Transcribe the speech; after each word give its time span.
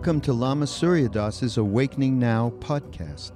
Welcome 0.00 0.22
to 0.22 0.32
Lama 0.32 0.66
Surya 0.66 1.10
Das's 1.10 1.58
Awakening 1.58 2.18
Now 2.18 2.54
podcast. 2.58 3.32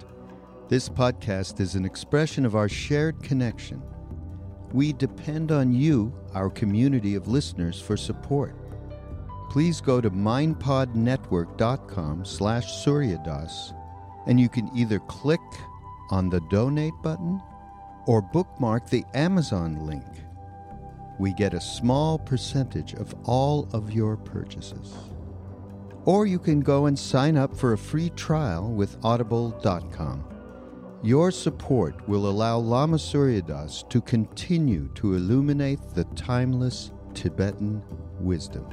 This 0.70 0.88
podcast 0.88 1.60
is 1.60 1.74
an 1.74 1.84
expression 1.84 2.46
of 2.46 2.56
our 2.56 2.70
shared 2.70 3.22
connection. 3.22 3.82
We 4.72 4.94
depend 4.94 5.52
on 5.52 5.74
you, 5.74 6.14
our 6.32 6.48
community 6.48 7.16
of 7.16 7.28
listeners, 7.28 7.82
for 7.82 7.98
support. 7.98 8.56
Please 9.50 9.82
go 9.82 10.00
to 10.00 10.10
mindpodnetwork.com 10.10 12.24
slash 12.24 12.82
suryadas 12.82 13.76
and 14.26 14.40
you 14.40 14.48
can 14.48 14.70
either 14.74 15.00
click 15.00 15.42
on 16.08 16.30
the 16.30 16.40
donate 16.50 16.94
button 17.02 17.42
or 18.06 18.22
bookmark 18.22 18.88
the 18.88 19.04
Amazon 19.12 19.86
link. 19.86 20.06
We 21.18 21.34
get 21.34 21.52
a 21.52 21.60
small 21.60 22.18
percentage 22.18 22.94
of 22.94 23.14
all 23.24 23.68
of 23.74 23.92
your 23.92 24.16
purchases. 24.16 24.94
Or 26.06 26.26
you 26.26 26.38
can 26.38 26.60
go 26.60 26.86
and 26.86 26.98
sign 26.98 27.36
up 27.36 27.56
for 27.56 27.72
a 27.72 27.78
free 27.78 28.10
trial 28.10 28.70
with 28.70 28.96
audible.com. 29.02 30.24
Your 31.02 31.30
support 31.30 32.08
will 32.08 32.28
allow 32.28 32.58
Lama 32.58 32.98
Surya 32.98 33.42
Das 33.42 33.84
to 33.90 34.00
continue 34.00 34.88
to 34.94 35.14
illuminate 35.14 35.80
the 35.94 36.04
timeless 36.16 36.92
Tibetan 37.14 37.82
wisdom. 38.20 38.64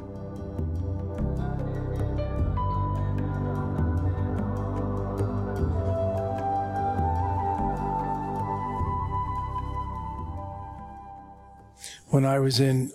When 12.08 12.26
I 12.26 12.40
was 12.40 12.60
in 12.60 12.92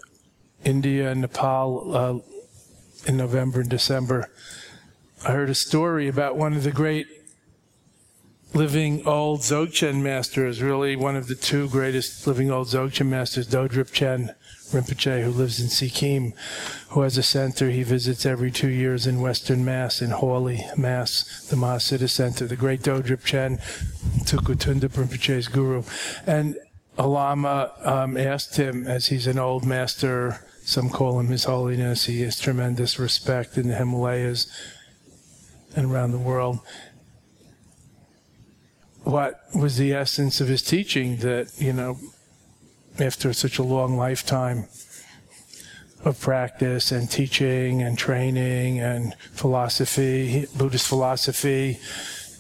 India 0.65 1.11
and 1.11 1.23
Nepal 1.23 1.97
uh, 1.97 2.36
in 3.07 3.17
November 3.17 3.61
and 3.61 3.71
December, 3.71 4.31
I 5.27 5.33
heard 5.33 5.51
a 5.51 5.55
story 5.55 6.09
about 6.09 6.37
one 6.37 6.53
of 6.53 6.63
the 6.63 6.73
great 6.73 7.07
living 8.55 9.07
old 9.07 9.41
Dzogchen 9.41 10.03
masters, 10.03 10.63
really 10.63 10.97
one 10.97 11.17
of 11.17 11.29
the 11.29 11.35
two 11.35 11.69
greatest 11.69 12.27
living 12.27 12.51
old 12.51 12.69
Dzogchen 12.69 13.09
masters, 13.09 13.47
Dodrupchen 13.47 14.35
Rinpoche, 14.71 15.23
who 15.23 15.31
lives 15.31 15.61
in 15.61 15.69
Sikkim, 15.69 16.33
who 16.89 17.03
has 17.03 17.17
a 17.19 17.23
center 17.23 17.71
he 17.71 17.83
visits 17.83 18.27
every 18.27 18.51
two 18.51 18.69
years 18.69 19.07
in 19.07 19.21
Western 19.21 19.65
Mass, 19.65 20.03
in 20.03 20.11
Hawley, 20.11 20.65
Mass, 20.77 21.47
the 21.51 21.57
Mahasiddha 21.57 22.09
Center. 22.09 22.47
The 22.47 22.57
great 22.57 22.83
Dodrupchen, 22.83 23.61
Tukutunda 24.25 24.89
Rinpoche's 24.89 25.49
guru. 25.49 25.83
And 26.27 26.57
a 26.99 27.07
Lama 27.07 27.73
um, 27.83 28.17
asked 28.17 28.57
him, 28.57 28.87
as 28.87 29.07
he's 29.07 29.27
an 29.27 29.39
old 29.39 29.65
master, 29.67 30.41
some 30.67 30.91
call 30.91 31.21
him 31.21 31.29
His 31.29 31.45
Holiness. 31.45 32.07
He 32.07 32.23
has 32.23 32.41
tremendous 32.41 32.99
respect 32.99 33.57
in 33.57 33.69
the 33.69 33.77
Himalayas 33.77 34.49
and 35.77 35.93
around 35.93 36.11
the 36.11 36.19
world. 36.19 36.59
What 39.05 39.41
was 39.55 39.77
the 39.77 39.93
essence 39.93 40.41
of 40.41 40.49
his 40.49 40.63
teaching 40.63 41.19
that, 41.19 41.53
you 41.59 41.73
know, 41.73 41.99
after 42.99 43.33
such 43.33 43.59
a 43.59 43.63
long 43.63 43.97
lifetime 43.97 44.67
of 46.05 46.21
practice 46.21 46.91
and 46.91 47.09
teaching 47.09 47.81
and 47.81 47.97
training 47.97 48.81
and 48.81 49.15
philosophy, 49.35 50.47
Buddhist 50.57 50.89
philosophy 50.89 51.79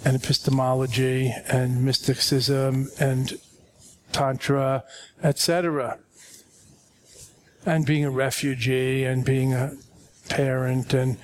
and 0.04 0.16
epistemology 0.16 1.32
and 1.48 1.84
mysticism 1.84 2.88
and 2.98 3.38
tantra, 4.10 4.82
etc 5.22 6.00
and 7.66 7.84
being 7.84 8.04
a 8.04 8.10
refugee 8.10 9.04
and 9.04 9.24
being 9.24 9.52
a 9.52 9.76
parent 10.28 10.94
and 10.94 11.18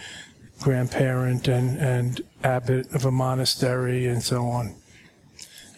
grandparent 0.60 1.48
and, 1.48 1.78
and 1.78 2.20
abbot 2.44 2.92
of 2.94 3.04
a 3.04 3.10
monastery 3.10 4.06
and 4.06 4.22
so 4.22 4.46
on. 4.46 4.74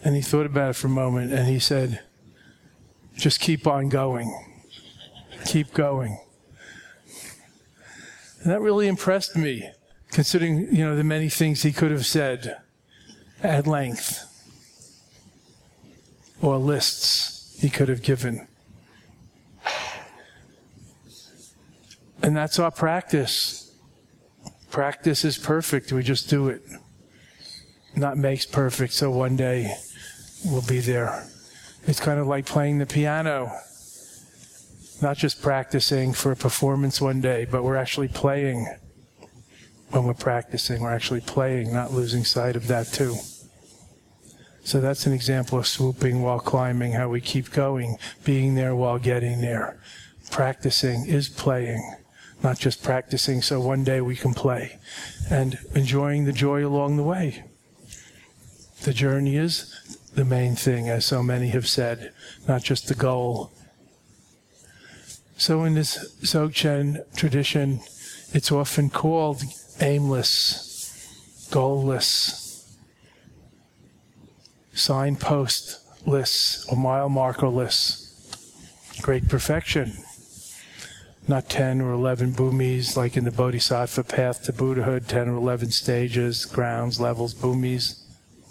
And 0.03 0.15
he 0.15 0.21
thought 0.21 0.45
about 0.45 0.71
it 0.71 0.75
for 0.75 0.87
a 0.87 0.91
moment 0.91 1.31
and 1.31 1.47
he 1.47 1.59
said, 1.59 2.01
just 3.15 3.39
keep 3.39 3.65
on 3.65 3.89
going. 3.89 4.35
Keep 5.45 5.73
going. 5.73 6.19
And 8.41 8.51
that 8.51 8.61
really 8.61 8.87
impressed 8.87 9.35
me, 9.35 9.69
considering, 10.11 10.75
you 10.75 10.83
know, 10.85 10.95
the 10.95 11.03
many 11.03 11.29
things 11.29 11.63
he 11.63 11.71
could 11.71 11.91
have 11.91 12.05
said 12.05 12.57
at 13.41 13.65
length 13.65 14.23
or 16.41 16.57
lists 16.57 17.57
he 17.59 17.69
could 17.69 17.89
have 17.89 18.01
given. 18.01 18.47
And 22.25 22.35
that's 22.35 22.57
our 22.57 22.71
practice. 22.71 23.71
Practice 24.71 25.23
is 25.23 25.37
perfect. 25.37 25.91
We 25.91 26.01
just 26.01 26.27
do 26.27 26.49
it. 26.49 26.63
Not 27.95 28.17
makes 28.17 28.47
perfect, 28.47 28.93
so 28.93 29.11
one 29.11 29.35
day 29.35 29.71
we'll 30.43 30.63
be 30.63 30.79
there. 30.79 31.27
It's 31.85 31.99
kind 31.99 32.19
of 32.19 32.25
like 32.25 32.47
playing 32.47 32.79
the 32.79 32.87
piano. 32.87 33.51
Not 35.03 35.17
just 35.17 35.39
practicing 35.39 36.13
for 36.13 36.31
a 36.31 36.35
performance 36.35 36.99
one 36.99 37.21
day, 37.21 37.45
but 37.45 37.63
we're 37.63 37.75
actually 37.75 38.07
playing 38.07 38.75
when 39.91 40.05
we're 40.05 40.15
practicing. 40.15 40.81
We're 40.81 40.95
actually 40.95 41.21
playing, 41.21 41.71
not 41.71 41.93
losing 41.93 42.23
sight 42.23 42.55
of 42.55 42.65
that 42.69 42.87
too. 42.87 43.17
So 44.63 44.81
that's 44.81 45.05
an 45.05 45.13
example 45.13 45.59
of 45.59 45.67
swooping 45.67 46.23
while 46.23 46.39
climbing, 46.39 46.93
how 46.93 47.07
we 47.07 47.21
keep 47.21 47.51
going, 47.51 47.97
being 48.23 48.55
there 48.55 48.75
while 48.75 48.97
getting 48.97 49.41
there. 49.41 49.79
Practicing 50.31 51.05
is 51.05 51.29
playing 51.29 51.97
not 52.45 52.59
just 52.59 52.83
practicing 52.83 53.41
so 53.41 53.59
one 53.59 53.83
day 53.83 53.99
we 53.99 54.15
can 54.15 54.31
play, 54.31 54.77
and 55.31 55.57
enjoying 55.73 56.25
the 56.25 56.31
joy 56.31 56.63
along 56.63 56.95
the 56.95 57.01
way. 57.01 57.43
The 58.83 58.93
journey 58.93 59.35
is 59.35 59.73
the 60.13 60.25
main 60.25 60.55
thing, 60.55 60.87
as 60.87 61.05
so 61.05 61.23
many 61.23 61.47
have 61.47 61.67
said, 61.67 62.13
not 62.47 62.61
just 62.61 62.87
the 62.87 62.93
goal. 62.93 63.51
So 65.37 65.63
in 65.63 65.73
this 65.73 66.15
Dzogchen 66.21 67.03
tradition, 67.15 67.79
it's 68.31 68.51
often 68.51 68.91
called 68.91 69.41
aimless, 69.81 71.47
goalless, 71.49 72.75
signpostless, 74.75 76.71
or 76.71 76.77
mile 76.77 77.09
markerless. 77.09 78.03
Great 79.01 79.27
perfection 79.27 80.04
not 81.27 81.49
10 81.49 81.81
or 81.81 81.91
11 81.91 82.33
bhumis 82.33 82.95
like 82.95 83.17
in 83.17 83.23
the 83.23 83.31
Bodhisattva 83.31 84.03
path 84.03 84.43
to 84.43 84.53
Buddhahood, 84.53 85.07
10 85.07 85.29
or 85.29 85.35
11 85.35 85.71
stages, 85.71 86.45
grounds, 86.45 86.99
levels, 86.99 87.33
bhumis 87.33 88.03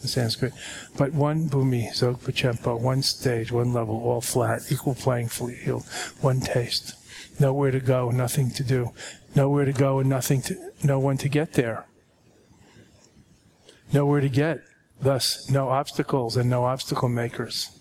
in 0.02 0.08
Sanskrit. 0.08 0.52
But 0.96 1.12
one 1.12 1.48
bhumi, 1.48 1.90
Dzogpa 1.92 2.32
Chenpo, 2.32 2.80
one 2.80 3.02
stage, 3.02 3.52
one 3.52 3.72
level, 3.72 3.96
all 3.96 4.20
flat, 4.20 4.62
equal 4.70 4.94
playing 4.94 5.28
field, 5.28 5.84
one 6.20 6.40
taste. 6.40 6.94
nowhere 7.40 7.70
to 7.70 7.80
go, 7.80 8.10
nothing 8.10 8.50
to 8.50 8.62
do, 8.62 8.90
nowhere 9.34 9.64
to 9.64 9.72
go 9.72 9.98
and 9.98 10.08
nothing 10.08 10.42
to, 10.42 10.70
no 10.82 10.98
one 10.98 11.16
to 11.18 11.28
get 11.28 11.54
there. 11.54 11.86
Nowhere 13.92 14.20
to 14.20 14.28
get, 14.28 14.60
thus 15.00 15.50
no 15.50 15.68
obstacles 15.68 16.36
and 16.36 16.48
no 16.48 16.64
obstacle 16.64 17.08
makers, 17.08 17.78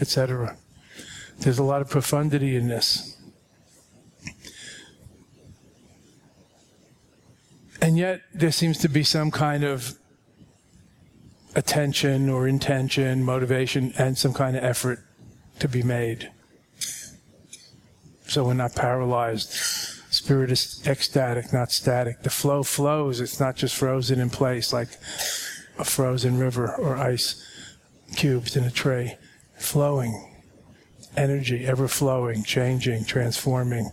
etc. 0.00 0.56
There's 1.40 1.58
a 1.58 1.64
lot 1.64 1.80
of 1.80 1.90
profundity 1.90 2.56
in 2.56 2.68
this. 2.68 3.11
And 7.82 7.98
yet, 7.98 8.22
there 8.32 8.52
seems 8.52 8.78
to 8.78 8.88
be 8.88 9.02
some 9.02 9.32
kind 9.32 9.64
of 9.64 9.98
attention 11.56 12.28
or 12.28 12.46
intention, 12.46 13.24
motivation, 13.24 13.92
and 13.98 14.16
some 14.16 14.32
kind 14.32 14.56
of 14.56 14.62
effort 14.62 15.00
to 15.58 15.66
be 15.66 15.82
made. 15.82 16.30
So 18.28 18.44
we're 18.44 18.54
not 18.54 18.76
paralyzed. 18.76 19.50
Spirit 19.50 20.52
is 20.52 20.80
ecstatic, 20.86 21.52
not 21.52 21.72
static. 21.72 22.22
The 22.22 22.30
flow 22.30 22.62
flows. 22.62 23.20
It's 23.20 23.40
not 23.40 23.56
just 23.56 23.74
frozen 23.74 24.20
in 24.20 24.30
place 24.30 24.72
like 24.72 24.90
a 25.76 25.84
frozen 25.84 26.38
river 26.38 26.72
or 26.76 26.96
ice 26.96 27.44
cubes 28.14 28.54
in 28.54 28.62
a 28.62 28.70
tray. 28.70 29.18
Flowing. 29.58 30.28
Energy, 31.16 31.66
ever 31.66 31.88
flowing, 31.88 32.44
changing, 32.44 33.06
transforming, 33.06 33.90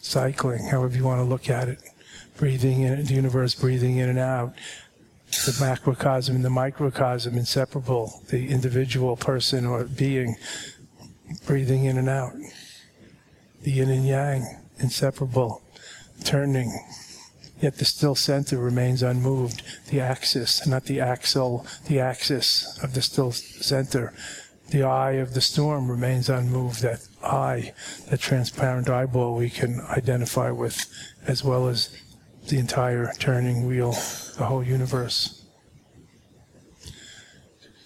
cycling, 0.00 0.68
however 0.68 0.96
you 0.96 1.04
want 1.04 1.20
to 1.20 1.24
look 1.24 1.50
at 1.50 1.68
it 1.68 1.82
breathing 2.36 2.82
in 2.82 3.04
the 3.04 3.14
universe, 3.14 3.54
breathing 3.54 3.96
in 3.96 4.08
and 4.08 4.18
out, 4.18 4.54
the 5.30 5.56
macrocosm 5.60 6.36
and 6.36 6.44
the 6.44 6.50
microcosm 6.50 7.36
inseparable, 7.36 8.22
the 8.28 8.48
individual 8.48 9.16
person 9.16 9.66
or 9.66 9.84
being 9.84 10.36
breathing 11.46 11.84
in 11.84 11.98
and 11.98 12.08
out, 12.08 12.32
the 13.62 13.72
yin 13.72 13.90
and 13.90 14.06
yang 14.06 14.46
inseparable, 14.78 15.62
turning. 16.24 16.72
Yet 17.60 17.78
the 17.78 17.84
still 17.84 18.14
center 18.14 18.58
remains 18.58 19.02
unmoved. 19.02 19.62
The 19.88 20.00
axis, 20.00 20.66
not 20.66 20.84
the 20.84 21.00
axle, 21.00 21.66
the 21.86 22.00
axis 22.00 22.78
of 22.82 22.92
the 22.92 23.00
still 23.00 23.32
center. 23.32 24.12
The 24.70 24.82
eye 24.82 25.12
of 25.12 25.32
the 25.32 25.40
storm 25.40 25.90
remains 25.90 26.28
unmoved. 26.28 26.82
That 26.82 27.06
eye, 27.22 27.72
that 28.10 28.20
transparent 28.20 28.90
eyeball 28.90 29.36
we 29.36 29.48
can 29.48 29.80
identify 29.88 30.50
with, 30.50 30.86
as 31.26 31.42
well 31.42 31.68
as 31.68 31.96
the 32.48 32.58
entire 32.58 33.12
turning 33.18 33.66
wheel, 33.66 33.92
the 34.36 34.44
whole 34.46 34.62
universe. 34.62 35.44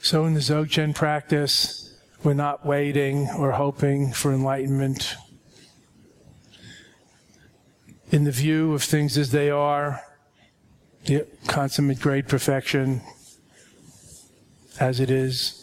So 0.02 0.24
in 0.24 0.34
the 0.34 0.40
Dzogchen 0.40 0.94
practice, 0.94 1.94
we're 2.22 2.34
not 2.34 2.66
waiting 2.66 3.28
or 3.38 3.52
hoping 3.52 4.12
for 4.12 4.32
enlightenment. 4.32 5.16
In 8.10 8.24
the 8.24 8.32
view 8.32 8.74
of 8.74 8.82
things 8.82 9.16
as 9.16 9.30
they 9.30 9.50
are, 9.50 10.02
the 11.06 11.26
consummate 11.46 12.00
great 12.00 12.28
perfection 12.28 13.00
as 14.78 15.00
it 15.00 15.10
is, 15.10 15.56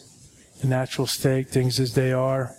the 0.61 0.67
natural 0.67 1.07
state, 1.07 1.49
things 1.49 1.79
as 1.79 1.93
they 1.93 2.11
are, 2.11 2.55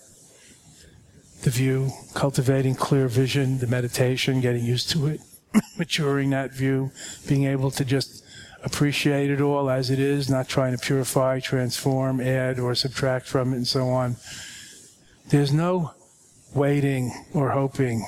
the 1.42 1.50
view, 1.50 1.90
cultivating 2.14 2.74
clear 2.74 3.08
vision, 3.08 3.58
the 3.58 3.66
meditation, 3.66 4.40
getting 4.40 4.64
used 4.64 4.90
to 4.90 5.06
it 5.06 5.20
maturing 5.78 6.30
that 6.30 6.52
view, 6.52 6.90
being 7.26 7.44
able 7.44 7.70
to 7.72 7.84
just 7.84 8.24
appreciate 8.62 9.30
it 9.30 9.40
all 9.40 9.70
as 9.70 9.90
it 9.90 9.98
is, 9.98 10.28
not 10.28 10.48
trying 10.48 10.72
to 10.72 10.78
purify, 10.78 11.40
transform, 11.40 12.20
add, 12.20 12.58
or 12.58 12.74
subtract 12.74 13.26
from 13.26 13.52
it, 13.52 13.56
and 13.56 13.66
so 13.66 13.88
on. 13.88 14.16
There's 15.28 15.52
no 15.52 15.92
waiting 16.54 17.12
or 17.34 17.50
hoping. 17.50 18.04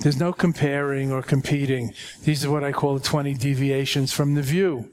There's 0.00 0.18
no 0.18 0.32
comparing 0.32 1.12
or 1.12 1.22
competing. 1.22 1.94
These 2.24 2.44
are 2.44 2.50
what 2.50 2.64
I 2.64 2.72
call 2.72 2.94
the 2.94 3.04
20 3.04 3.34
deviations 3.34 4.12
from 4.12 4.34
the 4.34 4.42
view 4.42 4.90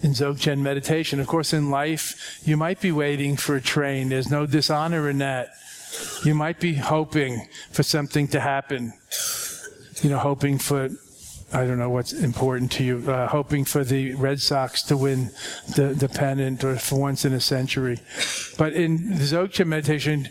in 0.00 0.12
Dzogchen 0.12 0.60
meditation. 0.60 1.18
Of 1.18 1.26
course, 1.26 1.52
in 1.52 1.70
life, 1.70 2.40
you 2.44 2.56
might 2.56 2.80
be 2.80 2.92
waiting 2.92 3.36
for 3.36 3.56
a 3.56 3.60
train. 3.60 4.10
There's 4.10 4.30
no 4.30 4.46
dishonor 4.46 5.08
in 5.10 5.18
that. 5.18 5.50
You 6.24 6.34
might 6.34 6.60
be 6.60 6.74
hoping 6.74 7.48
for 7.72 7.82
something 7.82 8.28
to 8.28 8.40
happen 8.40 8.92
you 10.02 10.10
know, 10.10 10.18
hoping 10.18 10.58
for, 10.58 10.88
I 11.52 11.64
don't 11.64 11.78
know 11.78 11.90
what's 11.90 12.12
important 12.12 12.72
to 12.72 12.84
you, 12.84 13.10
uh, 13.10 13.28
hoping 13.28 13.64
for 13.64 13.84
the 13.84 14.14
Red 14.14 14.40
Sox 14.40 14.82
to 14.84 14.96
win 14.96 15.30
the, 15.76 15.94
the 15.94 16.08
pennant 16.08 16.64
or 16.64 16.76
for 16.76 16.98
once 17.00 17.24
in 17.24 17.32
a 17.32 17.40
century. 17.40 17.98
But 18.56 18.72
in 18.72 19.10
the 19.10 19.24
Dzogchen 19.24 19.66
meditation, 19.66 20.28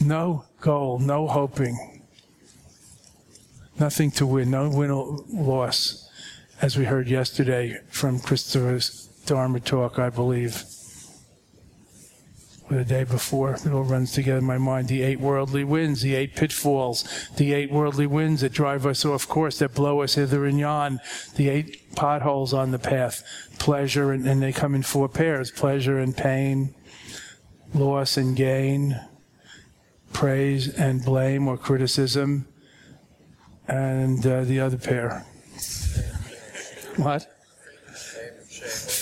no 0.00 0.44
goal, 0.60 0.98
no 0.98 1.26
hoping, 1.26 2.02
nothing 3.78 4.10
to 4.12 4.26
win, 4.26 4.50
no 4.50 4.68
win 4.68 4.90
or 4.90 5.24
loss, 5.30 6.08
as 6.60 6.78
we 6.78 6.84
heard 6.84 7.08
yesterday 7.08 7.80
from 7.90 8.20
Christopher's 8.20 9.08
Dharma 9.26 9.60
talk, 9.60 9.98
I 9.98 10.10
believe 10.10 10.64
the 12.70 12.84
day 12.84 13.04
before. 13.04 13.54
It 13.54 13.66
all 13.66 13.82
runs 13.82 14.12
together 14.12 14.38
in 14.38 14.44
my 14.44 14.58
mind. 14.58 14.88
The 14.88 15.02
eight 15.02 15.20
worldly 15.20 15.64
winds, 15.64 16.02
the 16.02 16.14
eight 16.14 16.34
pitfalls, 16.34 17.04
the 17.36 17.52
eight 17.52 17.70
worldly 17.70 18.06
winds 18.06 18.40
that 18.40 18.52
drive 18.52 18.86
us 18.86 19.04
off 19.04 19.28
course, 19.28 19.58
that 19.58 19.74
blow 19.74 20.00
us 20.00 20.14
hither 20.14 20.46
and 20.46 20.58
yon, 20.58 21.00
the 21.36 21.48
eight 21.48 21.94
potholes 21.94 22.54
on 22.54 22.70
the 22.70 22.78
path, 22.78 23.22
pleasure, 23.58 24.12
and, 24.12 24.26
and 24.26 24.42
they 24.42 24.52
come 24.52 24.74
in 24.74 24.82
four 24.82 25.08
pairs 25.08 25.50
pleasure 25.50 25.98
and 25.98 26.16
pain, 26.16 26.74
loss 27.74 28.16
and 28.16 28.36
gain, 28.36 29.00
praise 30.12 30.68
and 30.74 31.04
blame 31.04 31.48
or 31.48 31.56
criticism, 31.56 32.46
and 33.68 34.26
uh, 34.26 34.44
the 34.44 34.60
other 34.60 34.78
pair. 34.78 35.24
What? 36.96 37.31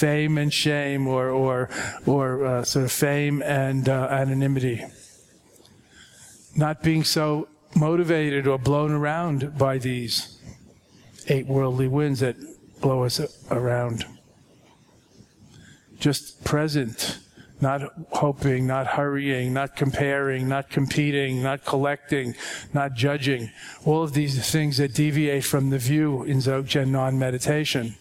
Fame 0.00 0.38
and 0.38 0.52
shame 0.52 1.06
or, 1.06 1.28
or, 1.28 1.68
or 2.06 2.46
uh, 2.46 2.64
sort 2.64 2.86
of 2.86 2.92
fame 2.92 3.42
and 3.42 3.86
uh, 3.86 4.08
anonymity. 4.10 4.82
Not 6.56 6.82
being 6.82 7.04
so 7.04 7.48
motivated 7.76 8.46
or 8.46 8.58
blown 8.58 8.92
around 8.92 9.58
by 9.58 9.76
these 9.76 10.38
eight 11.28 11.46
worldly 11.46 11.86
winds 11.86 12.20
that 12.20 12.36
blow 12.80 13.04
us 13.04 13.20
around. 13.50 14.06
Just 15.98 16.42
present, 16.44 17.18
not 17.60 17.82
hoping, 18.12 18.66
not 18.66 18.86
hurrying, 18.86 19.52
not 19.52 19.76
comparing, 19.76 20.48
not 20.48 20.70
competing, 20.70 21.42
not 21.42 21.66
collecting, 21.66 22.34
not 22.72 22.94
judging. 22.94 23.50
All 23.84 24.02
of 24.02 24.14
these 24.14 24.50
things 24.50 24.78
that 24.78 24.94
deviate 24.94 25.44
from 25.44 25.68
the 25.68 25.78
view 25.78 26.24
in 26.24 26.38
Dzogchen 26.38 26.88
non 26.88 27.18
meditation. 27.18 27.96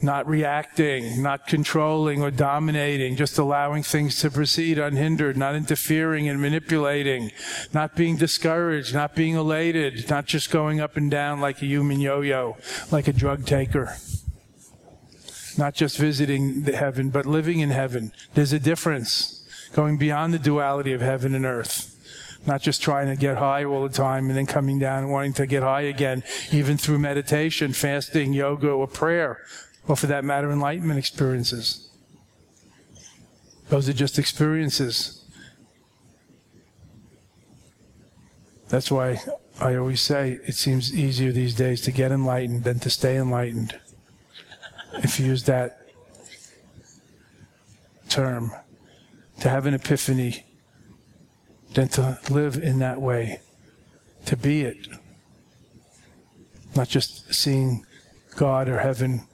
Not 0.00 0.28
reacting, 0.28 1.22
not 1.22 1.46
controlling 1.46 2.22
or 2.22 2.30
dominating, 2.30 3.16
just 3.16 3.38
allowing 3.38 3.82
things 3.82 4.20
to 4.20 4.30
proceed 4.30 4.78
unhindered, 4.78 5.36
not 5.36 5.56
interfering 5.56 6.28
and 6.28 6.40
manipulating, 6.40 7.32
not 7.72 7.96
being 7.96 8.16
discouraged, 8.16 8.94
not 8.94 9.16
being 9.16 9.34
elated, 9.34 10.08
not 10.08 10.26
just 10.26 10.50
going 10.50 10.80
up 10.80 10.96
and 10.96 11.10
down 11.10 11.40
like 11.40 11.60
a 11.62 11.66
human 11.66 12.00
yo-yo, 12.00 12.56
like 12.92 13.08
a 13.08 13.12
drug 13.12 13.44
taker. 13.44 13.96
Not 15.56 15.74
just 15.74 15.98
visiting 15.98 16.62
the 16.62 16.76
heaven, 16.76 17.10
but 17.10 17.26
living 17.26 17.58
in 17.58 17.70
heaven. 17.70 18.12
There's 18.34 18.52
a 18.52 18.60
difference. 18.60 19.34
Going 19.72 19.98
beyond 19.98 20.32
the 20.32 20.38
duality 20.38 20.92
of 20.92 21.00
heaven 21.00 21.34
and 21.34 21.44
earth 21.44 21.94
not 22.46 22.62
just 22.62 22.80
trying 22.80 23.08
to 23.08 23.16
get 23.16 23.36
high 23.36 23.64
all 23.64 23.82
the 23.82 23.92
time 23.92 24.28
and 24.28 24.38
then 24.38 24.46
coming 24.46 24.78
down 24.78 25.02
and 25.02 25.12
wanting 25.12 25.34
to 25.34 25.44
get 25.44 25.62
high 25.62 25.82
again, 25.82 26.22
even 26.50 26.78
through 26.78 26.98
meditation, 26.98 27.74
fasting, 27.74 28.32
yoga, 28.32 28.70
or 28.70 28.86
prayer 28.86 29.44
or 29.88 29.96
for 29.96 30.06
that 30.06 30.22
matter, 30.22 30.52
enlightenment 30.52 30.98
experiences. 30.98 31.90
Those 33.70 33.88
are 33.88 33.94
just 33.94 34.18
experiences. 34.18 35.24
That's 38.68 38.90
why 38.90 39.22
I 39.60 39.76
always 39.76 40.02
say 40.02 40.38
it 40.46 40.54
seems 40.54 40.94
easier 40.94 41.32
these 41.32 41.54
days 41.54 41.80
to 41.82 41.90
get 41.90 42.12
enlightened 42.12 42.64
than 42.64 42.78
to 42.80 42.90
stay 42.90 43.16
enlightened. 43.16 43.80
If 45.02 45.18
you 45.18 45.26
use 45.26 45.44
that 45.44 45.88
term, 48.10 48.52
to 49.40 49.48
have 49.48 49.66
an 49.66 49.74
epiphany 49.74 50.44
than 51.74 51.88
to 51.88 52.18
live 52.28 52.56
in 52.56 52.78
that 52.80 53.00
way, 53.00 53.40
to 54.26 54.36
be 54.36 54.62
it. 54.62 54.88
Not 56.74 56.88
just 56.88 57.32
seeing 57.32 57.86
God 58.36 58.68
or 58.68 58.80
heaven 58.80 59.27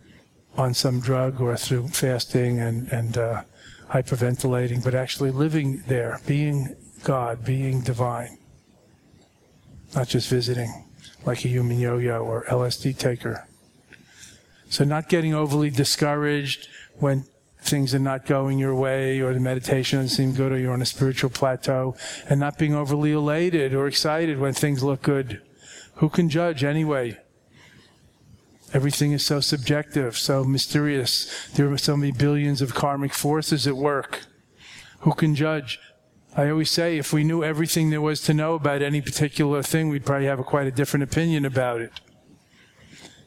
on 0.57 0.75
some 0.75 1.01
drug 1.01 1.41
or 1.41 1.57
through 1.57 1.89
fasting 1.89 2.61
and, 2.61 2.89
and 2.89 3.19
uh, 3.19 3.43
hyperventilating, 3.91 4.83
but 4.83 4.95
actually 4.95 5.31
living 5.31 5.83
there, 5.87 6.21
being 6.27 6.77
God, 7.03 7.45
being 7.45 7.81
divine, 7.81 8.39
not 9.95 10.09
just 10.09 10.29
visiting 10.29 10.85
like 11.27 11.45
a 11.45 11.49
human 11.49 11.79
yo 11.79 11.99
yo 11.99 12.19
or 12.25 12.45
LSD 12.45 12.97
taker. 12.97 13.47
So, 14.69 14.85
not 14.85 15.09
getting 15.09 15.35
overly 15.35 15.71
discouraged 15.71 16.69
when 16.99 17.25
things 17.61 17.95
are 17.95 17.99
not 17.99 18.27
going 18.27 18.59
your 18.59 18.75
way 18.75 19.21
or 19.21 19.33
the 19.33 19.41
meditation 19.41 19.99
doesn't 19.99 20.15
seem 20.15 20.35
good 20.35 20.53
or 20.53 20.59
you're 20.59 20.73
on 20.73 20.83
a 20.83 20.87
spiritual 20.87 21.31
plateau 21.31 21.97
and 22.29 22.39
not 22.39 22.59
being 22.59 22.75
overly 22.75 23.13
elated 23.13 23.73
or 23.73 23.87
excited 23.87 24.39
when 24.39 24.53
things 24.53 24.83
look 24.83 25.03
good. 25.03 25.41
Who 25.97 26.09
can 26.09 26.29
judge 26.29 26.63
anyway? 26.63 27.19
Everything 28.75 29.13
is 29.13 29.25
so 29.25 29.39
subjective, 29.39 30.19
so 30.19 30.43
mysterious. 30.43 31.49
There 31.55 31.71
are 31.71 31.79
so 31.79 31.97
many 31.97 32.11
billions 32.11 32.61
of 32.61 32.75
karmic 32.75 33.15
forces 33.15 33.69
at 33.69 33.77
work. 33.77 34.23
Who 35.01 35.15
can 35.15 35.37
judge? 35.37 35.79
I 36.37 36.51
always 36.51 36.73
say 36.73 36.99
if 36.99 37.13
we 37.13 37.23
knew 37.23 37.45
everything 37.45 37.91
there 37.91 38.01
was 38.01 38.21
to 38.23 38.35
know 38.35 38.55
about 38.55 38.83
any 38.83 39.01
particular 39.01 39.63
thing, 39.63 39.91
we'd 39.91 40.05
probably 40.05 40.27
have 40.27 40.41
a 40.41 40.45
quite 40.45 40.67
a 40.67 40.73
different 40.73 41.05
opinion 41.05 41.45
about 41.45 41.83
it. 41.83 41.93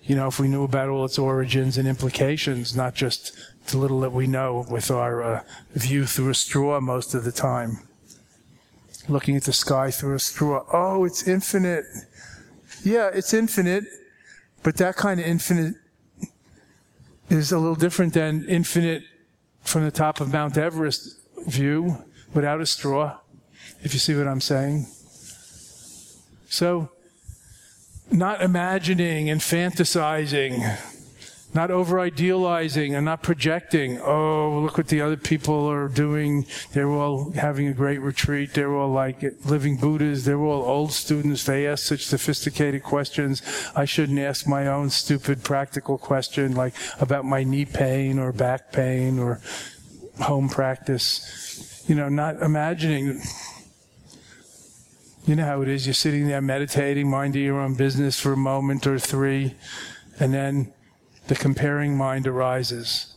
You 0.04 0.18
know, 0.18 0.28
if 0.28 0.38
we 0.38 0.50
knew 0.50 0.66
about 0.66 0.90
all 0.90 1.06
its 1.06 1.18
origins 1.18 1.78
and 1.78 1.88
implications, 1.88 2.76
not 2.76 2.94
just 2.94 3.32
the 3.68 3.78
little 3.78 4.02
that 4.02 4.12
we 4.12 4.28
know 4.28 4.66
with 4.70 4.92
our 4.92 5.24
uh, 5.24 5.44
view 5.72 6.06
through 6.06 6.32
a 6.32 6.36
straw 6.36 6.82
most 6.82 7.14
of 7.14 7.24
the 7.24 7.32
time. 7.32 7.88
Looking 9.08 9.38
at 9.38 9.44
the 9.44 9.54
sky 9.54 9.92
through 9.92 10.16
a 10.16 10.20
straw. 10.20 10.66
Oh, 10.74 11.06
it's 11.06 11.26
infinite. 11.26 11.86
Yeah, 12.84 13.10
it's 13.14 13.34
infinite 13.34 13.86
but 14.64 14.78
that 14.78 14.96
kind 14.96 15.20
of 15.20 15.26
infinite 15.26 15.76
is 17.30 17.52
a 17.52 17.58
little 17.58 17.76
different 17.76 18.14
than 18.14 18.46
infinite 18.48 19.04
from 19.62 19.84
the 19.84 19.92
top 19.92 20.22
of 20.22 20.32
Mount 20.32 20.58
Everest 20.58 21.20
view 21.46 22.06
without 22.34 22.62
a 22.62 22.66
straw, 22.66 23.18
if 23.84 23.94
you 23.94 24.00
see 24.00 24.16
what 24.16 24.28
I'm 24.28 24.42
saying. 24.42 24.88
So, 26.50 26.90
not 28.12 28.42
imagining 28.42 29.30
and 29.30 29.42
fantasizing 29.42 30.78
not 31.58 31.72
over 31.72 32.00
idealizing 32.00 32.94
and 32.94 33.04
not 33.04 33.24
projecting. 33.24 34.00
Oh, 34.00 34.60
look 34.62 34.78
what 34.78 34.90
the 34.90 35.02
other 35.02 35.18
people 35.18 35.68
are 35.68 35.88
doing. 35.88 36.46
They're 36.74 36.92
all 36.92 37.32
having 37.32 37.68
a 37.68 37.74
great 37.74 38.00
retreat. 38.00 38.54
They're 38.54 38.76
all 38.76 38.92
like 38.92 39.24
living 39.44 39.78
Buddhas. 39.78 40.24
They're 40.24 40.40
all 40.40 40.62
old 40.62 40.92
students. 40.92 41.46
They 41.46 41.66
ask 41.66 41.84
such 41.84 42.06
sophisticated 42.06 42.84
questions. 42.84 43.42
I 43.76 43.86
shouldn't 43.86 44.20
ask 44.20 44.48
my 44.48 44.68
own 44.68 44.92
stupid 44.92 45.44
practical 45.44 45.98
question 45.98 46.54
like 46.54 46.76
about 47.00 47.26
my 47.26 47.44
knee 47.44 47.66
pain 47.66 48.20
or 48.20 48.32
back 48.32 48.72
pain 48.72 49.18
or 49.18 49.42
home 50.22 50.50
practice. 50.50 51.84
You 51.88 51.96
know, 51.96 52.08
not 52.08 52.40
imagining. 52.40 53.20
You 55.26 55.36
know 55.36 55.46
how 55.46 55.64
it 55.64 55.70
is. 55.70 55.88
You're 55.88 55.96
sitting 55.96 56.28
there 56.28 56.40
meditating, 56.40 57.10
minding 57.10 57.44
your 57.44 57.60
own 57.60 57.74
business 57.74 58.20
for 58.20 58.34
a 58.34 58.38
moment 58.38 58.86
or 58.86 59.00
three, 59.00 59.56
and 60.20 60.32
then 60.32 60.72
the 61.28 61.36
comparing 61.36 61.98
mind 61.98 62.28
arises, 62.28 63.16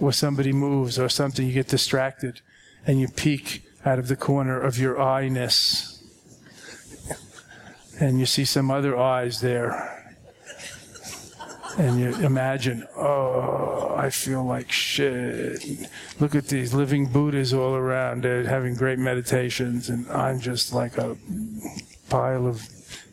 or 0.00 0.12
somebody 0.12 0.52
moves, 0.52 0.98
or 0.98 1.08
something, 1.08 1.46
you 1.46 1.52
get 1.52 1.68
distracted, 1.68 2.40
and 2.86 3.00
you 3.00 3.08
peek 3.08 3.62
out 3.84 3.98
of 3.98 4.08
the 4.08 4.16
corner 4.16 4.60
of 4.60 4.78
your 4.78 5.00
eye-ness, 5.00 6.02
and 8.00 8.18
you 8.18 8.26
see 8.26 8.44
some 8.44 8.70
other 8.70 8.96
eyes 8.96 9.40
there. 9.40 9.96
And 11.78 12.00
you 12.00 12.08
imagine, 12.26 12.86
oh, 12.96 13.94
I 13.96 14.10
feel 14.10 14.44
like 14.44 14.72
shit. 14.72 15.88
Look 16.18 16.34
at 16.34 16.48
these 16.48 16.74
living 16.74 17.06
Buddhas 17.06 17.54
all 17.54 17.74
around. 17.74 18.24
They're 18.24 18.44
having 18.44 18.74
great 18.74 18.98
meditations, 18.98 19.88
and 19.88 20.10
I'm 20.10 20.40
just 20.40 20.72
like 20.72 20.98
a 20.98 21.16
pile 22.08 22.46
of 22.46 22.68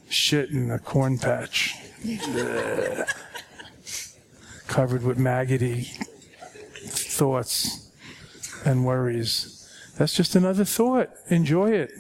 shit 0.09 0.50
in 0.50 0.71
a 0.71 0.79
corn 0.79 1.17
patch 1.17 1.75
covered 4.67 5.03
with 5.03 5.17
maggoty 5.17 5.83
thoughts 6.86 7.91
and 8.65 8.86
worries. 8.86 9.53
That's 9.97 10.13
just 10.13 10.36
another 10.36 10.65
thought. 10.65 11.09
Enjoy 11.29 11.71
it. 11.71 11.91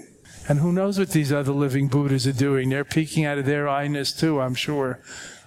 And 0.47 0.59
who 0.59 0.71
knows 0.71 0.97
what 0.97 1.09
these 1.09 1.33
other 1.33 1.51
living 1.51 1.87
Buddhas 1.87 2.27
are 2.27 2.33
doing? 2.33 2.69
They're 2.69 2.85
peeking 2.85 3.25
out 3.25 3.37
of 3.37 3.45
their 3.45 3.67
eye-ness 3.67 4.13
too, 4.13 4.39
I'm 4.39 4.55
sure. 4.55 4.99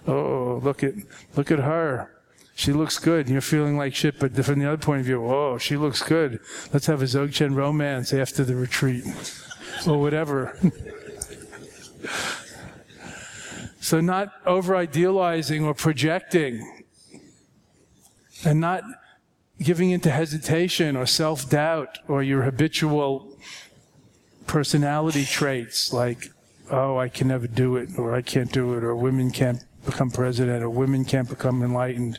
Oh, 0.07 0.61
look 0.63 0.83
at 0.83 0.95
look 1.37 1.51
at 1.51 1.61
her. 1.61 2.11
She 2.55 2.73
looks 2.73 2.99
good. 2.99 3.29
You're 3.29 3.41
feeling 3.41 3.79
like 3.79 3.95
shit, 3.95 4.19
but 4.19 4.35
from 4.45 4.59
the 4.59 4.67
other 4.67 4.77
point 4.77 5.01
of 5.01 5.07
view, 5.07 5.25
oh, 5.25 5.57
she 5.57 5.77
looks 5.77 6.03
good. 6.03 6.41
Let's 6.73 6.87
have 6.87 7.01
a 7.01 7.07
Dzogchen 7.07 7.55
romance 7.55 8.13
after 8.13 8.45
the 8.45 8.55
retreat. 8.55 9.05
or 9.87 9.99
whatever. 9.99 10.59
so 13.81 14.01
not 14.01 14.33
over 14.45 14.77
idealizing 14.77 15.65
or 15.65 15.73
projecting 15.73 16.80
and 18.45 18.61
not 18.61 18.83
giving 19.63 19.91
into 19.91 20.11
hesitation 20.11 20.97
or 20.97 21.07
self 21.07 21.49
doubt 21.51 21.99
or 22.09 22.23
your 22.23 22.43
habitual 22.43 23.37
personality 24.47 25.25
traits 25.25 25.93
like, 25.93 26.31
oh, 26.71 26.99
I 26.99 27.09
can 27.09 27.29
never 27.29 27.47
do 27.47 27.77
it, 27.77 27.91
or 27.99 28.15
I 28.15 28.23
can't 28.23 28.51
do 28.53 28.77
it, 28.77 28.85
or 28.85 28.95
women 28.95 29.31
can't 29.31 29.63
become 29.85 30.11
president, 30.11 30.63
or 30.63 30.71
women 30.71 31.05
can't 31.05 31.29
become 31.29 31.63
enlightened, 31.63 32.19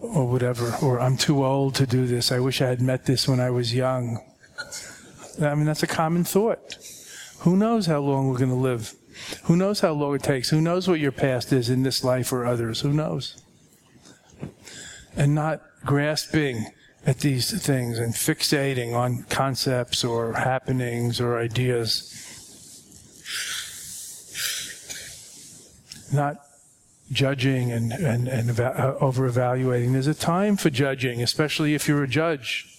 or 0.00 0.28
whatever, 0.28 0.74
or 0.82 1.00
I'm 1.00 1.16
too 1.16 1.44
old 1.44 1.74
to 1.76 1.86
do 1.86 2.06
this. 2.06 2.32
I 2.32 2.40
wish 2.40 2.60
I 2.60 2.68
had 2.68 2.80
met 2.80 3.06
this 3.06 3.28
when 3.28 3.40
I 3.40 3.50
was 3.50 3.74
young. 3.74 4.20
I 5.40 5.54
mean, 5.54 5.64
that's 5.64 5.82
a 5.82 5.86
common 5.86 6.24
thought. 6.24 6.76
Who 7.40 7.56
knows 7.56 7.86
how 7.86 8.00
long 8.00 8.28
we're 8.28 8.38
going 8.38 8.50
to 8.50 8.56
live? 8.56 8.94
Who 9.44 9.56
knows 9.56 9.80
how 9.80 9.92
long 9.92 10.14
it 10.14 10.22
takes? 10.22 10.50
Who 10.50 10.60
knows 10.60 10.88
what 10.88 11.00
your 11.00 11.12
past 11.12 11.52
is 11.52 11.68
in 11.70 11.82
this 11.82 12.04
life 12.04 12.32
or 12.32 12.46
others? 12.46 12.80
Who 12.80 12.92
knows? 12.92 13.42
And 15.16 15.34
not 15.34 15.62
grasping 15.84 16.66
at 17.04 17.18
these 17.18 17.50
things 17.64 17.98
and 17.98 18.14
fixating 18.14 18.94
on 18.94 19.24
concepts 19.24 20.04
or 20.04 20.34
happenings 20.34 21.20
or 21.20 21.38
ideas. 21.38 22.08
Not 26.12 26.36
judging 27.10 27.72
and, 27.72 27.92
and, 27.92 28.28
and 28.28 28.58
uh, 28.58 28.96
over 29.00 29.26
evaluating. 29.26 29.92
There's 29.92 30.06
a 30.06 30.14
time 30.14 30.56
for 30.56 30.70
judging, 30.70 31.22
especially 31.22 31.74
if 31.74 31.88
you're 31.88 32.04
a 32.04 32.08
judge 32.08 32.71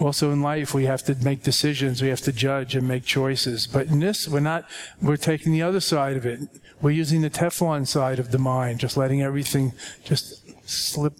also 0.00 0.32
in 0.32 0.42
life 0.42 0.74
we 0.74 0.86
have 0.86 1.02
to 1.04 1.14
make 1.16 1.42
decisions 1.42 2.02
we 2.02 2.08
have 2.08 2.20
to 2.22 2.32
judge 2.32 2.74
and 2.74 2.86
make 2.86 3.04
choices. 3.04 3.66
But 3.66 3.86
in 3.86 4.00
this 4.00 4.28
we're 4.28 4.40
not 4.40 4.68
we're 5.00 5.16
taking 5.16 5.52
the 5.52 5.62
other 5.62 5.80
side 5.80 6.16
of 6.16 6.26
it. 6.26 6.40
We're 6.80 6.90
using 6.90 7.22
the 7.22 7.30
teflon 7.30 7.86
side 7.86 8.18
of 8.18 8.30
the 8.30 8.38
mind 8.38 8.80
just 8.80 8.96
letting 8.96 9.22
everything 9.22 9.72
just 10.04 10.42
slip 10.68 11.14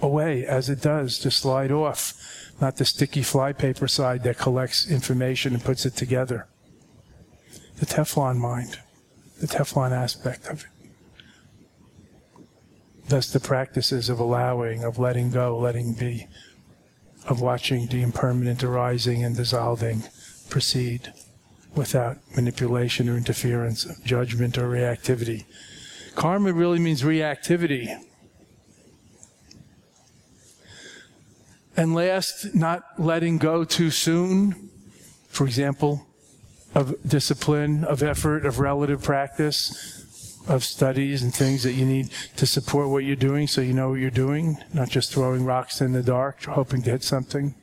away 0.00 0.44
as 0.46 0.68
it 0.68 0.80
does 0.80 1.18
just 1.18 1.38
slide 1.38 1.72
off 1.72 2.14
not 2.60 2.76
the 2.76 2.84
sticky 2.84 3.22
flypaper 3.22 3.88
side 3.88 4.22
that 4.24 4.38
collects 4.38 4.90
information 4.90 5.54
and 5.54 5.64
puts 5.64 5.86
it 5.86 5.94
together. 5.96 6.46
The 7.76 7.86
teflon 7.86 8.36
mind 8.38 8.78
the 9.40 9.46
teflon 9.46 9.92
aspect 9.92 10.46
of 10.48 10.64
it. 10.64 10.70
Thus 13.08 13.32
the 13.32 13.40
practices 13.40 14.08
of 14.08 14.18
allowing 14.18 14.84
of 14.84 14.98
letting 14.98 15.30
go 15.30 15.58
letting 15.58 15.94
be 15.94 16.26
of 17.28 17.40
watching 17.40 17.86
the 17.86 18.02
impermanent 18.02 18.64
arising 18.64 19.22
and 19.22 19.36
dissolving 19.36 20.02
proceed 20.48 21.12
without 21.74 22.16
manipulation 22.34 23.08
or 23.08 23.16
interference, 23.16 23.84
judgment 24.02 24.56
or 24.58 24.68
reactivity. 24.68 25.44
Karma 26.14 26.52
really 26.52 26.78
means 26.78 27.02
reactivity. 27.02 27.96
And 31.76 31.94
last, 31.94 32.54
not 32.54 32.82
letting 32.98 33.38
go 33.38 33.62
too 33.62 33.90
soon, 33.90 34.70
for 35.28 35.46
example, 35.46 36.06
of 36.74 36.94
discipline, 37.06 37.84
of 37.84 38.02
effort, 38.02 38.44
of 38.44 38.58
relative 38.58 39.02
practice, 39.02 40.07
of 40.48 40.64
studies 40.64 41.22
and 41.22 41.34
things 41.34 41.62
that 41.62 41.74
you 41.74 41.84
need 41.84 42.08
to 42.36 42.46
support 42.46 42.88
what 42.88 43.04
you're 43.04 43.14
doing 43.14 43.46
so 43.46 43.60
you 43.60 43.74
know 43.74 43.90
what 43.90 44.00
you're 44.00 44.10
doing, 44.10 44.56
not 44.72 44.88
just 44.88 45.12
throwing 45.12 45.44
rocks 45.44 45.80
in 45.80 45.92
the 45.92 46.02
dark, 46.02 46.42
hoping 46.44 46.82
to 46.82 46.90
hit 46.90 47.04
something. 47.04 47.54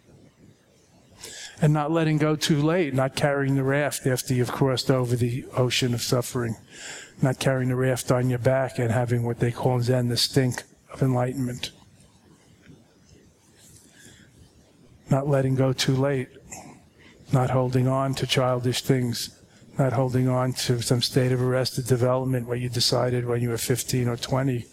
And 1.62 1.74
not 1.74 1.92
letting 1.92 2.18
go 2.18 2.36
too 2.36 2.62
late, 2.62 2.94
not 2.94 3.16
carrying 3.16 3.56
the 3.56 3.64
raft 3.64 4.06
after 4.06 4.34
you've 4.34 4.52
crossed 4.52 4.92
over 4.92 5.16
the 5.16 5.46
ocean 5.56 5.94
of 5.94 6.02
suffering, 6.02 6.56
not 7.22 7.40
carrying 7.40 7.70
the 7.70 7.76
raft 7.76 8.12
on 8.12 8.30
your 8.30 8.40
back 8.40 8.78
and 8.78 8.92
having 8.92 9.24
what 9.24 9.40
they 9.40 9.52
call 9.52 9.78
in 9.78 9.84
Zen 9.84 10.10
the 10.10 10.18
stink 10.18 10.64
of 10.92 11.02
enlightenment. 11.02 11.72
Not 15.10 15.28
letting 15.28 15.56
go 15.56 15.72
too 15.72 15.96
late, 15.96 16.28
not 17.32 17.52
holding 17.52 17.88
on 17.88 18.14
to 18.16 18.28
childish 18.28 18.82
things 18.82 19.40
not 19.78 19.94
holding 19.94 20.28
on 20.28 20.54
to 20.54 20.82
some 20.82 21.02
state 21.02 21.32
of 21.32 21.42
arrested 21.42 21.86
development 21.86 22.48
where 22.48 22.58
you 22.58 22.70
decided 22.70 23.26
when 23.26 23.42
you 23.42 23.50
were 23.50 23.58
15 23.58 24.08
or 24.08 24.18
20. 24.18 24.66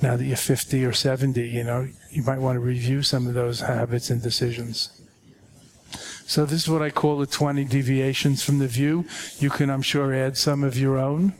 Now 0.00 0.16
that 0.16 0.24
you're 0.24 0.36
50 0.36 0.84
or 0.84 0.92
70, 0.92 1.48
you 1.48 1.64
know, 1.64 1.88
you 2.10 2.22
might 2.22 2.38
want 2.38 2.56
to 2.56 2.60
review 2.60 3.02
some 3.02 3.26
of 3.26 3.34
those 3.34 3.60
habits 3.60 4.10
and 4.10 4.22
decisions. 4.22 4.90
So 6.26 6.44
this 6.44 6.62
is 6.62 6.68
what 6.68 6.82
I 6.82 6.90
call 6.90 7.18
the 7.18 7.26
20 7.26 7.64
deviations 7.64 8.42
from 8.42 8.58
the 8.58 8.68
view. 8.68 9.06
You 9.38 9.50
can, 9.50 9.70
I'm 9.70 9.82
sure, 9.82 10.12
add 10.12 10.36
some 10.36 10.62
of 10.62 10.78
your 10.78 10.98
own. 10.98 11.34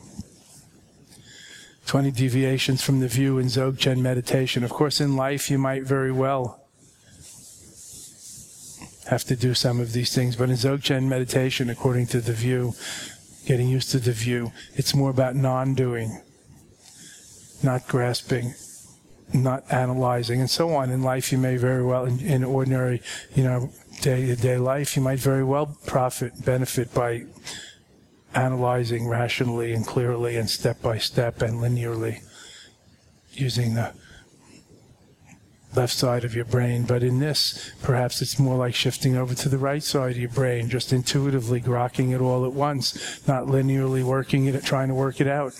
20 1.86 2.10
deviations 2.10 2.82
from 2.82 3.00
the 3.00 3.08
view 3.08 3.38
in 3.38 3.46
Dzogchen 3.46 3.98
meditation. 3.98 4.64
Of 4.64 4.70
course, 4.70 5.00
in 5.00 5.16
life, 5.16 5.50
you 5.50 5.58
might 5.58 5.84
very 5.84 6.12
well 6.12 6.57
have 9.08 9.24
to 9.24 9.36
do 9.36 9.54
some 9.54 9.80
of 9.80 9.92
these 9.92 10.14
things, 10.14 10.36
but 10.36 10.50
in 10.50 10.56
Dzogchen 10.56 11.08
meditation, 11.08 11.70
according 11.70 12.06
to 12.08 12.20
the 12.20 12.32
view, 12.32 12.74
getting 13.46 13.68
used 13.68 13.90
to 13.92 13.98
the 13.98 14.12
view, 14.12 14.52
it's 14.74 14.94
more 14.94 15.10
about 15.10 15.34
non 15.34 15.74
doing, 15.74 16.20
not 17.62 17.88
grasping, 17.88 18.54
not 19.32 19.64
analyzing, 19.72 20.40
and 20.40 20.50
so 20.50 20.74
on. 20.74 20.90
In 20.90 21.02
life, 21.02 21.32
you 21.32 21.38
may 21.38 21.56
very 21.56 21.84
well, 21.84 22.04
in, 22.04 22.20
in 22.20 22.44
ordinary, 22.44 23.00
you 23.34 23.44
know, 23.44 23.70
day 24.02 24.26
to 24.26 24.36
day 24.36 24.58
life, 24.58 24.94
you 24.94 25.02
might 25.02 25.18
very 25.18 25.44
well 25.44 25.76
profit, 25.86 26.44
benefit 26.44 26.92
by 26.92 27.24
analyzing 28.34 29.08
rationally 29.08 29.72
and 29.72 29.86
clearly 29.86 30.36
and 30.36 30.50
step 30.50 30.82
by 30.82 30.98
step 30.98 31.40
and 31.40 31.60
linearly 31.60 32.20
using 33.32 33.74
the 33.74 33.92
left 35.74 35.92
side 35.92 36.24
of 36.24 36.34
your 36.34 36.44
brain. 36.44 36.84
But 36.84 37.02
in 37.02 37.18
this, 37.18 37.72
perhaps 37.82 38.22
it's 38.22 38.38
more 38.38 38.56
like 38.56 38.74
shifting 38.74 39.16
over 39.16 39.34
to 39.34 39.48
the 39.48 39.58
right 39.58 39.82
side 39.82 40.12
of 40.12 40.18
your 40.18 40.30
brain, 40.30 40.68
just 40.68 40.92
intuitively 40.92 41.60
grokking 41.60 42.14
it 42.14 42.20
all 42.20 42.44
at 42.44 42.52
once, 42.52 43.26
not 43.26 43.44
linearly 43.44 44.02
working 44.02 44.46
it, 44.46 44.64
trying 44.64 44.88
to 44.88 44.94
work 44.94 45.20
it 45.20 45.26
out. 45.28 45.52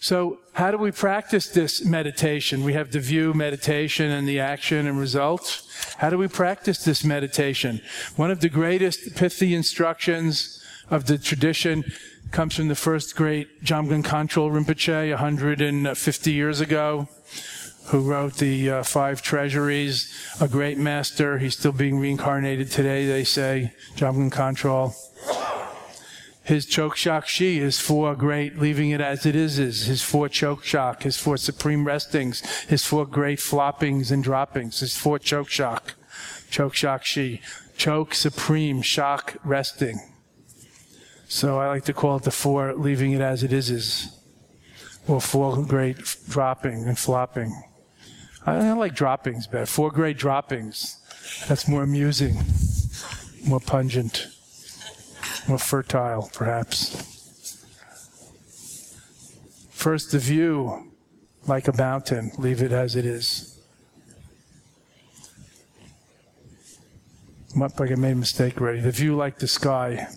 So, 0.00 0.38
how 0.52 0.70
do 0.70 0.78
we 0.78 0.92
practice 0.92 1.48
this 1.48 1.84
meditation? 1.84 2.64
We 2.64 2.72
have 2.72 2.92
the 2.92 3.00
view, 3.00 3.34
meditation, 3.34 4.10
and 4.10 4.28
the 4.28 4.40
action 4.40 4.86
and 4.86 4.98
results. 4.98 5.94
How 5.98 6.08
do 6.10 6.18
we 6.18 6.28
practice 6.28 6.84
this 6.84 7.04
meditation? 7.04 7.80
One 8.16 8.30
of 8.30 8.40
the 8.40 8.48
greatest 8.48 9.16
pithy 9.16 9.54
instructions 9.54 10.57
of 10.90 11.06
the 11.06 11.18
tradition 11.18 11.84
comes 12.30 12.54
from 12.54 12.68
the 12.68 12.74
first 12.74 13.16
great 13.16 13.64
Jamgon 13.64 14.02
Kongtrul 14.04 14.50
Rinpoche 14.50 15.10
150 15.10 16.32
years 16.32 16.60
ago, 16.60 17.08
who 17.86 18.00
wrote 18.00 18.34
the 18.34 18.70
uh, 18.70 18.82
Five 18.82 19.22
Treasuries, 19.22 20.12
a 20.40 20.48
great 20.48 20.78
master. 20.78 21.38
He's 21.38 21.56
still 21.56 21.72
being 21.72 21.98
reincarnated 21.98 22.70
today, 22.70 23.06
they 23.06 23.24
say, 23.24 23.72
Jamgon 23.96 24.30
Kongtrul. 24.30 24.94
His 26.44 26.66
chokshakshi, 26.66 27.58
his 27.58 27.78
four 27.78 28.14
great, 28.14 28.58
leaving 28.58 28.90
it 28.90 29.02
as 29.02 29.26
it 29.26 29.36
is, 29.36 29.58
is 29.58 29.84
his 29.84 30.02
four 30.02 30.28
chokshak, 30.28 31.02
his 31.02 31.18
four 31.18 31.36
supreme 31.36 31.86
restings, 31.86 32.40
his 32.62 32.86
four 32.86 33.04
great 33.04 33.38
floppings 33.38 34.10
and 34.10 34.24
droppings, 34.24 34.80
his 34.80 34.96
four 34.96 35.18
chokshak, 35.18 35.92
chokshakshi, 36.50 37.40
choke 37.76 38.14
supreme, 38.14 38.80
shock 38.80 39.36
resting. 39.44 40.00
So 41.28 41.58
I 41.60 41.68
like 41.68 41.84
to 41.84 41.92
call 41.92 42.16
it 42.16 42.24
the 42.24 42.30
four 42.30 42.74
leaving 42.74 43.12
it 43.12 43.20
as 43.20 43.42
it 43.42 43.52
is, 43.52 43.70
is 43.70 44.18
or 45.06 45.20
four 45.20 45.62
great 45.64 45.98
dropping 46.28 46.84
and 46.84 46.98
flopping. 46.98 47.62
I, 48.44 48.56
I 48.56 48.72
like 48.72 48.94
droppings 48.94 49.46
better. 49.46 49.66
Four 49.66 49.90
great 49.90 50.18
droppings. 50.18 50.98
That's 51.46 51.68
more 51.68 51.82
amusing, 51.82 52.36
more 53.46 53.60
pungent 53.60 54.28
more 55.48 55.58
fertile, 55.58 56.30
perhaps. 56.34 57.64
First, 59.70 60.12
the 60.12 60.18
view, 60.18 60.92
like 61.46 61.68
a 61.68 61.76
mountain, 61.76 62.32
leave 62.36 62.62
it 62.62 62.72
as 62.72 62.96
it 62.96 63.06
is. 63.06 63.58
Like 67.56 67.80
I 67.80 67.94
made 67.94 68.12
a 68.12 68.16
mistake 68.16 68.60
already. 68.60 68.80
The 68.80 68.90
view, 68.90 69.16
like 69.16 69.38
the 69.38 69.48
sky. 69.48 70.08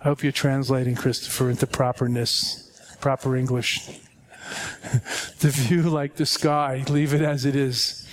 I 0.00 0.04
hope 0.04 0.22
you're 0.22 0.32
translating, 0.32 0.94
Christopher, 0.94 1.50
into 1.50 1.66
properness, 1.66 2.96
proper 3.00 3.36
English. 3.36 3.86
the 5.40 5.50
view, 5.50 5.82
like 5.82 6.16
the 6.16 6.26
sky, 6.26 6.84
leave 6.88 7.14
it 7.14 7.22
as 7.22 7.44
it 7.44 7.54
is. 7.54 8.06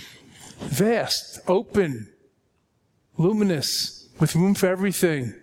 Vast, 0.60 1.40
open, 1.48 2.08
luminous, 3.16 4.08
with 4.20 4.34
room 4.34 4.54
for 4.54 4.66
everything 4.66 5.34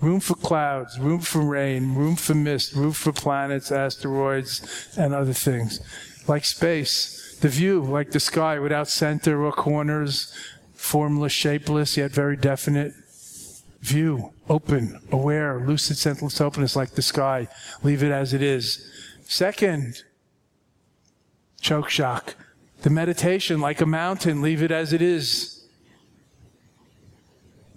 room 0.00 0.20
for 0.20 0.34
clouds, 0.34 0.98
room 0.98 1.20
for 1.20 1.40
rain, 1.40 1.94
room 1.94 2.16
for 2.16 2.34
mist, 2.34 2.74
room 2.74 2.92
for 2.92 3.12
planets, 3.12 3.72
asteroids, 3.72 4.94
and 4.96 5.14
other 5.14 5.32
things. 5.32 5.80
Like 6.28 6.44
space, 6.44 7.38
the 7.40 7.48
view, 7.48 7.82
like 7.82 8.10
the 8.10 8.20
sky, 8.20 8.58
without 8.58 8.88
center 8.88 9.44
or 9.44 9.52
corners, 9.52 10.34
formless, 10.74 11.32
shapeless, 11.32 11.96
yet 11.96 12.10
very 12.10 12.36
definite. 12.36 12.92
View, 13.86 14.32
open, 14.48 15.00
aware, 15.12 15.60
lucid, 15.60 15.96
senseless 15.96 16.40
openness, 16.40 16.74
like 16.74 16.90
the 16.90 17.02
sky. 17.02 17.46
Leave 17.82 18.02
it 18.02 18.10
as 18.10 18.32
it 18.32 18.42
is. 18.42 18.90
Second, 19.22 20.02
choke 21.60 21.88
shock. 21.88 22.34
The 22.82 22.90
meditation, 22.90 23.60
like 23.60 23.80
a 23.80 23.86
mountain, 23.86 24.42
leave 24.42 24.62
it 24.62 24.70
as 24.70 24.92
it 24.92 25.02
is 25.02 25.56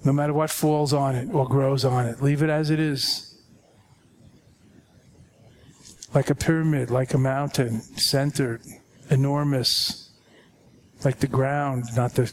no 0.03 0.13
matter 0.13 0.33
what 0.33 0.49
falls 0.49 0.93
on 0.93 1.15
it 1.15 1.29
or 1.33 1.47
grows 1.47 1.83
on 1.83 2.05
it. 2.05 2.21
Leave 2.21 2.41
it 2.41 2.49
as 2.49 2.69
it 2.69 2.79
is. 2.79 3.37
Like 6.13 6.29
a 6.29 6.35
pyramid, 6.35 6.89
like 6.89 7.13
a 7.13 7.17
mountain, 7.17 7.81
centered, 7.81 8.61
enormous, 9.09 10.09
like 11.03 11.19
the 11.19 11.27
ground, 11.27 11.85
not 11.95 12.13
the 12.13 12.31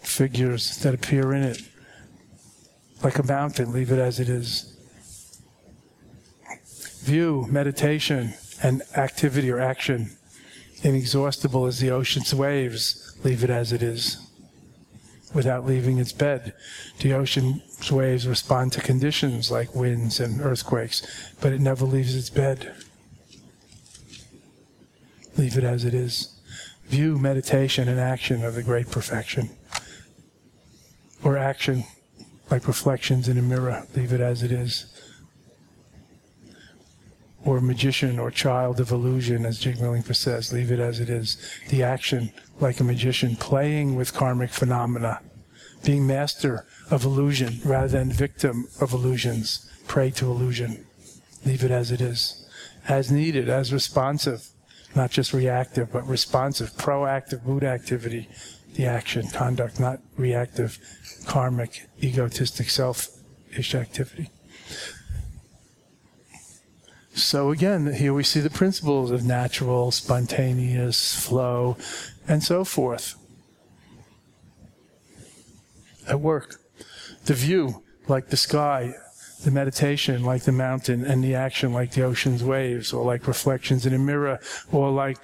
figures 0.00 0.78
that 0.78 0.94
appear 0.94 1.32
in 1.32 1.42
it. 1.42 1.62
Like 3.02 3.18
a 3.18 3.22
mountain, 3.22 3.72
leave 3.72 3.92
it 3.92 3.98
as 3.98 4.20
it 4.20 4.28
is. 4.28 4.76
View, 7.02 7.46
meditation, 7.50 8.34
and 8.62 8.82
activity 8.94 9.50
or 9.50 9.58
action, 9.58 10.16
inexhaustible 10.82 11.66
as 11.66 11.80
the 11.80 11.90
ocean's 11.90 12.34
waves, 12.34 13.18
leave 13.24 13.42
it 13.42 13.50
as 13.50 13.72
it 13.72 13.82
is 13.82 14.30
without 15.34 15.66
leaving 15.66 15.98
its 15.98 16.12
bed. 16.12 16.52
The 17.00 17.12
ocean's 17.12 17.90
waves 17.90 18.26
respond 18.26 18.72
to 18.72 18.80
conditions 18.80 19.50
like 19.50 19.74
winds 19.74 20.20
and 20.20 20.40
earthquakes, 20.40 21.34
but 21.40 21.52
it 21.52 21.60
never 21.60 21.84
leaves 21.84 22.14
its 22.14 22.30
bed. 22.30 22.74
Leave 25.36 25.56
it 25.56 25.64
as 25.64 25.84
it 25.84 25.94
is. 25.94 26.40
View 26.86 27.18
meditation 27.18 27.88
and 27.88 28.00
action 28.00 28.44
of 28.44 28.54
the 28.54 28.62
great 28.62 28.90
perfection. 28.90 29.50
Or 31.22 31.36
action 31.36 31.84
like 32.50 32.66
reflections 32.66 33.28
in 33.28 33.38
a 33.38 33.42
mirror. 33.42 33.86
Leave 33.94 34.12
it 34.12 34.20
as 34.20 34.42
it 34.42 34.52
is. 34.52 34.86
Or 37.44 37.60
magician 37.60 38.18
or 38.18 38.30
child 38.30 38.80
of 38.80 38.90
illusion, 38.90 39.46
as 39.46 39.58
Jigme 39.62 39.80
Rinpoche 39.80 40.16
says. 40.16 40.52
Leave 40.52 40.70
it 40.70 40.80
as 40.80 41.00
it 41.00 41.08
is. 41.08 41.38
The 41.68 41.82
action 41.82 42.32
like 42.58 42.80
a 42.80 42.84
magician, 42.84 43.36
playing 43.36 43.96
with 43.96 44.12
karmic 44.12 44.50
phenomena, 44.50 45.20
being 45.84 46.06
master 46.06 46.66
of 46.90 47.04
illusion 47.04 47.60
rather 47.64 47.88
than 47.88 48.12
victim 48.12 48.68
of 48.80 48.92
illusions, 48.92 49.70
prey 49.86 50.10
to 50.10 50.26
illusion. 50.26 50.84
Leave 51.46 51.64
it 51.64 51.70
as 51.70 51.90
it 51.90 52.02
is, 52.02 52.46
as 52.86 53.10
needed, 53.10 53.48
as 53.48 53.72
responsive, 53.72 54.46
not 54.94 55.10
just 55.10 55.32
reactive, 55.32 55.90
but 55.90 56.06
responsive, 56.06 56.72
proactive 56.72 57.44
mood 57.46 57.64
activity, 57.64 58.28
the 58.74 58.86
action, 58.86 59.28
conduct, 59.28 59.80
not 59.80 60.00
reactive, 60.16 60.78
karmic, 61.26 61.88
egotistic, 62.02 62.70
selfish 62.70 63.74
activity. 63.74 64.30
So 67.12 67.50
again, 67.50 67.92
here 67.92 68.14
we 68.14 68.22
see 68.22 68.40
the 68.40 68.50
principles 68.50 69.10
of 69.10 69.24
natural, 69.24 69.90
spontaneous 69.90 71.22
flow, 71.22 71.76
and 72.26 72.42
so 72.42 72.64
forth. 72.64 73.16
At 76.08 76.20
work, 76.20 76.60
the 77.26 77.34
view, 77.34 77.82
like 78.08 78.28
the 78.28 78.36
sky, 78.36 78.94
the 79.44 79.50
meditation, 79.50 80.22
like 80.22 80.42
the 80.42 80.52
mountain, 80.52 81.04
and 81.04 81.24
the 81.24 81.34
action, 81.34 81.72
like 81.72 81.92
the 81.92 82.02
ocean's 82.02 82.44
waves, 82.44 82.92
or 82.92 83.04
like 83.04 83.26
reflections 83.26 83.86
in 83.86 83.94
a 83.94 83.98
mirror, 83.98 84.38
or 84.70 84.90
like 84.90 85.18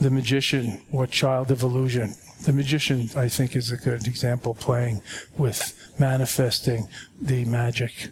the 0.00 0.10
magician 0.10 0.82
or 0.92 1.06
child 1.06 1.50
of 1.50 1.62
illusion. 1.62 2.14
The 2.44 2.52
magician, 2.52 3.08
I 3.16 3.28
think, 3.28 3.54
is 3.54 3.70
a 3.70 3.76
good 3.76 4.06
example, 4.06 4.54
playing 4.54 5.00
with 5.38 5.78
manifesting 5.98 6.88
the 7.20 7.44
magic 7.44 8.10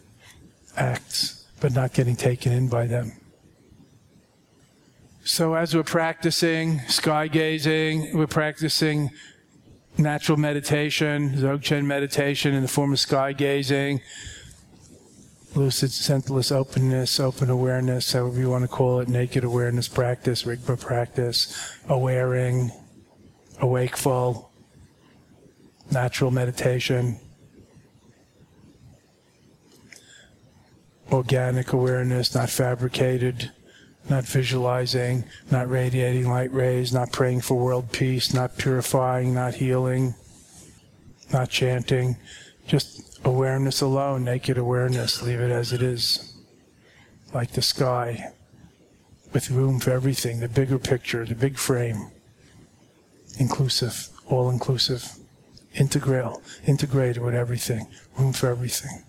acts, 0.76 1.46
but 1.60 1.72
not 1.72 1.92
getting 1.92 2.14
taken 2.14 2.52
in 2.52 2.68
by 2.68 2.86
them. 2.86 3.12
So 5.24 5.54
as 5.54 5.74
we're 5.74 5.82
practicing 5.82 6.80
sky 6.88 7.26
gazing, 7.28 8.16
we're 8.16 8.26
practicing 8.26 9.10
natural 9.98 10.38
meditation, 10.38 11.30
Dzogchen 11.30 11.84
meditation 11.84 12.54
in 12.54 12.62
the 12.62 12.68
form 12.68 12.92
of 12.92 13.00
sky 13.00 13.32
gazing, 13.32 14.00
lucid, 15.54 15.90
senseless 15.90 16.52
openness, 16.52 17.18
open 17.20 17.50
awareness, 17.50 18.12
however 18.12 18.38
you 18.38 18.50
want 18.50 18.62
to 18.62 18.68
call 18.68 19.00
it, 19.00 19.08
naked 19.08 19.44
awareness 19.44 19.88
practice, 19.88 20.44
Rigpa 20.44 20.80
practice, 20.80 21.76
awareing, 21.88 22.70
awakeful, 23.60 24.52
natural 25.90 26.30
meditation. 26.30 27.18
organic 31.12 31.72
awareness, 31.72 32.34
not 32.34 32.50
fabricated, 32.50 33.50
not 34.08 34.24
visualizing, 34.24 35.24
not 35.50 35.68
radiating 35.68 36.28
light 36.28 36.52
rays, 36.52 36.92
not 36.92 37.12
praying 37.12 37.40
for 37.40 37.56
world 37.56 37.90
peace, 37.92 38.32
not 38.32 38.56
purifying, 38.56 39.34
not 39.34 39.54
healing, 39.54 40.14
not 41.32 41.50
chanting, 41.50 42.16
just 42.66 43.09
awareness 43.24 43.80
alone, 43.80 44.24
naked 44.24 44.58
awareness, 44.58 45.22
leave 45.22 45.40
it 45.40 45.50
as 45.50 45.72
it 45.72 45.82
is, 45.82 46.34
like 47.32 47.52
the 47.52 47.62
sky, 47.62 48.32
with 49.32 49.50
room 49.50 49.78
for 49.78 49.90
everything, 49.90 50.40
the 50.40 50.48
bigger 50.48 50.78
picture, 50.78 51.24
the 51.24 51.34
big 51.34 51.56
frame, 51.56 52.10
inclusive, 53.38 54.08
all 54.26 54.50
inclusive, 54.50 55.12
integral, 55.74 56.42
integrated 56.66 57.22
with 57.22 57.34
everything, 57.34 57.86
room 58.18 58.32
for 58.32 58.48
everything. 58.48 59.04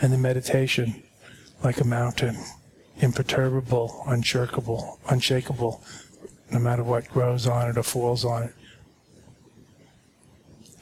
And 0.00 0.12
the 0.12 0.18
meditation, 0.18 1.02
like 1.64 1.80
a 1.80 1.84
mountain, 1.84 2.36
imperturbable, 3.00 4.04
unshakable, 4.06 5.00
unshakable, 5.08 5.82
no 6.50 6.58
matter 6.58 6.84
what 6.84 7.08
grows 7.08 7.46
on 7.46 7.70
it 7.70 7.76
or 7.76 7.82
falls 7.82 8.24
on 8.24 8.44
it. 8.44 8.54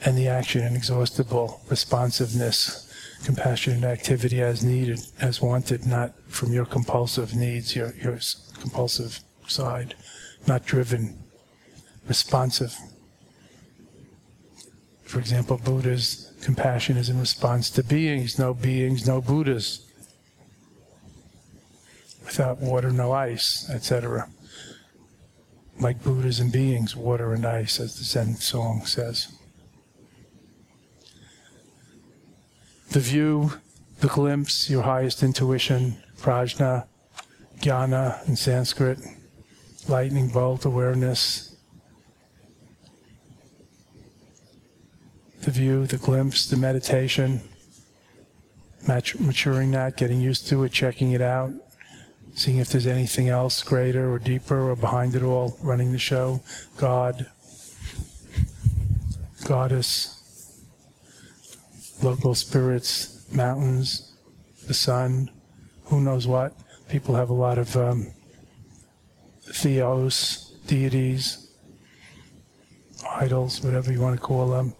And 0.05 0.17
the 0.17 0.29
action, 0.29 0.63
inexhaustible 0.63 1.63
responsiveness, 1.69 2.87
compassionate 3.25 3.85
activity 3.85 4.41
as 4.43 4.63
needed, 4.63 5.01
as 5.21 5.41
wanted, 5.41 5.87
not 5.87 6.13
from 6.29 6.53
your 6.53 6.67
compulsive 6.67 7.35
needs, 7.35 7.75
your, 7.75 7.95
your 7.95 8.19
compulsive 8.61 9.21
side, 9.49 9.95
not 10.47 10.65
driven, 10.65 11.19
responsive. 12.07 12.77
For 15.03 15.19
example, 15.19 15.59
Buddha's 15.59 16.33
compassion 16.43 16.97
is 16.97 17.09
in 17.09 17.19
response 17.19 17.71
to 17.71 17.83
beings, 17.83 18.39
no 18.39 18.55
beings, 18.55 19.07
no 19.07 19.21
Buddhas 19.21 19.87
without 22.25 22.59
water, 22.59 22.91
no 22.91 23.13
ice, 23.13 23.69
etc. 23.71 24.29
Like 25.79 26.03
Buddhas 26.03 26.41
and 26.41 26.53
beings, 26.53 26.97
water 26.97 27.33
and 27.33 27.47
ice, 27.47 27.81
as 27.81 27.97
the 27.97 28.05
Zen 28.05 28.35
song 28.37 28.85
says. 28.85 29.36
The 32.91 33.01
view, 33.01 33.53
the 34.01 34.09
glimpse, 34.09 34.71
your 34.71 34.83
highest 34.83 35.23
intuition, 35.23 35.97
prajna, 36.19 36.87
jnana 37.61 38.27
in 38.29 38.37
Sanskrit, 38.37 38.99
lightning 39.89 40.29
bolt 40.29 40.65
awareness. 40.65 41.57
The 45.43 45.51
view, 45.51 45.87
the 45.87 45.99
glimpse, 45.99 46.47
the 46.47 46.57
meditation, 46.57 47.41
maturing 48.87 49.71
that, 49.73 49.97
getting 49.97 50.21
used 50.21 50.49
to 50.49 50.65
it, 50.65 50.73
checking 50.73 51.13
it 51.13 51.21
out, 51.21 51.53
seeing 52.35 52.59
if 52.59 52.69
there's 52.69 52.87
anything 52.87 53.29
else 53.29 53.63
greater 53.63 54.13
or 54.13 54.19
deeper 54.19 54.71
or 54.71 54.77
behind 54.77 55.15
it 55.15 55.23
all 55.23 55.57
running 55.63 55.93
the 55.93 55.99
show. 55.99 56.41
God, 56.77 57.27
goddess, 59.45 60.16
local 62.03 62.35
spirits, 62.35 63.27
mountains, 63.33 64.17
the 64.67 64.75
sun, 64.75 65.31
who 65.85 66.01
knows 66.01 66.27
what. 66.27 66.53
People 66.89 67.15
have 67.15 67.31
a 67.31 67.35
lot 67.35 67.59
of 67.59 67.77
um, 67.77 68.13
theos, 69.43 70.55
deities, 70.67 71.51
idols, 73.11 73.63
whatever 73.63 73.93
you 73.93 74.01
want 74.01 74.17
to 74.17 74.23
call 74.23 74.49
them. 74.49 74.75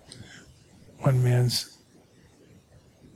One 1.01 1.23
man's 1.23 1.79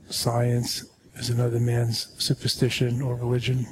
science 0.09 0.85
is 1.15 1.29
another 1.29 1.59
man's 1.59 2.13
superstition 2.17 3.01
or 3.01 3.15
religion. 3.15 3.65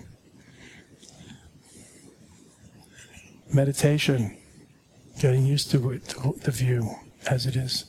meditation, 3.54 4.38
getting 5.20 5.46
used 5.46 5.72
to 5.72 5.92
it, 5.92 6.04
the 6.44 6.52
view 6.52 6.90
as 7.30 7.46
it 7.46 7.56
is. 7.56 7.89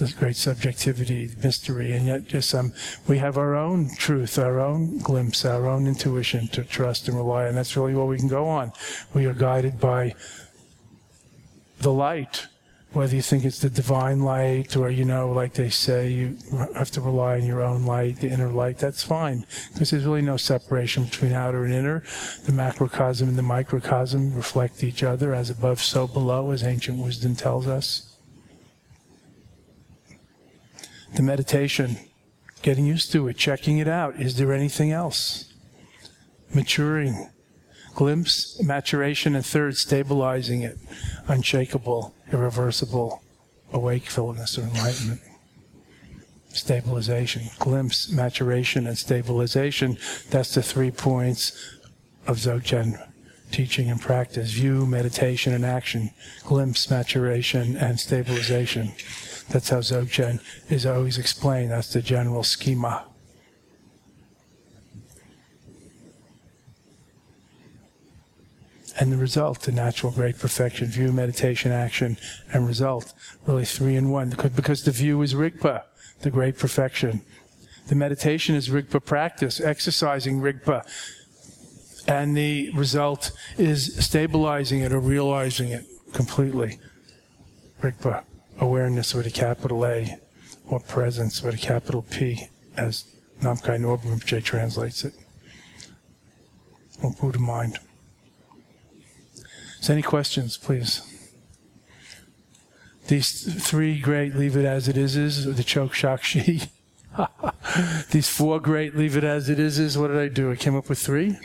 This 0.00 0.12
great 0.14 0.36
subjectivity, 0.36 1.30
mystery, 1.42 1.92
and 1.92 2.06
yet 2.06 2.26
just 2.26 2.54
um, 2.54 2.72
we 3.06 3.18
have 3.18 3.38
our 3.38 3.54
own 3.54 3.90
truth, 3.96 4.38
our 4.38 4.58
own 4.58 4.98
glimpse, 4.98 5.44
our 5.44 5.68
own 5.68 5.86
intuition 5.86 6.48
to 6.48 6.64
trust 6.64 7.06
and 7.06 7.16
rely 7.16 7.46
on. 7.46 7.54
That's 7.54 7.76
really 7.76 7.94
what 7.94 8.08
we 8.08 8.18
can 8.18 8.28
go 8.28 8.48
on. 8.48 8.72
We 9.14 9.26
are 9.26 9.34
guided 9.34 9.78
by 9.78 10.14
the 11.80 11.92
light 11.92 12.46
whether 12.92 13.14
you 13.14 13.22
think 13.22 13.44
it's 13.44 13.60
the 13.60 13.70
divine 13.70 14.20
light 14.20 14.76
or, 14.76 14.90
you 14.90 15.04
know, 15.04 15.30
like 15.30 15.54
they 15.54 15.70
say, 15.70 16.10
you 16.10 16.36
have 16.74 16.90
to 16.90 17.00
rely 17.00 17.36
on 17.36 17.46
your 17.46 17.62
own 17.62 17.86
light, 17.86 18.16
the 18.16 18.28
inner 18.28 18.48
light, 18.48 18.78
that's 18.78 19.02
fine. 19.02 19.46
Because 19.72 19.90
there's 19.90 20.04
really 20.04 20.22
no 20.22 20.36
separation 20.36 21.04
between 21.04 21.32
outer 21.32 21.64
and 21.64 21.72
inner. 21.72 22.02
The 22.46 22.52
macrocosm 22.52 23.28
and 23.28 23.38
the 23.38 23.42
microcosm 23.42 24.34
reflect 24.34 24.82
each 24.82 25.04
other, 25.04 25.32
as 25.32 25.50
above, 25.50 25.80
so 25.80 26.08
below, 26.08 26.50
as 26.50 26.64
ancient 26.64 26.98
wisdom 26.98 27.36
tells 27.36 27.68
us. 27.68 28.09
The 31.14 31.22
meditation, 31.22 31.96
getting 32.62 32.86
used 32.86 33.12
to 33.12 33.28
it, 33.28 33.36
checking 33.36 33.78
it 33.78 33.88
out. 33.88 34.16
Is 34.16 34.36
there 34.36 34.52
anything 34.52 34.92
else? 34.92 35.52
Maturing 36.54 37.30
glimpse, 37.94 38.62
maturation, 38.62 39.34
and 39.34 39.44
third, 39.44 39.76
stabilizing 39.76 40.62
it, 40.62 40.78
unshakable, 41.28 42.14
irreversible 42.32 43.22
awakefulness 43.72 44.58
or 44.58 44.62
enlightenment. 44.62 45.20
Stabilization, 46.48 47.42
glimpse, 47.58 48.10
maturation, 48.10 48.86
and 48.86 48.98
stabilization. 48.98 49.96
That's 50.30 50.54
the 50.54 50.62
three 50.62 50.90
points 50.90 51.78
of 52.26 52.38
Dzogchen 52.38 53.06
teaching 53.52 53.90
and 53.90 54.00
practice 54.00 54.52
view, 54.52 54.86
meditation, 54.86 55.52
and 55.52 55.64
action, 55.64 56.10
glimpse, 56.44 56.90
maturation, 56.90 57.76
and 57.76 57.98
stabilization. 57.98 58.92
That's 59.50 59.68
how 59.68 59.78
Dzogchen 59.78 60.40
is 60.70 60.86
always 60.86 61.18
explained. 61.18 61.72
That's 61.72 61.92
the 61.92 62.02
general 62.02 62.42
schema. 62.42 63.06
and 69.00 69.10
the 69.10 69.16
result, 69.16 69.62
the 69.62 69.72
natural 69.72 70.12
great 70.12 70.38
perfection, 70.38 70.86
view, 70.86 71.10
meditation, 71.10 71.72
action, 71.72 72.18
and 72.52 72.66
result. 72.66 73.14
Really 73.46 73.64
three 73.64 73.96
in 73.96 74.10
one. 74.10 74.34
Because 74.54 74.84
the 74.84 74.90
view 74.90 75.22
is 75.22 75.32
Rigpa, 75.32 75.84
the 76.20 76.30
great 76.30 76.58
perfection. 76.58 77.22
The 77.88 77.94
meditation 77.94 78.54
is 78.54 78.68
Rigpa 78.68 79.02
practice, 79.02 79.58
exercising 79.58 80.40
Rigpa. 80.40 80.86
And 82.06 82.36
the 82.36 82.70
result 82.72 83.32
is 83.56 83.96
stabilizing 84.04 84.80
it 84.80 84.92
or 84.92 85.00
realizing 85.00 85.70
it 85.70 85.86
completely. 86.12 86.78
Rigpa, 87.80 88.24
awareness 88.60 89.14
with 89.14 89.26
a 89.26 89.30
capital 89.30 89.84
A, 89.84 90.18
or 90.68 90.78
presence 90.78 91.42
with 91.42 91.54
a 91.54 91.58
capital 91.58 92.02
P, 92.02 92.48
as 92.76 93.04
Namkhai 93.40 93.80
Norbu 93.80 94.44
translates 94.44 95.04
it. 95.04 95.14
Or 97.02 97.12
Buddha 97.12 97.38
mind. 97.38 97.78
So, 99.80 99.94
any 99.94 100.02
questions, 100.02 100.58
please? 100.58 101.02
These 103.08 103.66
three 103.66 103.98
great 103.98 104.36
leave 104.36 104.56
it 104.56 104.64
as 104.64 104.86
it 104.86 104.96
is 104.96 105.16
is 105.16 105.56
the 105.56 105.64
choke 105.64 105.94
shakshi. 105.94 106.68
These 108.10 108.28
four 108.28 108.60
great 108.60 108.94
leave 108.94 109.16
it 109.16 109.24
as 109.24 109.48
it 109.48 109.58
is 109.58 109.78
is 109.78 109.98
what 109.98 110.08
did 110.08 110.18
I 110.18 110.28
do? 110.28 110.52
I 110.52 110.56
came 110.56 110.76
up 110.76 110.88
with 110.88 110.98
three. 110.98 111.36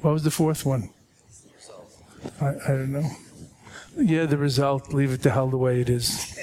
What 0.00 0.12
was 0.12 0.24
the 0.24 0.30
fourth 0.30 0.66
one? 0.66 0.90
I, 2.40 2.48
I 2.48 2.68
don't 2.68 2.92
know. 2.92 3.08
Yeah, 3.96 4.26
the 4.26 4.36
result, 4.36 4.92
leave 4.92 5.12
it 5.12 5.22
the 5.22 5.30
hell 5.30 5.48
the 5.48 5.56
way 5.56 5.80
it 5.80 5.88
is. 5.88 6.34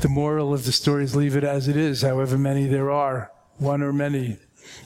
the 0.00 0.08
moral 0.08 0.54
of 0.54 0.64
the 0.64 0.72
story 0.72 1.04
is 1.04 1.14
leave 1.14 1.36
it 1.36 1.44
as 1.44 1.68
it 1.68 1.76
is, 1.76 2.02
however 2.02 2.38
many 2.38 2.66
there 2.66 2.90
are, 2.90 3.30
one 3.58 3.82
or 3.82 3.92
many. 3.92 4.38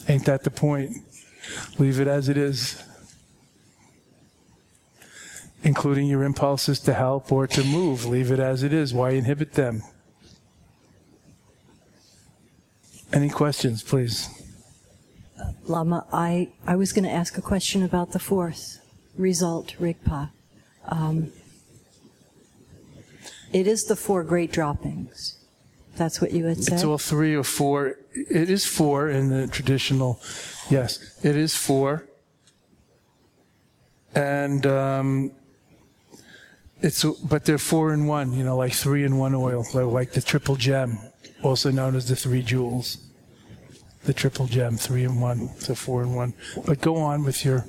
Ain't 0.09 0.25
that 0.27 0.43
the 0.43 0.51
point? 0.51 0.97
Leave 1.79 2.01
it 2.01 2.09
as 2.09 2.29
it 2.29 2.37
is 2.37 2.83
including 5.65 6.07
your 6.07 6.25
impulses 6.25 6.81
to 6.81 6.95
help 6.95 7.31
or 7.31 7.47
to 7.47 7.65
move. 7.65 8.05
Leave 8.05 8.31
it 8.31 8.41
as 8.41 8.63
it 8.63 8.73
is. 8.73 8.93
Why 8.93 9.11
inhibit 9.11 9.53
them? 9.53 9.83
Any 13.13 13.29
questions, 13.29 13.83
please? 13.83 14.29
Lama, 15.65 16.07
I, 16.13 16.53
I 16.67 16.77
was 16.77 16.93
going 16.93 17.05
to 17.05 17.11
ask 17.11 17.37
a 17.37 17.43
question 17.43 17.83
about 17.83 18.13
the 18.13 18.19
fourth 18.19 18.79
result, 19.17 19.75
Rigpa. 19.79 20.31
Um, 20.89 21.33
it 23.53 23.67
is 23.67 23.85
the 23.85 23.97
four 23.97 24.25
great 24.25 24.51
droppings. 24.53 25.39
That's 25.97 26.21
what 26.21 26.33
you 26.33 26.47
had 26.47 26.63
said? 26.65 26.75
It's 26.75 26.85
all 26.85 26.99
three 26.99 27.35
or 27.37 27.45
four. 27.45 27.97
It 28.15 28.49
is 28.49 28.65
four 28.65 29.11
in 29.11 29.29
the 29.29 29.47
traditional, 29.47 30.21
yes, 30.71 30.99
it 31.23 31.37
is 31.37 31.55
four. 31.55 32.07
And 34.15 34.67
um, 34.67 35.33
it's 36.81 37.05
but 37.05 37.45
they're 37.45 37.59
four 37.59 37.93
in 37.93 38.07
one, 38.07 38.33
you 38.33 38.43
know, 38.45 38.57
like 38.57 38.73
three 38.73 39.05
in 39.05 39.19
one 39.19 39.35
oil, 39.35 39.65
like 39.75 40.13
the 40.13 40.23
triple 40.23 40.57
gem, 40.57 40.99
also 41.43 41.71
known 41.71 41.95
as 41.95 42.09
the 42.09 42.17
three 42.17 42.43
jewels. 42.43 42.99
the 44.05 44.13
triple 44.13 44.47
gem, 44.47 44.77
three 44.77 45.05
in 45.05 45.21
one, 45.21 45.49
so 45.59 45.75
four 45.75 46.03
in 46.03 46.15
one. 46.15 46.35
But 46.67 46.81
go 46.81 46.97
on 46.97 47.25
with 47.25 47.45
your 47.45 47.65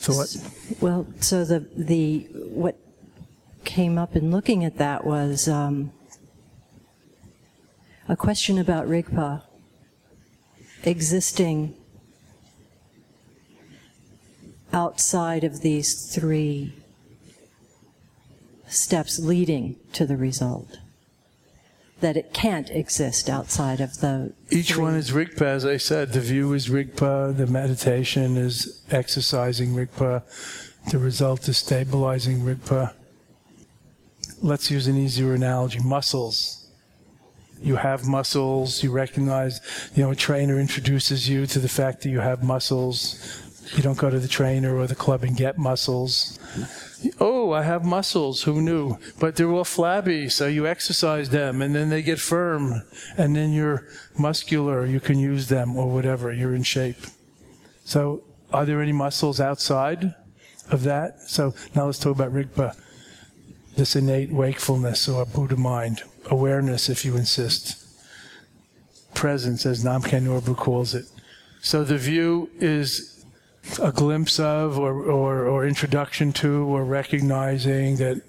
thought. 0.00 0.80
Well, 0.80 1.06
so 1.20 1.44
the 1.44 1.60
the 1.76 2.26
what 2.32 2.76
came 3.64 3.98
up 3.98 4.16
in 4.16 4.30
looking 4.30 4.64
at 4.64 4.78
that 4.78 5.04
was 5.04 5.46
um, 5.46 5.92
a 8.08 8.16
question 8.16 8.58
about 8.58 8.88
Rigpa 8.88 9.42
existing 10.84 11.76
outside 14.72 15.44
of 15.44 15.60
these 15.60 16.12
three 16.14 16.72
steps 18.66 19.18
leading 19.18 19.76
to 19.92 20.06
the 20.06 20.16
result. 20.16 20.79
That 22.00 22.16
it 22.16 22.32
can't 22.32 22.70
exist 22.70 23.28
outside 23.28 23.80
of 23.80 24.00
the. 24.00 24.32
Each 24.50 24.72
three. 24.72 24.82
one 24.82 24.94
is 24.94 25.10
Rigpa, 25.10 25.42
as 25.42 25.66
I 25.66 25.76
said. 25.76 26.12
The 26.12 26.20
view 26.20 26.52
is 26.54 26.68
Rigpa, 26.68 27.36
the 27.36 27.46
meditation 27.46 28.36
is 28.36 28.82
exercising 28.90 29.74
Rigpa, 29.74 30.22
the 30.90 30.98
result 30.98 31.48
is 31.48 31.58
stabilizing 31.58 32.40
Rigpa. 32.40 32.94
Let's 34.42 34.70
use 34.70 34.86
an 34.86 34.96
easier 34.96 35.34
analogy 35.34 35.80
muscles. 35.80 36.60
You 37.62 37.76
have 37.76 38.06
muscles, 38.06 38.82
you 38.82 38.90
recognize, 38.90 39.60
you 39.94 40.02
know, 40.02 40.10
a 40.12 40.16
trainer 40.16 40.58
introduces 40.58 41.28
you 41.28 41.46
to 41.46 41.58
the 41.58 41.68
fact 41.68 42.02
that 42.02 42.08
you 42.08 42.20
have 42.20 42.42
muscles. 42.42 43.49
You 43.76 43.82
don't 43.82 43.98
go 43.98 44.10
to 44.10 44.18
the 44.18 44.28
trainer 44.28 44.76
or 44.76 44.86
the 44.86 44.94
club 44.94 45.22
and 45.22 45.36
get 45.36 45.56
muscles. 45.56 46.38
Oh, 47.20 47.52
I 47.52 47.62
have 47.62 47.84
muscles. 47.84 48.42
Who 48.42 48.60
knew? 48.60 48.98
But 49.18 49.36
they're 49.36 49.50
all 49.50 49.64
flabby, 49.64 50.28
so 50.28 50.46
you 50.46 50.66
exercise 50.66 51.30
them 51.30 51.62
and 51.62 51.74
then 51.74 51.88
they 51.88 52.02
get 52.02 52.18
firm. 52.18 52.82
And 53.16 53.36
then 53.36 53.52
you're 53.52 53.86
muscular. 54.18 54.84
You 54.84 54.98
can 55.00 55.18
use 55.18 55.48
them 55.48 55.76
or 55.76 55.88
whatever. 55.88 56.32
You're 56.32 56.54
in 56.54 56.64
shape. 56.64 56.98
So, 57.84 58.22
are 58.52 58.64
there 58.64 58.82
any 58.82 58.92
muscles 58.92 59.40
outside 59.40 60.14
of 60.70 60.82
that? 60.82 61.20
So, 61.22 61.54
now 61.74 61.86
let's 61.86 61.98
talk 61.98 62.16
about 62.16 62.32
Rigpa. 62.32 62.76
This 63.76 63.94
innate 63.94 64.32
wakefulness 64.32 65.08
or 65.08 65.24
Buddha 65.24 65.56
mind. 65.56 66.02
Awareness, 66.26 66.88
if 66.88 67.04
you 67.04 67.16
insist. 67.16 67.76
Presence, 69.14 69.64
as 69.64 69.84
Namkhai 69.84 70.22
Norbu 70.22 70.56
calls 70.56 70.94
it. 70.94 71.06
So, 71.62 71.84
the 71.84 71.98
view 71.98 72.50
is 72.58 73.19
a 73.80 73.92
glimpse 73.92 74.40
of 74.40 74.78
or, 74.78 75.02
or, 75.02 75.46
or 75.46 75.66
introduction 75.66 76.32
to 76.32 76.64
or 76.64 76.84
recognizing 76.84 77.96
that 77.96 78.22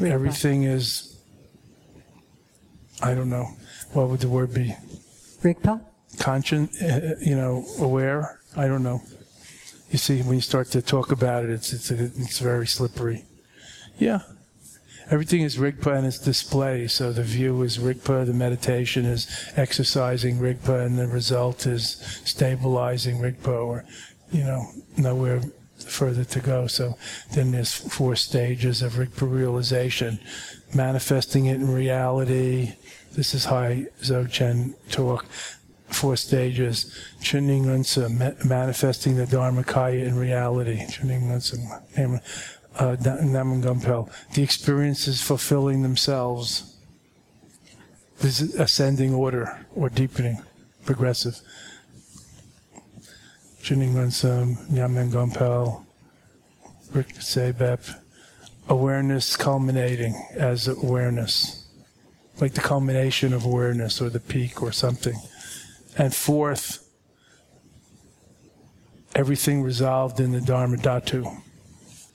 everything 0.00 0.62
is 0.64 1.20
i 3.02 3.14
don't 3.14 3.30
know 3.30 3.46
what 3.92 4.08
would 4.08 4.20
the 4.20 4.28
word 4.28 4.52
be? 4.52 4.74
Rigpa? 5.42 5.80
conscious 6.18 6.82
uh, 6.82 7.14
you 7.20 7.36
know 7.36 7.64
aware? 7.78 8.40
I 8.56 8.66
don't 8.66 8.82
know. 8.82 9.02
You 9.90 9.98
see 9.98 10.20
when 10.22 10.34
you 10.34 10.40
start 10.40 10.68
to 10.72 10.82
talk 10.82 11.12
about 11.12 11.44
it 11.44 11.50
it's 11.50 11.72
it's 11.72 11.90
it's 11.90 12.38
very 12.38 12.66
slippery. 12.66 13.24
Yeah. 13.98 14.20
Everything 15.10 15.40
is 15.40 15.56
rigpa 15.56 15.96
and 15.96 16.06
it's 16.06 16.18
display 16.18 16.86
so 16.86 17.12
the 17.12 17.22
view 17.22 17.62
is 17.62 17.78
rigpa 17.78 18.26
the 18.26 18.34
meditation 18.34 19.06
is 19.06 19.26
exercising 19.56 20.38
rigpa 20.38 20.84
and 20.84 20.98
the 20.98 21.06
result 21.06 21.66
is 21.66 21.96
stabilizing 22.24 23.18
rigpa 23.18 23.48
or 23.48 23.86
you 24.30 24.44
know, 24.44 24.66
nowhere 24.96 25.40
further 25.78 26.24
to 26.24 26.40
go. 26.40 26.66
So 26.66 26.96
then 27.32 27.52
there's 27.52 27.74
four 27.74 28.16
stages 28.16 28.82
of 28.82 28.98
realization, 29.22 30.18
manifesting 30.74 31.46
it 31.46 31.56
in 31.56 31.70
reality. 31.72 32.74
This 33.12 33.34
is 33.34 33.46
high 33.46 33.86
Dzogchen 34.02 34.74
talk. 34.90 35.26
Four 35.88 36.16
stages. 36.16 36.94
Chuning 37.22 37.64
Unsa, 37.64 38.10
manifesting 38.44 39.16
the 39.16 39.24
Dharmakaya 39.24 40.04
in 40.06 40.16
reality. 40.18 40.86
Chuning 40.90 41.22
Unsa, 41.22 41.56
uh, 42.76 42.96
Naman 42.96 43.62
Gumpel. 43.62 44.10
The 44.34 44.42
experiences 44.42 45.22
fulfilling 45.22 45.82
themselves. 45.82 46.76
This 48.20 48.40
is 48.40 48.54
ascending 48.56 49.14
order 49.14 49.64
or 49.74 49.88
deepening, 49.88 50.42
progressive. 50.84 51.40
Chuning 53.68 53.92
Gunsum, 53.92 54.56
Nyamen 54.70 55.10
Gompel, 55.10 55.84
Rick 56.94 57.08
Sebep, 57.16 58.00
awareness 58.66 59.36
culminating 59.36 60.14
as 60.34 60.68
awareness, 60.68 61.68
like 62.40 62.54
the 62.54 62.62
culmination 62.62 63.34
of 63.34 63.44
awareness 63.44 64.00
or 64.00 64.08
the 64.08 64.20
peak 64.20 64.62
or 64.62 64.72
something. 64.72 65.16
And 65.98 66.14
fourth, 66.14 66.88
everything 69.14 69.62
resolved 69.62 70.18
in 70.18 70.32
the 70.32 70.40
Dharma 70.40 70.78
Dhatu. 70.78 71.42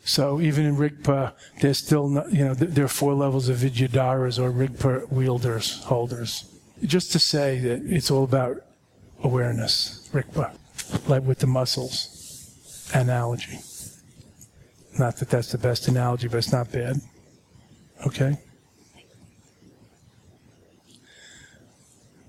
So 0.03 0.41
even 0.41 0.65
in 0.65 0.75
Rigpa, 0.75 1.33
there's 1.61 1.77
still, 1.77 2.07
not, 2.09 2.33
you 2.33 2.45
know, 2.45 2.55
there 2.55 2.85
are 2.85 2.87
four 2.87 3.13
levels 3.13 3.47
of 3.47 3.57
Vidyadharas 3.57 4.39
or 4.39 4.51
Rigpa 4.51 5.07
wielders, 5.11 5.83
holders. 5.83 6.45
Just 6.83 7.11
to 7.11 7.19
say 7.19 7.59
that 7.59 7.83
it's 7.85 8.09
all 8.09 8.23
about 8.23 8.63
awareness, 9.21 10.09
Rigpa 10.11 10.55
like 11.07 11.23
with 11.23 11.39
the 11.39 11.47
muscles 11.47 12.89
analogy. 12.93 13.59
Not 14.99 15.17
that 15.17 15.29
that's 15.29 15.51
the 15.51 15.57
best 15.57 15.87
analogy, 15.87 16.27
but 16.27 16.37
it's 16.37 16.51
not 16.51 16.71
bad. 16.71 16.97
Okay? 18.05 18.37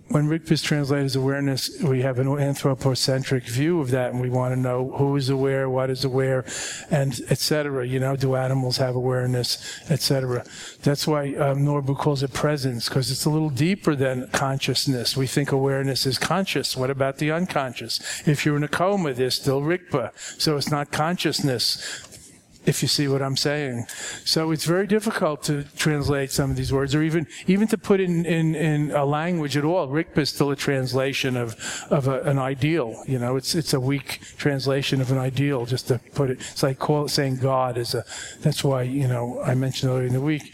When 0.08 0.28
Rigpa 0.28 0.52
is 0.52 0.62
translated 0.62 1.06
as 1.06 1.16
awareness, 1.16 1.80
we 1.80 2.02
have 2.02 2.18
an 2.18 2.28
anthropocentric 2.28 3.44
view 3.44 3.80
of 3.80 3.90
that, 3.92 4.12
and 4.12 4.20
we 4.20 4.28
want 4.28 4.54
to 4.54 4.60
know 4.60 4.90
who 4.96 5.16
is 5.16 5.30
aware, 5.30 5.68
what 5.68 5.88
is 5.88 6.04
aware, 6.04 6.44
and 6.90 7.18
etc. 7.30 7.86
You 7.86 8.00
know, 8.00 8.14
do 8.14 8.36
animals 8.36 8.76
have 8.76 8.94
awareness, 8.96 9.80
etc. 9.90 10.44
That's 10.82 11.06
why 11.06 11.34
um, 11.36 11.60
Norbu 11.60 11.96
calls 11.96 12.22
it 12.22 12.34
presence, 12.34 12.88
because 12.88 13.10
it's 13.10 13.24
a 13.24 13.30
little 13.30 13.50
deeper 13.50 13.94
than 13.96 14.28
consciousness. 14.28 15.16
We 15.16 15.26
think 15.26 15.52
awareness 15.52 16.04
is 16.04 16.18
conscious. 16.18 16.76
What 16.76 16.90
about 16.90 17.16
the 17.16 17.32
unconscious? 17.32 17.98
If 18.28 18.44
you're 18.44 18.56
in 18.56 18.64
a 18.64 18.68
coma, 18.68 19.14
there's 19.14 19.36
still 19.36 19.62
Rigpa, 19.62 20.12
so 20.38 20.58
it's 20.58 20.70
not 20.70 20.92
consciousness 20.92 22.10
if 22.66 22.82
you 22.82 22.88
see 22.88 23.08
what 23.08 23.22
I'm 23.22 23.36
saying. 23.36 23.86
So 24.24 24.50
it's 24.50 24.64
very 24.64 24.86
difficult 24.86 25.42
to 25.44 25.64
translate 25.76 26.30
some 26.30 26.50
of 26.50 26.56
these 26.56 26.72
words, 26.72 26.94
or 26.94 27.02
even 27.02 27.26
even 27.46 27.68
to 27.68 27.78
put 27.78 28.00
in 28.00 28.24
in, 28.24 28.54
in 28.54 28.90
a 28.92 29.04
language 29.04 29.56
at 29.56 29.64
all. 29.64 29.88
Rigpa 29.88 30.18
is 30.18 30.30
still 30.30 30.50
a 30.50 30.56
translation 30.56 31.36
of 31.36 31.56
of 31.90 32.08
a, 32.08 32.20
an 32.22 32.38
ideal. 32.38 33.02
You 33.06 33.18
know, 33.18 33.36
it's 33.36 33.54
it's 33.54 33.74
a 33.74 33.80
weak 33.80 34.20
translation 34.36 35.00
of 35.00 35.10
an 35.10 35.18
ideal. 35.18 35.66
Just 35.66 35.88
to 35.88 36.00
put 36.14 36.30
it, 36.30 36.40
it's 36.40 36.62
like 36.62 36.78
call 36.78 37.08
saying 37.08 37.36
God 37.36 37.76
is 37.76 37.94
a. 37.94 38.04
That's 38.40 38.64
why 38.64 38.82
you 38.82 39.08
know 39.08 39.40
I 39.42 39.54
mentioned 39.54 39.90
earlier 39.90 40.06
in 40.06 40.12
the 40.12 40.20
week. 40.20 40.52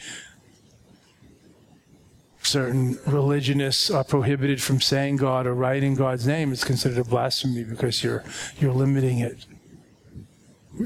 Certain 2.43 2.99
religionists 3.07 3.91
are 3.91 4.03
prohibited 4.03 4.63
from 4.63 4.81
saying 4.81 5.17
God 5.17 5.47
or 5.47 5.55
writing 5.55 5.95
God's 5.95 6.27
name. 6.27 6.53
It's 6.53 6.65
considered 6.65 6.99
a 6.99 7.05
blasphemy 7.05 7.65
because 7.65 8.03
you're 8.03 8.25
you're 8.59 8.73
limiting 8.73 9.19
it 9.19 9.45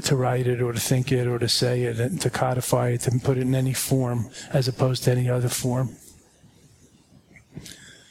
to 0.02 0.16
write 0.16 0.46
it 0.46 0.60
or 0.60 0.72
to 0.72 0.80
think 0.80 1.12
it 1.12 1.26
or 1.26 1.38
to 1.38 1.48
say 1.48 1.82
it 1.82 2.00
and 2.00 2.20
to 2.20 2.30
codify 2.30 2.88
it 2.88 3.06
and 3.06 3.22
put 3.22 3.36
it 3.36 3.42
in 3.42 3.54
any 3.54 3.74
form 3.74 4.28
as 4.52 4.66
opposed 4.66 5.04
to 5.04 5.10
any 5.10 5.28
other 5.28 5.48
form. 5.48 5.96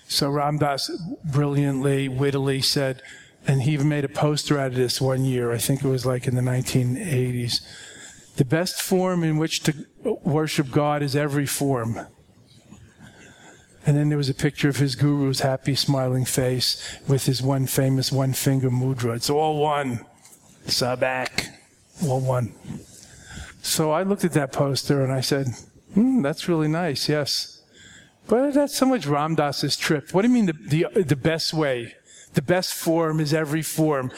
So 0.08 0.30
Ram 0.30 0.60
Dass 0.60 0.92
brilliantly, 1.24 2.08
wittily 2.08 2.62
said, 2.62 3.02
and 3.48 3.64
he 3.64 3.72
even 3.72 3.90
made 3.90 4.06
a 4.06 4.10
poster 4.10 4.60
out 4.60 4.68
of 4.68 4.76
this 4.76 5.02
one 5.02 5.26
year, 5.26 5.52
I 5.52 5.58
think 5.58 5.84
it 5.84 5.88
was 5.88 6.06
like 6.06 6.28
in 6.28 6.36
the 6.36 6.42
1980s. 6.42 7.62
The 8.36 8.46
best 8.46 8.82
form 8.82 9.24
in 9.24 9.38
which 9.38 9.64
to 9.64 9.74
worship 10.04 10.72
God 10.72 11.02
is 11.02 11.16
every 11.16 11.46
form. 11.46 12.00
And 13.86 13.98
then 13.98 14.10
there 14.10 14.18
was 14.18 14.30
a 14.30 14.34
picture 14.34 14.70
of 14.70 14.78
his 14.78 14.96
guru's 14.96 15.42
happy, 15.42 15.76
smiling 15.76 16.24
face 16.26 17.00
with 17.08 17.26
his 17.26 17.42
one 17.42 17.66
famous 17.66 18.12
one 18.12 18.34
finger 18.34 18.70
mudra. 18.70 19.16
It's 19.16 19.30
all 19.30 19.60
one. 19.60 20.06
Sab 20.68 21.04
ek. 21.04 21.50
Well, 22.02 22.20
one. 22.20 22.54
So 23.62 23.92
I 23.92 24.04
looked 24.04 24.26
at 24.26 24.34
that 24.34 24.52
poster 24.52 25.04
and 25.04 25.12
I 25.12 25.22
said, 25.22 25.48
hmm, 25.94 26.22
that's 26.22 26.50
really 26.50 26.68
nice, 26.68 27.08
yes. 27.08 27.62
But 28.28 28.54
that's 28.54 28.76
so 28.76 28.86
much 28.86 29.06
Ram 29.06 29.36
Dass's 29.36 29.78
trip. 29.78 30.14
What 30.14 30.22
do 30.22 30.28
you 30.28 30.34
mean 30.34 30.46
the, 30.48 30.54
the, 30.94 31.04
the 31.04 31.16
best 31.16 31.54
way? 31.54 31.96
The 32.34 32.42
best 32.42 32.74
form 32.74 33.20
is 33.20 33.34
every 33.34 33.62
form. 33.62 34.12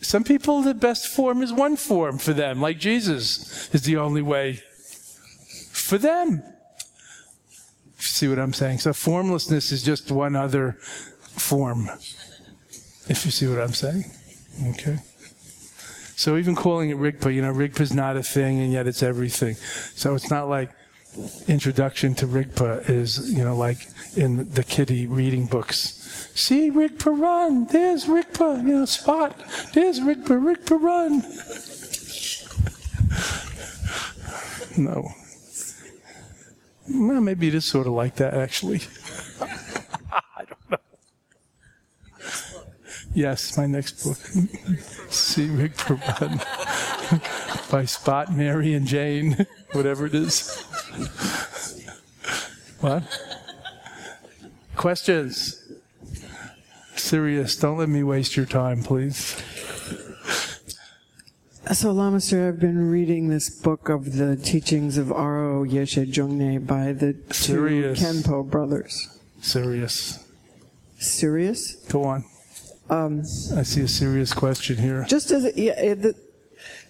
Some 0.00 0.22
people, 0.22 0.62
the 0.62 0.74
best 0.74 1.08
form 1.08 1.42
is 1.42 1.52
one 1.52 1.76
form 1.76 2.18
for 2.18 2.32
them, 2.32 2.60
like 2.60 2.78
Jesus 2.78 3.72
is 3.74 3.82
the 3.82 3.96
only 3.96 4.22
way 4.22 4.60
for 5.70 5.98
them. 5.98 6.42
See 7.96 8.28
what 8.28 8.38
I'm 8.38 8.52
saying? 8.52 8.78
So 8.78 8.92
formlessness 8.92 9.72
is 9.72 9.82
just 9.82 10.10
one 10.12 10.36
other 10.36 10.72
form, 10.72 11.88
if 13.08 13.24
you 13.24 13.30
see 13.30 13.48
what 13.48 13.60
I'm 13.60 13.72
saying. 13.72 14.04
Okay. 14.70 14.98
So 16.18 16.36
even 16.36 16.56
calling 16.56 16.90
it 16.90 16.96
Rigpa, 16.96 17.32
you 17.32 17.40
know, 17.40 17.54
Rigpa 17.54 17.78
is 17.80 17.94
not 17.94 18.16
a 18.16 18.24
thing 18.24 18.58
and 18.58 18.72
yet 18.72 18.88
it's 18.88 19.04
everything. 19.04 19.54
So 19.94 20.16
it's 20.16 20.32
not 20.32 20.48
like 20.48 20.72
introduction 21.46 22.16
to 22.16 22.26
Rigpa 22.26 22.90
is, 22.90 23.32
you 23.32 23.44
know, 23.44 23.54
like 23.56 23.86
in 24.16 24.50
the 24.50 24.64
kiddie 24.64 25.06
reading 25.06 25.46
books. 25.46 25.78
See 26.34 26.72
Rigpa 26.72 27.16
run. 27.16 27.66
There's 27.66 28.06
Rigpa, 28.06 28.60
you 28.64 28.78
know, 28.78 28.84
spot. 28.84 29.38
There's 29.74 30.00
Rigpa, 30.00 30.42
Rigpa 30.42 30.82
run. 30.82 31.22
no. 34.76 35.12
Well, 36.90 37.20
maybe 37.20 37.46
it 37.46 37.54
is 37.54 37.64
sort 37.64 37.86
of 37.86 37.92
like 37.92 38.16
that, 38.16 38.34
actually. 38.34 38.80
I 39.40 40.44
don't 40.48 40.70
know. 40.72 40.78
Yes, 43.18 43.58
my 43.58 43.66
next 43.66 44.04
book. 44.04 44.16
Rigpa 45.08 45.98
run 46.20 47.60
by 47.72 47.84
Spot, 47.84 48.32
Mary, 48.32 48.74
and 48.74 48.86
Jane, 48.86 49.44
whatever 49.72 50.06
it 50.06 50.14
is. 50.14 50.62
what? 52.78 53.02
Questions? 54.76 55.60
Serious. 56.94 57.56
Don't 57.56 57.76
let 57.78 57.88
me 57.88 58.04
waste 58.04 58.36
your 58.36 58.46
time, 58.46 58.84
please. 58.84 59.42
So, 61.72 61.90
Lama 61.90 62.20
Sir, 62.20 62.46
I've 62.46 62.60
been 62.60 62.88
reading 62.88 63.30
this 63.30 63.50
book 63.50 63.88
of 63.88 64.12
the 64.12 64.36
teachings 64.36 64.96
of 64.96 65.08
Aro 65.08 65.68
Yeshe 65.68 66.08
Jungne 66.08 66.64
by 66.64 66.92
the 66.92 67.14
two 67.14 67.32
Serious. 67.34 68.00
Khenpo 68.00 68.48
brothers. 68.48 69.18
Serious. 69.40 70.24
Serious? 71.00 71.74
Go 71.90 72.04
on. 72.04 72.24
Um, 72.90 73.20
I 73.20 73.62
see 73.62 73.82
a 73.82 73.88
serious 73.88 74.32
question 74.32 74.76
here. 74.76 75.04
just 75.08 75.30
as 75.30 75.56
yeah, 75.56 75.78
it, 75.78 76.02
the, 76.02 76.14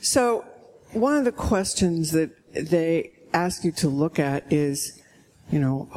so, 0.00 0.44
one 0.92 1.16
of 1.16 1.24
the 1.24 1.32
questions 1.32 2.12
that 2.12 2.30
they 2.52 3.12
ask 3.32 3.64
you 3.64 3.72
to 3.72 3.88
look 3.88 4.18
at 4.18 4.50
is, 4.52 5.02
you 5.50 5.58
know, 5.58 5.88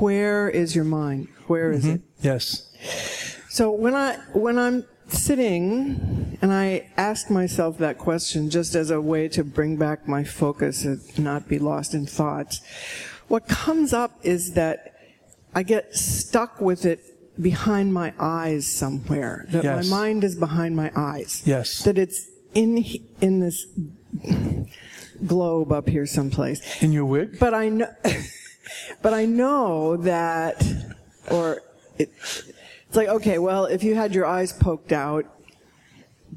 where 0.00 0.48
is 0.48 0.74
your 0.74 0.84
mind? 0.84 1.28
Where 1.46 1.72
is 1.72 1.86
it? 1.86 2.00
Yes. 2.20 3.36
So 3.48 3.70
when 3.70 3.94
I 3.94 4.16
when 4.34 4.58
I'm 4.58 4.84
sitting 5.08 6.38
and 6.42 6.52
I 6.52 6.90
ask 6.96 7.30
myself 7.30 7.78
that 7.78 7.96
question 7.96 8.50
just 8.50 8.74
as 8.74 8.90
a 8.90 9.00
way 9.00 9.28
to 9.28 9.42
bring 9.42 9.76
back 9.76 10.06
my 10.06 10.24
focus 10.24 10.84
and 10.84 11.00
not 11.18 11.48
be 11.48 11.58
lost 11.58 11.94
in 11.94 12.06
thoughts, 12.06 12.60
what 13.28 13.48
comes 13.48 13.92
up 13.92 14.18
is 14.22 14.52
that 14.52 14.94
I 15.54 15.62
get 15.62 15.94
stuck 15.94 16.60
with 16.60 16.84
it 16.84 17.00
behind 17.40 17.92
my 17.94 18.12
eyes 18.18 18.66
somewhere. 18.66 19.46
That 19.50 19.64
Yes. 19.64 19.88
my 19.88 19.96
mind 19.96 20.24
is 20.24 20.34
behind 20.36 20.76
my 20.76 20.90
eyes. 20.96 21.42
Yes. 21.44 21.82
That 21.84 21.98
it's 21.98 22.26
in 22.54 22.84
in 23.20 23.40
this 23.40 23.66
globe 25.26 25.72
up 25.72 25.88
here 25.88 26.06
someplace. 26.06 26.82
In 26.82 26.92
your 26.92 27.04
wig? 27.04 27.38
But 27.38 27.54
I 27.54 27.68
know, 27.68 27.88
but 29.02 29.14
I 29.14 29.24
know 29.26 29.96
that, 29.98 30.64
or 31.30 31.62
it, 31.98 32.10
it's 32.88 32.96
like, 32.96 33.08
okay, 33.08 33.38
well, 33.38 33.66
if 33.66 33.82
you 33.82 33.94
had 33.94 34.14
your 34.14 34.26
eyes 34.26 34.52
poked 34.52 34.92
out, 34.92 35.24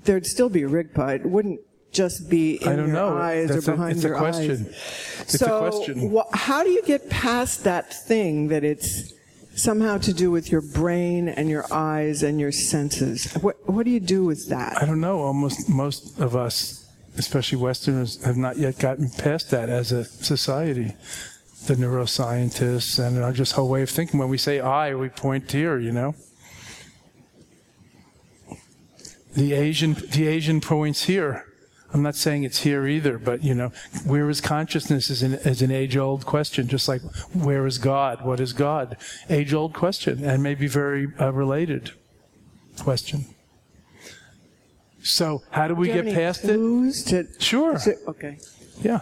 there'd 0.03 0.25
still 0.25 0.49
be 0.49 0.63
a 0.63 0.69
Rigpa. 0.69 1.15
It 1.15 1.25
wouldn't 1.25 1.59
just 1.91 2.29
be 2.29 2.55
in 2.61 2.67
I 2.69 2.75
don't 2.75 2.87
your 2.87 2.95
know. 2.95 3.17
eyes 3.17 3.49
That's 3.49 3.67
or 3.67 3.71
a, 3.73 3.75
behind 3.75 3.95
it's 3.97 4.05
a 4.05 4.09
question. 4.11 4.51
eyes. 4.67 5.21
It's 5.21 5.39
so, 5.39 5.65
a 5.65 5.69
question. 5.71 6.11
wha- 6.11 6.25
how 6.33 6.63
do 6.63 6.69
you 6.69 6.81
get 6.83 7.09
past 7.09 7.63
that 7.65 7.93
thing 8.07 8.47
that 8.49 8.63
it's 8.63 9.13
somehow 9.55 9.97
to 9.97 10.13
do 10.13 10.31
with 10.31 10.51
your 10.51 10.61
brain 10.61 11.29
and 11.29 11.49
your 11.49 11.65
eyes 11.71 12.23
and 12.23 12.39
your 12.39 12.51
senses? 12.51 13.33
What, 13.41 13.57
what 13.69 13.85
do 13.85 13.91
you 13.91 13.99
do 13.99 14.23
with 14.23 14.49
that? 14.49 14.81
I 14.81 14.85
don't 14.85 15.01
know. 15.01 15.19
Almost 15.19 15.69
most 15.69 16.19
of 16.19 16.35
us, 16.35 16.89
especially 17.17 17.57
Westerners, 17.57 18.23
have 18.23 18.37
not 18.37 18.57
yet 18.57 18.79
gotten 18.79 19.09
past 19.09 19.51
that 19.51 19.69
as 19.69 19.91
a 19.91 20.03
society. 20.03 20.95
The 21.67 21.75
neuroscientists 21.75 22.97
and 22.97 23.19
our 23.23 23.31
just 23.31 23.53
whole 23.53 23.69
way 23.69 23.83
of 23.83 23.89
thinking. 23.89 24.19
When 24.19 24.29
we 24.29 24.37
say 24.37 24.59
I, 24.59 24.95
we 24.95 25.09
point 25.09 25.51
here, 25.51 25.77
you 25.77 25.91
know. 25.91 26.15
The 29.35 29.53
Asian, 29.53 29.93
the 29.93 30.27
Asian 30.27 30.59
points 30.59 31.03
here. 31.03 31.45
I'm 31.93 32.01
not 32.01 32.15
saying 32.15 32.43
it's 32.43 32.61
here 32.61 32.87
either, 32.87 33.17
but 33.17 33.43
you 33.43 33.53
know, 33.53 33.71
where 34.05 34.29
is 34.29 34.39
consciousness 34.41 35.09
is 35.09 35.23
an, 35.23 35.33
is 35.33 35.61
an 35.61 35.71
age-old 35.71 36.25
question, 36.25 36.67
just 36.67 36.87
like 36.87 37.01
where 37.33 37.65
is 37.67 37.77
God? 37.77 38.23
What 38.25 38.39
is 38.39 38.53
God? 38.53 38.97
Age-old 39.29 39.73
question, 39.73 40.23
and 40.23 40.41
maybe 40.41 40.67
very 40.67 41.07
uh, 41.19 41.31
related 41.33 41.91
question. 42.79 43.25
So, 45.03 45.41
how 45.49 45.67
do 45.67 45.75
we 45.75 45.87
Do 45.87 46.01
get 46.03 46.13
past 46.13 46.45
it? 46.45 46.57
To, 47.07 47.27
Sure. 47.39 47.77
to- 47.77 47.97
okay. 48.07 48.37
Yeah. 48.81 48.99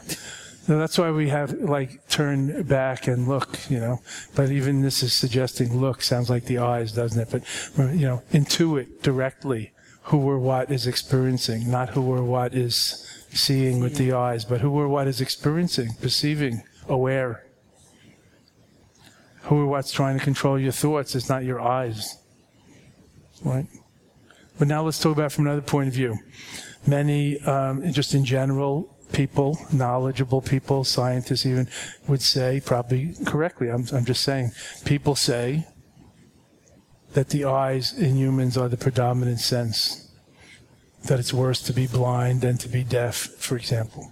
So 0.65 0.78
that's 0.78 0.99
why 0.99 1.10
we 1.10 1.30
have 1.30 1.52
like 1.54 2.08
turn 2.10 2.62
back 2.63 3.08
and 3.08 3.28
look, 3.28 3.58
you 3.71 3.80
know. 3.80 4.02
But 4.36 4.52
even 4.52 4.82
this 4.84 5.02
is 5.02 5.13
suggesting 5.13 5.75
look 5.82 6.04
sounds 6.04 6.30
like 6.30 6.45
the 6.45 6.60
eyes, 6.60 6.91
doesn't 6.91 7.19
it? 7.19 7.30
But 7.32 7.95
you 7.95 8.06
know, 8.06 8.21
intuit 8.32 9.02
directly 9.02 9.71
who 10.10 10.17
or 10.17 10.39
what 10.39 10.72
is 10.72 10.88
experiencing, 10.88 11.69
not 11.69 11.89
who 11.89 12.02
or 12.02 12.24
what 12.24 12.56
is 12.56 13.06
seeing 13.32 13.80
with 13.80 13.95
the 13.95 14.12
eyes, 14.12 14.43
but 14.43 14.60
who 14.60 14.72
or 14.72 14.88
what 14.88 15.08
is 15.08 15.22
experiencing, 15.22 15.93
perceiving, 16.02 16.63
aware. 16.88 17.45
Who 19.43 19.62
or 19.62 19.65
what's 19.67 19.91
trying 19.91 20.17
to 20.17 20.24
control 20.24 20.58
your 20.60 20.72
thoughts 20.72 21.13
is 21.13 21.30
not 21.30 21.43
your 21.43 21.62
eyes. 21.62 22.17
Right? 23.45 23.67
But 24.58 24.67
now 24.67 24.82
let's 24.84 25.00
talk 25.00 25.15
about 25.15 25.32
from 25.32 25.45
another 25.45 25.62
point 25.62 25.89
of 25.89 25.93
view. 25.93 26.17
Many, 26.88 27.39
um, 27.41 27.91
just 27.93 28.15
in 28.15 28.26
general, 28.26 28.98
people, 29.12 29.60
knowledgeable 29.72 30.41
people, 30.41 30.84
scientists 30.84 31.45
even, 31.45 31.67
would 32.08 32.24
say, 32.24 32.62
probably 32.65 33.13
correctly, 33.26 33.69
I'm, 33.69 33.86
I'm 33.93 34.06
just 34.06 34.24
saying, 34.24 34.52
people 34.86 35.15
say 35.15 35.67
that 37.13 37.30
the 37.30 37.45
eyes 37.45 37.98
in 37.98 38.15
humans 38.15 38.58
are 38.58 38.69
the 38.69 38.78
predominant 38.78 39.39
sense. 39.39 40.12
That 41.06 41.19
it's 41.19 41.34
worse 41.34 41.62
to 41.63 41.74
be 41.74 41.88
blind 41.88 42.41
than 42.41 42.58
to 42.58 42.67
be 42.67 42.84
deaf, 42.84 43.15
for 43.15 43.56
example. 43.56 44.12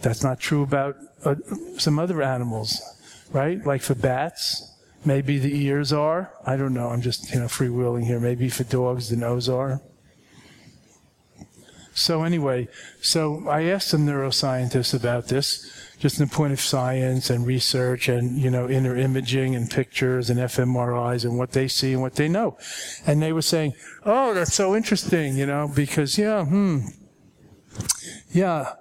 That's 0.00 0.24
not 0.24 0.40
true 0.40 0.62
about 0.62 0.96
uh, 1.24 1.36
some 1.78 1.98
other 1.98 2.20
animals, 2.22 2.82
right? 3.30 3.64
Like 3.64 3.82
for 3.82 3.94
bats, 3.94 4.72
maybe 5.04 5.38
the 5.38 5.54
ears 5.64 5.92
are. 5.92 6.32
I 6.44 6.56
don't 6.56 6.74
know. 6.74 6.88
I'm 6.88 7.00
just, 7.00 7.32
you 7.32 7.38
know, 7.38 7.46
freewheeling 7.46 8.04
here. 8.04 8.18
Maybe 8.18 8.48
for 8.48 8.64
dogs, 8.64 9.08
the 9.08 9.16
nose 9.16 9.48
are. 9.48 9.80
So 11.94 12.24
anyway, 12.24 12.68
so 13.00 13.48
I 13.48 13.64
asked 13.64 13.88
some 13.88 14.06
neuroscientists 14.06 14.94
about 14.94 15.28
this, 15.28 15.70
just 15.98 16.18
in 16.18 16.26
the 16.26 16.34
point 16.34 16.52
of 16.52 16.60
science 16.60 17.30
and 17.30 17.46
research 17.46 18.08
and, 18.08 18.38
you 18.38 18.50
know, 18.50 18.68
inner 18.68 18.96
imaging 18.96 19.54
and 19.54 19.70
pictures 19.70 20.30
and 20.30 20.40
fMRIs 20.40 21.24
and 21.24 21.38
what 21.38 21.52
they 21.52 21.68
see 21.68 21.92
and 21.92 22.02
what 22.02 22.16
they 22.16 22.28
know. 22.28 22.56
And 23.06 23.22
they 23.22 23.32
were 23.32 23.42
saying, 23.42 23.74
oh, 24.04 24.34
that's 24.34 24.54
so 24.54 24.74
interesting, 24.74 25.36
you 25.36 25.46
know, 25.46 25.70
because, 25.74 26.16
yeah, 26.18 26.44
hmm, 26.44 26.80
yeah, 28.32 28.74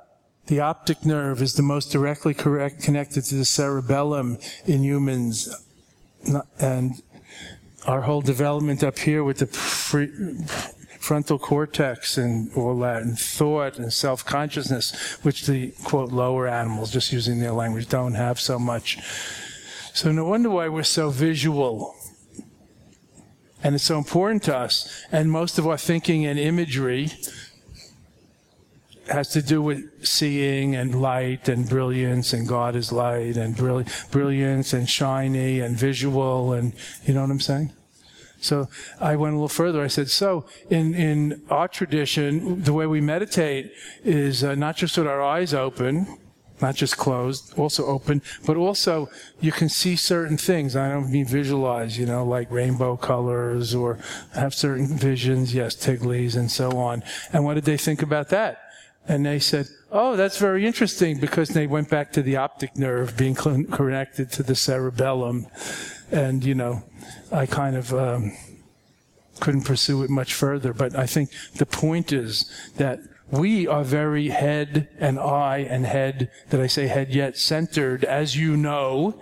the 0.47 0.59
optic 0.59 1.05
nerve 1.05 1.41
is 1.41 1.53
the 1.55 1.63
most 1.63 1.91
directly 1.91 2.33
correct, 2.33 2.81
connected 2.81 3.23
to 3.25 3.35
the 3.35 3.45
cerebellum 3.45 4.37
in 4.65 4.83
humans. 4.83 5.49
And 6.59 7.01
our 7.85 8.01
whole 8.01 8.21
development 8.21 8.83
up 8.83 8.99
here 8.99 9.23
with 9.23 9.39
the 9.39 9.47
pre- 9.47 10.11
frontal 11.01 11.39
cortex 11.39 12.17
and 12.17 12.53
all 12.55 12.77
that, 12.79 13.01
and 13.01 13.17
thought 13.17 13.79
and 13.79 13.91
self 13.91 14.23
consciousness, 14.23 15.17
which 15.23 15.47
the 15.47 15.71
quote 15.83 16.11
lower 16.11 16.47
animals, 16.47 16.91
just 16.91 17.11
using 17.11 17.39
their 17.39 17.51
language, 17.51 17.89
don't 17.89 18.13
have 18.13 18.39
so 18.39 18.59
much. 18.59 18.99
So 19.93 20.11
no 20.11 20.25
wonder 20.25 20.49
why 20.49 20.69
we're 20.69 20.83
so 20.83 21.09
visual. 21.09 21.95
And 23.63 23.75
it's 23.75 23.83
so 23.83 23.97
important 23.97 24.43
to 24.43 24.55
us. 24.55 25.05
And 25.11 25.31
most 25.31 25.59
of 25.59 25.67
our 25.67 25.77
thinking 25.77 26.25
and 26.25 26.39
imagery 26.39 27.11
has 29.07 29.29
to 29.29 29.41
do 29.41 29.61
with 29.61 30.05
seeing 30.05 30.75
and 30.75 31.01
light 31.01 31.49
and 31.49 31.67
brilliance 31.67 32.33
and 32.33 32.47
God 32.47 32.75
is 32.75 32.91
light 32.91 33.37
and 33.37 33.55
brill- 33.55 33.83
brilliance 34.09 34.73
and 34.73 34.89
shiny 34.89 35.59
and 35.59 35.77
visual 35.77 36.53
and 36.53 36.73
you 37.05 37.13
know 37.13 37.21
what 37.21 37.31
I'm 37.31 37.39
saying? 37.39 37.73
So 38.41 38.67
I 38.99 39.15
went 39.15 39.33
a 39.33 39.37
little 39.37 39.47
further. 39.47 39.81
I 39.81 39.87
said, 39.87 40.09
so 40.09 40.45
in, 40.69 40.93
in 40.95 41.41
our 41.49 41.67
tradition, 41.67 42.63
the 42.63 42.73
way 42.73 42.87
we 42.87 42.99
meditate 42.99 43.71
is 44.03 44.43
uh, 44.43 44.55
not 44.55 44.75
just 44.75 44.97
with 44.97 45.07
our 45.07 45.21
eyes 45.21 45.53
open, 45.53 46.17
not 46.61 46.75
just 46.75 46.97
closed, 46.97 47.57
also 47.57 47.85
open, 47.85 48.21
but 48.45 48.57
also 48.57 49.09
you 49.39 49.51
can 49.51 49.69
see 49.69 49.95
certain 49.95 50.37
things. 50.37 50.75
I 50.75 50.89
don't 50.89 51.11
mean 51.11 51.25
visualize, 51.25 51.97
you 51.97 52.05
know, 52.05 52.25
like 52.25 52.51
rainbow 52.51 52.97
colors 52.97 53.73
or 53.73 53.99
have 54.33 54.53
certain 54.53 54.87
visions, 54.87 55.53
yes, 55.53 55.75
tiglies 55.75 56.35
and 56.35 56.51
so 56.51 56.77
on. 56.77 57.03
And 57.33 57.45
what 57.45 57.55
did 57.55 57.65
they 57.65 57.77
think 57.77 58.01
about 58.01 58.29
that? 58.29 58.59
And 59.07 59.25
they 59.25 59.39
said, 59.39 59.67
oh, 59.91 60.15
that's 60.15 60.37
very 60.37 60.65
interesting 60.65 61.19
because 61.19 61.49
they 61.49 61.65
went 61.65 61.89
back 61.89 62.11
to 62.13 62.21
the 62.21 62.37
optic 62.37 62.77
nerve 62.77 63.17
being 63.17 63.35
connected 63.35 64.31
to 64.33 64.43
the 64.43 64.55
cerebellum. 64.55 65.47
And, 66.11 66.43
you 66.43 66.55
know, 66.55 66.83
I 67.31 67.45
kind 67.45 67.75
of 67.75 67.93
um, 67.93 68.33
couldn't 69.39 69.63
pursue 69.63 70.03
it 70.03 70.09
much 70.09 70.33
further. 70.33 70.73
But 70.73 70.95
I 70.95 71.05
think 71.05 71.31
the 71.55 71.65
point 71.65 72.11
is 72.11 72.51
that 72.77 72.99
we 73.29 73.65
are 73.65 73.83
very 73.83 74.27
head 74.27 74.89
and 74.99 75.17
eye 75.17 75.65
and 75.69 75.85
head, 75.85 76.29
did 76.49 76.59
I 76.59 76.67
say 76.67 76.87
head 76.87 77.15
yet, 77.15 77.37
centered, 77.37 78.03
as 78.03 78.35
you 78.35 78.57
know, 78.57 79.19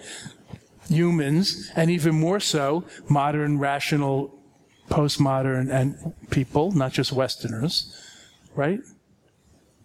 humans, 0.89 1.71
and 1.75 1.91
even 1.91 2.15
more 2.15 2.39
so, 2.39 2.85
modern, 3.07 3.59
rational, 3.59 4.35
postmodern 4.89 5.71
and 5.71 6.13
people, 6.31 6.71
not 6.71 6.91
just 6.91 7.11
Westerners, 7.11 7.95
right? 8.55 8.79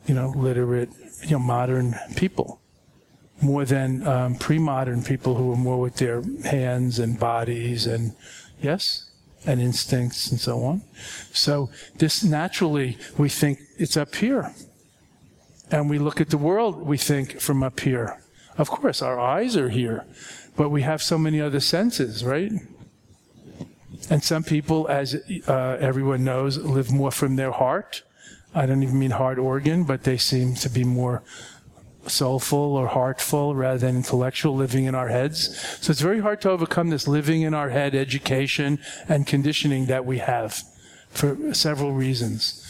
You 0.07 0.15
know, 0.15 0.33
literate, 0.35 0.89
you 1.23 1.33
know, 1.33 1.39
modern 1.39 1.95
people. 2.17 2.61
More 3.45 3.65
than 3.65 4.07
um, 4.07 4.35
pre 4.37 4.59
modern 4.59 5.05
people 5.05 5.35
who 5.35 5.49
were 5.49 5.57
more 5.57 5.81
with 5.81 5.97
their 5.97 6.23
hands 6.45 6.99
and 6.99 7.21
bodies 7.21 7.87
and, 7.87 8.17
yes? 8.61 9.11
and 9.47 9.61
instincts 9.61 10.31
and 10.31 10.41
so 10.41 10.65
on. 10.65 10.83
So 11.33 11.71
this 11.99 12.25
naturally, 12.25 12.99
we 13.19 13.29
think 13.29 13.59
it's 13.79 13.97
up 13.97 14.15
here. 14.15 14.53
And 15.71 15.89
we 15.91 15.99
look 15.99 16.21
at 16.21 16.31
the 16.31 16.39
world, 16.39 16.83
we 16.83 16.99
think 16.99 17.41
from 17.41 17.63
up 17.63 17.81
here. 17.81 18.21
Of 18.57 18.71
course, 18.71 19.03
our 19.03 19.19
eyes 19.19 19.57
are 19.57 19.71
here, 19.71 20.05
but 20.57 20.69
we 20.69 20.83
have 20.83 21.03
so 21.03 21.19
many 21.19 21.41
other 21.41 21.61
senses, 21.61 22.25
right? 22.25 22.53
And 24.11 24.23
some 24.23 24.45
people, 24.45 24.87
as 24.89 25.17
uh, 25.49 25.77
everyone 25.81 26.25
knows, 26.25 26.59
live 26.59 26.93
more 26.93 27.11
from 27.11 27.37
their 27.37 27.51
heart. 27.51 28.03
I 28.55 28.67
don't 28.67 28.83
even 28.83 28.99
mean 28.99 29.11
heart 29.11 29.39
organ, 29.39 29.85
but 29.85 30.05
they 30.05 30.17
seem 30.17 30.55
to 30.57 30.69
be 30.69 30.85
more 30.85 31.23
soulful 32.07 32.77
or 32.77 32.89
heartful 32.89 33.55
rather 33.55 33.79
than 33.79 33.97
intellectual 33.97 34.55
living 34.55 34.85
in 34.85 34.95
our 34.95 35.09
heads. 35.09 35.59
So 35.81 35.91
it's 35.91 36.01
very 36.01 36.21
hard 36.21 36.41
to 36.43 36.51
overcome 36.51 36.91
this 36.91 37.09
living 37.09 37.43
in 37.43 37.55
our 37.55 37.71
head 37.71 37.95
education 37.95 38.79
and 39.09 39.27
conditioning 39.27 39.87
that 39.87 40.05
we 40.05 40.19
have 40.19 40.63
for 41.11 41.55
several 41.55 41.93
reasons. 41.93 42.61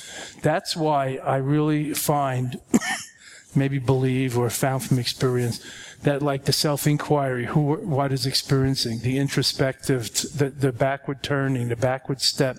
That's 0.43 0.77
why 0.77 1.19
I 1.25 1.37
really 1.37 1.95
find, 1.95 2.61
maybe 3.55 3.79
believe 3.79 4.37
or 4.39 4.51
found 4.51 4.85
from 4.85 4.99
experience, 4.99 5.65
that 6.03 6.23
like 6.23 6.45
the 6.45 6.53
self-inquiry, 6.53 7.47
who, 7.47 7.75
what 7.77 8.13
is 8.13 8.27
experiencing, 8.27 9.01
the 9.01 9.19
introspective, 9.19 10.13
the, 10.37 10.51
the 10.51 10.73
backward 10.73 11.23
turning, 11.23 11.69
the 11.69 11.77
backward 11.77 12.21
step, 12.21 12.59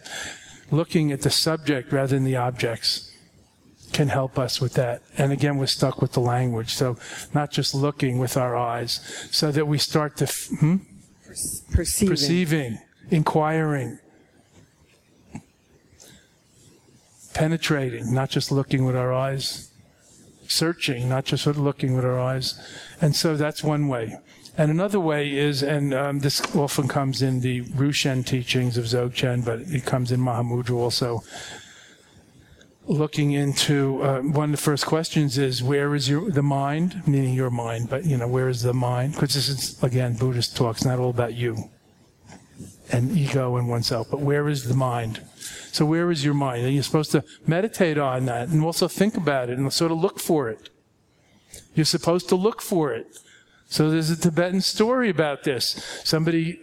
looking 0.71 1.11
at 1.11 1.21
the 1.21 1.29
subject 1.29 1.91
rather 1.91 2.15
than 2.15 2.23
the 2.23 2.35
objects 2.35 3.11
can 3.95 4.09
help 4.09 4.37
us 4.37 4.59
with 4.59 4.73
that. 4.73 5.01
And 5.17 5.31
again, 5.31 5.55
we're 5.55 5.67
stuck 5.67 6.01
with 6.01 6.11
the 6.11 6.19
language. 6.19 6.73
So 6.73 6.97
not 7.33 7.49
just 7.49 7.73
looking 7.73 8.19
with 8.19 8.35
our 8.35 8.53
eyes, 8.53 8.99
so 9.31 9.53
that 9.53 9.67
we 9.67 9.77
start 9.77 10.17
to, 10.17 10.25
hmm? 10.25 10.75
perceiving. 11.71 12.09
perceiving, 12.09 12.79
inquiring, 13.09 13.99
penetrating, 17.33 18.13
not 18.13 18.29
just 18.29 18.51
looking 18.51 18.83
with 18.83 18.97
our 18.97 19.13
eyes, 19.13 19.71
searching, 20.45 21.07
not 21.07 21.23
just 21.23 21.47
looking 21.47 21.95
with 21.95 22.03
our 22.03 22.19
eyes. 22.19 22.59
And 22.99 23.15
so 23.15 23.37
that's 23.37 23.63
one 23.63 23.87
way. 23.87 24.17
And 24.57 24.71
another 24.71 24.99
way 24.99 25.37
is, 25.37 25.63
and 25.63 25.93
um, 25.93 26.19
this 26.19 26.41
often 26.53 26.89
comes 26.89 27.21
in 27.21 27.39
the 27.39 27.61
Rushen 27.81 28.25
teachings 28.25 28.77
of 28.77 28.85
Dzogchen, 28.85 29.45
but 29.45 29.61
it 29.61 29.85
comes 29.85 30.11
in 30.11 30.19
Mahamudra 30.19 30.75
also, 30.75 31.23
looking 32.87 33.31
into 33.31 34.01
uh, 34.01 34.21
one 34.21 34.45
of 34.45 34.51
the 34.51 34.61
first 34.61 34.85
questions 34.85 35.37
is 35.37 35.63
where 35.63 35.95
is 35.95 36.07
your 36.07 36.29
the 36.29 36.43
mind? 36.43 37.07
Meaning 37.07 37.33
your 37.33 37.49
mind 37.49 37.89
but 37.89 38.05
you 38.05 38.17
know 38.17 38.27
where 38.27 38.49
is 38.49 38.61
the 38.61 38.73
mind? 38.73 39.13
Because 39.13 39.33
this 39.33 39.49
is 39.49 39.81
again 39.83 40.15
buddhist 40.15 40.55
talk 40.55 40.65
talks 40.65 40.85
not 40.85 40.99
all 40.99 41.09
about 41.09 41.33
you 41.33 41.69
and 42.91 43.17
ego 43.17 43.57
and 43.57 43.67
oneself 43.67 44.09
but 44.09 44.19
where 44.19 44.47
is 44.47 44.65
the 44.65 44.75
mind? 44.75 45.21
So 45.71 45.85
where 45.85 46.11
is 46.11 46.23
your 46.23 46.33
mind? 46.33 46.63
And 46.63 46.73
you're 46.73 46.83
supposed 46.83 47.11
to 47.11 47.23
meditate 47.47 47.97
on 47.97 48.25
that 48.25 48.49
and 48.49 48.63
also 48.63 48.87
think 48.87 49.17
about 49.17 49.49
it 49.49 49.57
and 49.57 49.71
sort 49.73 49.91
of 49.91 49.97
look 49.97 50.19
for 50.19 50.49
it. 50.49 50.69
You're 51.73 51.85
supposed 51.85 52.29
to 52.29 52.35
look 52.35 52.61
for 52.61 52.93
it. 52.93 53.17
So 53.67 53.89
there's 53.89 54.09
a 54.09 54.15
tibetan 54.15 54.61
story 54.61 55.09
about 55.09 55.43
this. 55.43 56.01
Somebody 56.03 56.59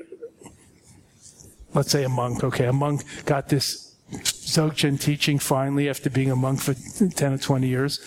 let's 1.75 1.91
say 1.91 2.05
a 2.05 2.09
monk 2.09 2.45
okay 2.45 2.66
a 2.66 2.73
monk 2.73 3.03
got 3.25 3.49
this 3.49 3.91
Dzogchen 4.12 5.00
teaching 5.00 5.38
finally 5.38 5.88
after 5.88 6.10
being 6.10 6.30
a 6.30 6.36
monk 6.36 6.60
for 6.60 6.74
10 6.74 7.32
or 7.32 7.38
20 7.38 7.66
years. 7.66 8.00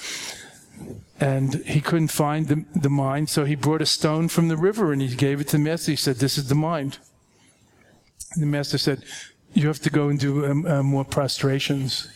And 1.20 1.56
he 1.66 1.82
couldn't 1.82 2.10
find 2.10 2.48
the, 2.48 2.66
the 2.76 2.90
mind, 2.90 3.30
so 3.30 3.46
he 3.46 3.56
brought 3.56 3.82
a 3.82 3.86
stone 3.86 4.28
from 4.28 4.50
the 4.50 4.58
river 4.58 4.92
and 4.92 5.02
he 5.02 5.16
gave 5.16 5.40
it 5.40 5.48
to 5.50 5.58
the 5.58 5.64
master. 5.64 5.92
He 5.92 5.96
said, 5.96 6.18
This 6.18 6.38
is 6.38 6.50
the 6.50 6.56
mind. 6.56 6.98
And 8.34 8.44
the 8.44 8.48
master 8.48 8.78
said, 8.78 9.04
You 9.54 9.68
have 9.68 9.80
to 9.80 9.90
go 9.90 10.10
and 10.10 10.20
do 10.20 10.46
um, 10.46 10.66
uh, 10.66 10.84
more 10.84 11.06
prostrations. 11.06 12.10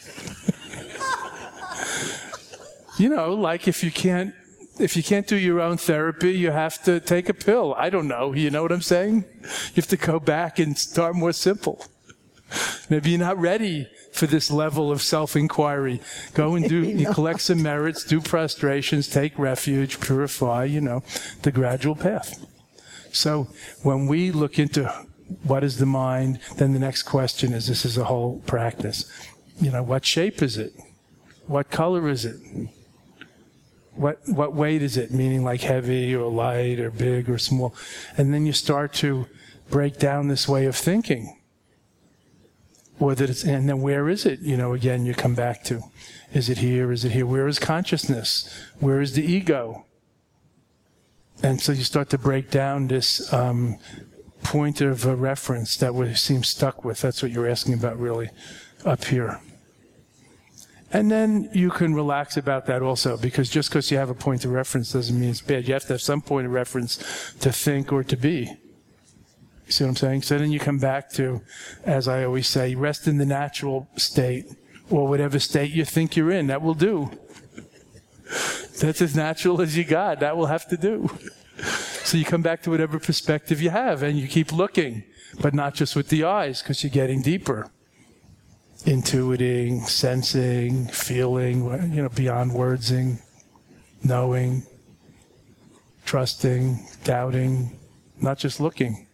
you 3.00 3.08
know, 3.08 3.34
like 3.34 3.68
if 3.68 3.84
you 3.84 3.92
can't 3.92 4.34
if 4.80 4.96
you 4.96 5.04
can't 5.04 5.28
do 5.28 5.36
your 5.36 5.60
own 5.60 5.78
therapy, 5.78 6.32
you 6.32 6.52
have 6.52 6.82
to 6.84 7.00
take 7.00 7.28
a 7.28 7.34
pill. 7.34 7.76
I 7.78 7.90
don't 7.90 8.08
know. 8.08 8.34
You 8.34 8.50
know 8.50 8.64
what 8.64 8.72
I'm 8.72 8.82
saying? 8.82 9.26
You 9.44 9.76
have 9.76 9.88
to 9.88 9.98
go 9.98 10.20
back 10.20 10.60
and 10.60 10.78
start 10.78 11.16
more 11.16 11.34
simple. 11.34 11.86
Maybe 12.90 13.12
you're 13.12 13.20
not 13.20 13.38
ready 13.38 13.88
for 14.12 14.28
this 14.28 14.52
level 14.52 14.92
of 14.92 15.02
self-inquiry. 15.02 16.02
Go 16.34 16.56
and 16.56 16.68
do, 16.68 16.84
you 16.84 17.12
collect 17.14 17.42
some 17.42 17.62
merits, 17.62 18.04
do 18.04 18.22
prostrations, 18.22 19.08
take 19.08 19.38
refuge, 19.38 20.00
purify, 20.00 20.66
you 20.66 20.82
know, 20.82 21.04
the 21.44 21.52
gradual 21.52 21.96
path. 21.96 22.46
So 23.12 23.48
when 23.84 24.08
we 24.08 24.32
look 24.32 24.60
into 24.60 24.88
what 25.44 25.64
is 25.64 25.78
the 25.78 25.86
mind, 25.86 26.40
then 26.58 26.74
the 26.74 26.80
next 26.80 27.04
question 27.04 27.54
is, 27.54 27.68
this 27.68 27.86
is 27.86 27.98
a 27.98 28.06
whole 28.06 28.40
practice. 28.46 29.06
You 29.62 29.72
know, 29.72 29.84
what 29.84 30.06
shape 30.06 30.42
is 30.42 30.58
it? 30.58 30.74
What 31.48 31.70
color 31.70 32.10
is 32.10 32.26
it? 32.26 32.38
What, 33.96 34.20
what 34.28 34.54
weight 34.54 34.82
is 34.82 34.98
it? 34.98 35.12
Meaning 35.12 35.44
like 35.44 35.62
heavy 35.62 36.16
or 36.16 36.32
light 36.32 36.80
or 36.80 36.90
big 36.90 37.30
or 37.30 37.38
small. 37.38 37.76
And 38.18 38.34
then 38.34 38.46
you 38.46 38.54
start 38.54 38.94
to 38.96 39.28
break 39.70 39.98
down 39.98 40.28
this 40.28 40.48
way 40.48 40.66
of 40.66 40.76
thinking 40.76 41.39
that 43.00 43.30
it's, 43.30 43.44
and 43.44 43.68
then 43.68 43.82
where 43.82 44.10
is 44.10 44.26
it? 44.26 44.40
You 44.42 44.58
know, 44.58 44.74
again, 44.74 45.06
you 45.06 45.14
come 45.14 45.36
back 45.36 45.64
to, 45.66 45.82
is 46.34 46.50
it 46.50 46.60
here? 46.60 46.92
Is 46.92 47.06
it 47.06 47.14
here? 47.14 47.26
Where 47.26 47.48
is 47.48 47.58
consciousness? 47.58 48.50
Where 48.80 49.02
is 49.02 49.14
the 49.14 49.24
ego? 49.24 49.86
And 51.42 51.62
so 51.62 51.72
you 51.72 51.84
start 51.84 52.10
to 52.10 52.18
break 52.18 52.52
down 52.52 52.88
this 52.88 53.32
um, 53.34 53.78
point 54.44 54.82
of 54.82 55.06
a 55.06 55.16
reference 55.16 55.78
that 55.78 55.96
we 55.96 56.14
seem 56.14 56.44
stuck 56.44 56.84
with. 56.84 57.02
That's 57.02 57.24
what 57.24 57.32
you're 57.32 57.48
asking 57.48 57.76
about, 57.76 57.98
really, 57.98 58.30
up 58.86 59.06
here. 59.06 59.40
And 60.92 61.10
then 61.10 61.50
you 61.54 61.70
can 61.70 61.94
relax 61.94 62.36
about 62.36 62.66
that 62.66 62.82
also, 62.82 63.16
because 63.16 63.50
just 63.50 63.70
because 63.70 63.92
you 63.92 63.98
have 63.98 64.10
a 64.10 64.16
point 64.16 64.44
of 64.44 64.52
reference 64.52 64.92
doesn't 64.92 65.18
mean 65.18 65.30
it's 65.30 65.42
bad. 65.42 65.68
You 65.68 65.76
have 65.76 65.84
to 65.84 65.94
have 65.94 66.02
some 66.02 66.22
point 66.22 66.48
of 66.48 66.52
reference 66.52 66.98
to 67.40 67.52
think 67.52 67.94
or 67.94 68.04
to 68.04 68.18
be. 68.18 68.58
You 69.70 69.74
see 69.74 69.84
what 69.84 69.90
I'm 69.92 69.96
saying? 69.98 70.24
So 70.24 70.40
then 70.40 70.52
you 70.52 70.60
come 70.60 70.80
back 70.80 71.12
to, 71.12 71.44
as 71.84 72.08
I 72.08 72.24
always 72.24 72.48
say, 72.48 72.74
rest 72.74 73.08
in 73.08 73.20
the 73.20 73.26
natural 73.26 73.88
state 73.98 74.48
or 74.90 75.08
whatever 75.08 75.38
state 75.38 75.70
you 75.70 75.86
think 75.86 76.16
you're 76.16 76.32
in. 76.32 76.48
That 76.48 76.64
will 76.64 76.74
do. 76.74 77.12
That's 78.80 79.00
as 79.00 79.16
natural 79.16 79.62
as 79.62 79.78
you 79.78 79.84
got. 79.84 80.22
That 80.22 80.36
will 80.36 80.48
have 80.48 80.68
to 80.70 80.76
do. 80.78 81.08
So 82.04 82.18
you 82.18 82.26
come 82.26 82.42
back 82.42 82.64
to 82.64 82.72
whatever 82.72 82.98
perspective 82.98 83.62
you 83.62 83.70
have 83.70 84.02
and 84.02 84.18
you 84.18 84.28
keep 84.28 84.52
looking, 84.52 85.04
but 85.40 85.54
not 85.54 85.76
just 85.76 85.96
with 85.96 86.10
the 86.10 86.24
eyes 86.24 86.64
because 86.64 86.84
you're 86.84 86.90
getting 86.90 87.22
deeper. 87.22 87.70
Intuiting, 88.86 89.88
sensing, 89.88 90.88
feeling, 90.88 91.66
you 91.94 92.02
know, 92.02 92.10
beyond 92.10 92.54
wordsing, 92.56 93.20
knowing, 94.04 94.64
trusting, 96.06 96.88
doubting, 97.04 97.78
not 98.20 98.40
just 98.40 98.60
looking. 98.60 99.06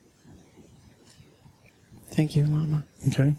Thank 2.15 2.35
you, 2.37 2.45
Lama. 2.45 2.85
Okay. 3.09 3.35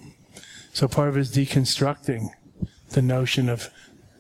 So 0.75 0.87
part 0.87 1.09
of 1.09 1.17
it 1.17 1.21
is 1.21 1.35
deconstructing 1.35 2.29
the 2.91 3.01
notion 3.01 3.49
of 3.49 3.71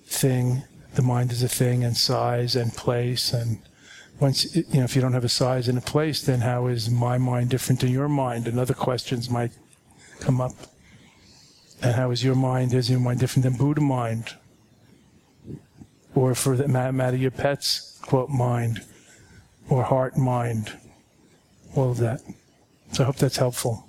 thing, 0.06 0.62
the 0.94 1.02
mind 1.02 1.30
is 1.30 1.42
a 1.42 1.48
thing, 1.48 1.84
and 1.84 1.94
size 1.94 2.56
and 2.56 2.72
place. 2.72 3.34
And 3.34 3.58
once, 4.18 4.56
you 4.56 4.64
know, 4.72 4.84
if 4.84 4.96
you 4.96 5.02
don't 5.02 5.12
have 5.12 5.24
a 5.24 5.28
size 5.28 5.68
and 5.68 5.76
a 5.76 5.82
place, 5.82 6.22
then 6.22 6.40
how 6.40 6.68
is 6.68 6.88
my 6.88 7.18
mind 7.18 7.50
different 7.50 7.82
than 7.82 7.90
your 7.90 8.08
mind? 8.08 8.48
And 8.48 8.58
other 8.58 8.72
questions 8.72 9.28
might 9.28 9.52
come 10.20 10.40
up. 10.40 10.54
And 11.82 11.94
how 11.94 12.10
is 12.10 12.24
your 12.24 12.34
mind, 12.34 12.72
is 12.72 12.88
your 12.88 13.00
mind 13.00 13.20
different 13.20 13.44
than 13.44 13.58
Buddha 13.58 13.82
mind? 13.82 14.34
Or 16.14 16.34
for 16.34 16.56
that 16.56 16.70
matter, 16.70 17.14
of 17.14 17.20
your 17.20 17.30
pet's, 17.30 17.98
quote, 18.00 18.30
mind, 18.30 18.82
or 19.68 19.82
heart 19.82 20.16
mind, 20.16 20.72
all 21.74 21.90
of 21.90 21.98
that. 21.98 22.22
So 22.92 23.02
I 23.02 23.06
hope 23.06 23.16
that's 23.16 23.36
helpful. 23.36 23.85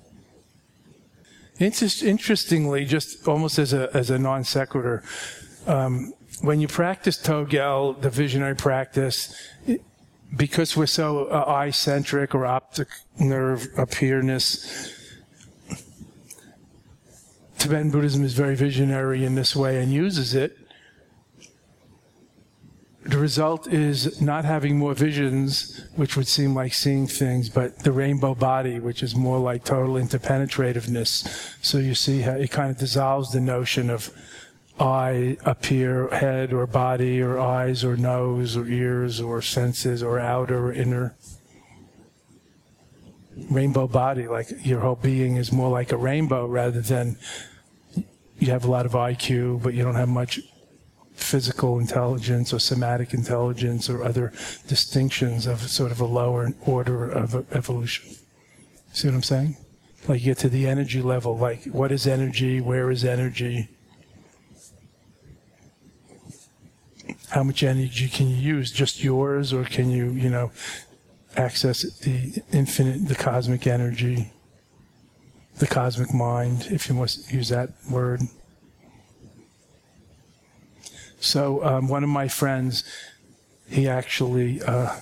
Interestingly, 1.60 2.86
just 2.86 3.28
almost 3.28 3.58
as 3.58 3.74
a, 3.74 3.90
as 3.96 4.10
a 4.10 4.20
non 4.20 4.44
sequitur, 4.44 5.04
um, 5.66 6.14
when 6.42 6.62
you 6.62 6.68
practice 6.68 7.18
Togel, 7.18 8.00
the 8.00 8.10
visionary 8.10 8.56
practice, 8.56 9.36
because 10.36 10.78
we're 10.78 10.86
so 10.86 11.26
uh, 11.26 11.46
eye 11.48 11.72
centric 11.72 12.36
or 12.36 12.46
optic 12.46 12.90
nerve 13.20 13.68
here-ness, 13.98 14.94
Tibetan 17.58 17.90
Buddhism 17.90 18.24
is 18.24 18.34
very 18.34 18.56
visionary 18.56 19.26
in 19.26 19.34
this 19.34 19.56
way 19.56 19.82
and 19.82 19.92
uses 19.92 20.36
it. 20.36 20.58
The 23.08 23.18
result 23.18 23.68
is 23.68 24.22
not 24.22 24.44
having 24.44 24.78
more 24.78 24.94
visions, 24.94 25.82
which 25.96 26.18
would 26.18 26.28
seem 26.28 26.54
like 26.54 26.74
seeing 26.74 27.08
things, 27.08 27.48
but 27.48 27.80
the 27.80 27.92
rainbow 27.92 28.36
body, 28.36 28.80
which 28.80 29.02
is 29.02 29.16
more 29.16 29.40
like 29.40 29.64
total 29.64 29.96
interpenetrativeness. 29.96 31.56
So 31.62 31.78
you 31.78 31.96
see 31.96 32.22
how 32.22 32.34
it 32.34 32.52
kind 32.52 32.70
of 32.70 32.78
dissolves 32.78 33.32
the 33.32 33.40
notion 33.40 33.90
of 33.90 34.12
eye 34.80 35.38
appear 35.46 36.10
head 36.10 36.52
or 36.52 36.68
body 36.68 37.22
or 37.22 37.40
eyes 37.40 37.84
or 37.84 37.96
nose 37.96 38.58
or 38.58 38.68
ears 38.68 39.22
or 39.22 39.42
senses 39.42 40.04
or 40.04 40.20
outer 40.20 40.68
or 40.68 40.74
inner. 40.74 41.16
Rainbow 43.50 43.88
body, 43.88 44.28
like 44.28 44.66
your 44.66 44.82
whole 44.82 44.96
being 44.96 45.38
is 45.38 45.52
more 45.52 45.70
like 45.70 45.94
a 45.94 45.98
rainbow 45.98 46.46
rather 46.46 46.82
than 46.82 47.18
you 48.40 48.52
have 48.52 48.66
a 48.66 48.72
lot 48.72 48.86
of 48.86 48.92
IQ, 48.92 49.64
but 49.64 49.74
you 49.74 49.84
don't 49.84 49.96
have 49.96 50.10
much 50.10 50.42
physical 51.18 51.80
intelligence 51.80 52.54
or 52.54 52.60
somatic 52.60 53.14
intelligence 53.14 53.90
or 53.90 54.04
other 54.04 54.32
distinctions 54.68 55.46
of 55.48 55.60
sort 55.62 55.92
of 55.92 56.00
a 56.00 56.06
lower 56.06 56.54
order 56.66 57.10
of 57.10 57.36
evolution. 57.54 58.16
See 58.94 59.08
what 59.08 59.16
I'm 59.16 59.24
saying? 59.24 59.58
Like 60.08 60.22
you 60.22 60.28
get 60.28 60.38
to 60.40 60.50
the 60.50 60.68
energy 60.68 61.02
level, 61.02 61.38
like 61.38 61.66
what 61.66 61.92
is 61.92 62.08
energy? 62.08 62.62
Where 62.62 62.90
is 62.92 63.04
energy? 63.04 63.68
How 67.30 67.44
much 67.44 67.64
energy 67.64 68.08
can 68.08 68.30
you 68.30 68.38
use? 68.38 68.72
Just 68.72 69.04
yours, 69.04 69.52
or 69.52 69.66
can 69.66 69.90
you, 69.90 70.12
you 70.12 70.30
know, 70.30 70.52
access 71.36 71.82
the 72.00 72.42
infinite, 72.54 73.08
the 73.08 73.16
cosmic 73.16 73.68
energy, 73.68 74.32
the 75.58 75.68
cosmic 75.68 76.14
mind, 76.14 76.68
if 76.72 76.88
you 76.88 76.96
must 76.96 77.32
use 77.34 77.50
that 77.50 77.72
word? 77.90 78.22
So 81.20 81.64
um, 81.64 81.88
one 81.88 82.04
of 82.04 82.10
my 82.10 82.28
friends, 82.28 82.84
he 83.70 83.88
actually, 83.88 84.62
uh, 84.62 84.98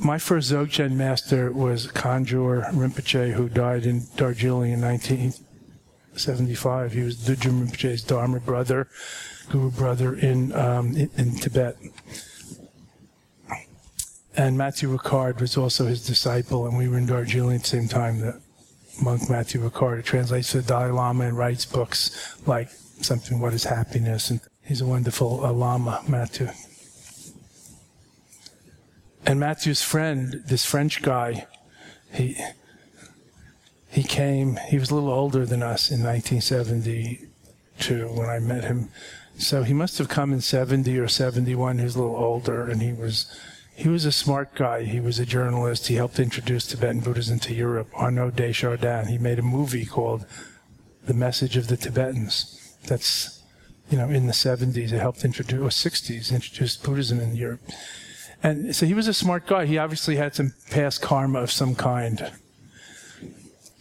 my 0.00 0.18
first 0.18 0.50
Dzogchen 0.52 0.92
master 0.92 1.50
was 1.50 1.88
Khangyur 1.88 2.70
Rinpoche, 2.72 3.32
who 3.32 3.48
died 3.48 3.86
in 3.86 4.04
Darjeeling 4.16 4.70
in 4.72 4.80
1975. 4.80 6.92
He 6.92 7.00
was 7.00 7.16
Dudjom 7.16 7.66
Rinpoche's 7.66 8.04
Dharma 8.04 8.38
brother, 8.40 8.88
guru 9.50 9.70
brother 9.70 10.14
in, 10.14 10.52
um, 10.52 10.94
in, 10.96 11.10
in 11.16 11.34
Tibet. 11.36 11.76
And 14.36 14.56
Matthieu 14.56 14.96
Ricard 14.96 15.40
was 15.40 15.56
also 15.56 15.86
his 15.86 16.06
disciple, 16.06 16.66
and 16.66 16.78
we 16.78 16.86
were 16.88 16.98
in 16.98 17.06
Darjeeling 17.06 17.56
at 17.56 17.62
the 17.62 17.68
same 17.68 17.88
time. 17.88 18.20
The 18.20 18.40
monk 19.02 19.28
Matthieu 19.28 19.68
Ricard 19.68 20.04
translates 20.04 20.52
the 20.52 20.62
Dalai 20.62 20.90
Lama 20.90 21.24
and 21.24 21.36
writes 21.36 21.66
books 21.66 22.36
like 22.46 22.70
something, 23.04 23.40
What 23.40 23.54
is 23.54 23.64
Happiness? 23.64 24.30
And 24.30 24.40
he's 24.62 24.80
a 24.80 24.86
wonderful 24.86 25.44
uh, 25.44 25.52
Lama, 25.52 26.02
Matthieu. 26.08 26.48
And 29.26 29.38
Matthieu's 29.38 29.82
friend, 29.82 30.42
this 30.46 30.64
French 30.64 31.02
guy, 31.02 31.46
he, 32.12 32.36
he 33.90 34.02
came, 34.02 34.58
he 34.68 34.78
was 34.78 34.90
a 34.90 34.94
little 34.94 35.12
older 35.12 35.44
than 35.44 35.62
us 35.62 35.90
in 35.90 36.02
1972 36.02 38.08
when 38.08 38.28
I 38.28 38.38
met 38.38 38.64
him. 38.64 38.88
So 39.38 39.62
he 39.62 39.74
must 39.74 39.98
have 39.98 40.08
come 40.08 40.32
in 40.32 40.40
70 40.40 40.98
or 40.98 41.08
71. 41.08 41.78
He 41.78 41.84
was 41.84 41.96
a 41.96 42.00
little 42.00 42.16
older 42.16 42.68
and 42.68 42.82
he 42.82 42.92
was, 42.92 43.26
he 43.74 43.88
was 43.88 44.04
a 44.04 44.12
smart 44.12 44.54
guy. 44.54 44.84
He 44.84 45.00
was 45.00 45.18
a 45.18 45.26
journalist. 45.26 45.88
He 45.88 45.94
helped 45.94 46.18
introduce 46.18 46.66
Tibetan 46.66 47.00
Buddhism 47.00 47.38
to 47.40 47.54
Europe. 47.54 47.88
Arnaud 47.94 48.32
Desjardins. 48.32 49.08
He 49.08 49.18
made 49.18 49.38
a 49.38 49.42
movie 49.42 49.86
called 49.86 50.26
The 51.04 51.14
Message 51.14 51.56
of 51.56 51.68
the 51.68 51.76
Tibetans 51.76 52.59
that's 52.86 53.42
you 53.90 53.98
know 53.98 54.08
in 54.08 54.26
the 54.26 54.32
70s. 54.32 54.92
It 54.92 55.00
helped 55.00 55.24
introduce 55.24 55.60
or 55.60 55.90
60s 55.90 56.32
introduced 56.32 56.82
Buddhism 56.82 57.20
in 57.20 57.34
Europe. 57.34 57.60
And 58.42 58.74
so 58.74 58.86
he 58.86 58.94
was 58.94 59.06
a 59.06 59.14
smart 59.14 59.46
guy. 59.46 59.66
He 59.66 59.76
obviously 59.76 60.16
had 60.16 60.34
some 60.34 60.54
past 60.70 61.02
karma 61.02 61.40
of 61.40 61.50
some 61.50 61.74
kind. 61.74 62.32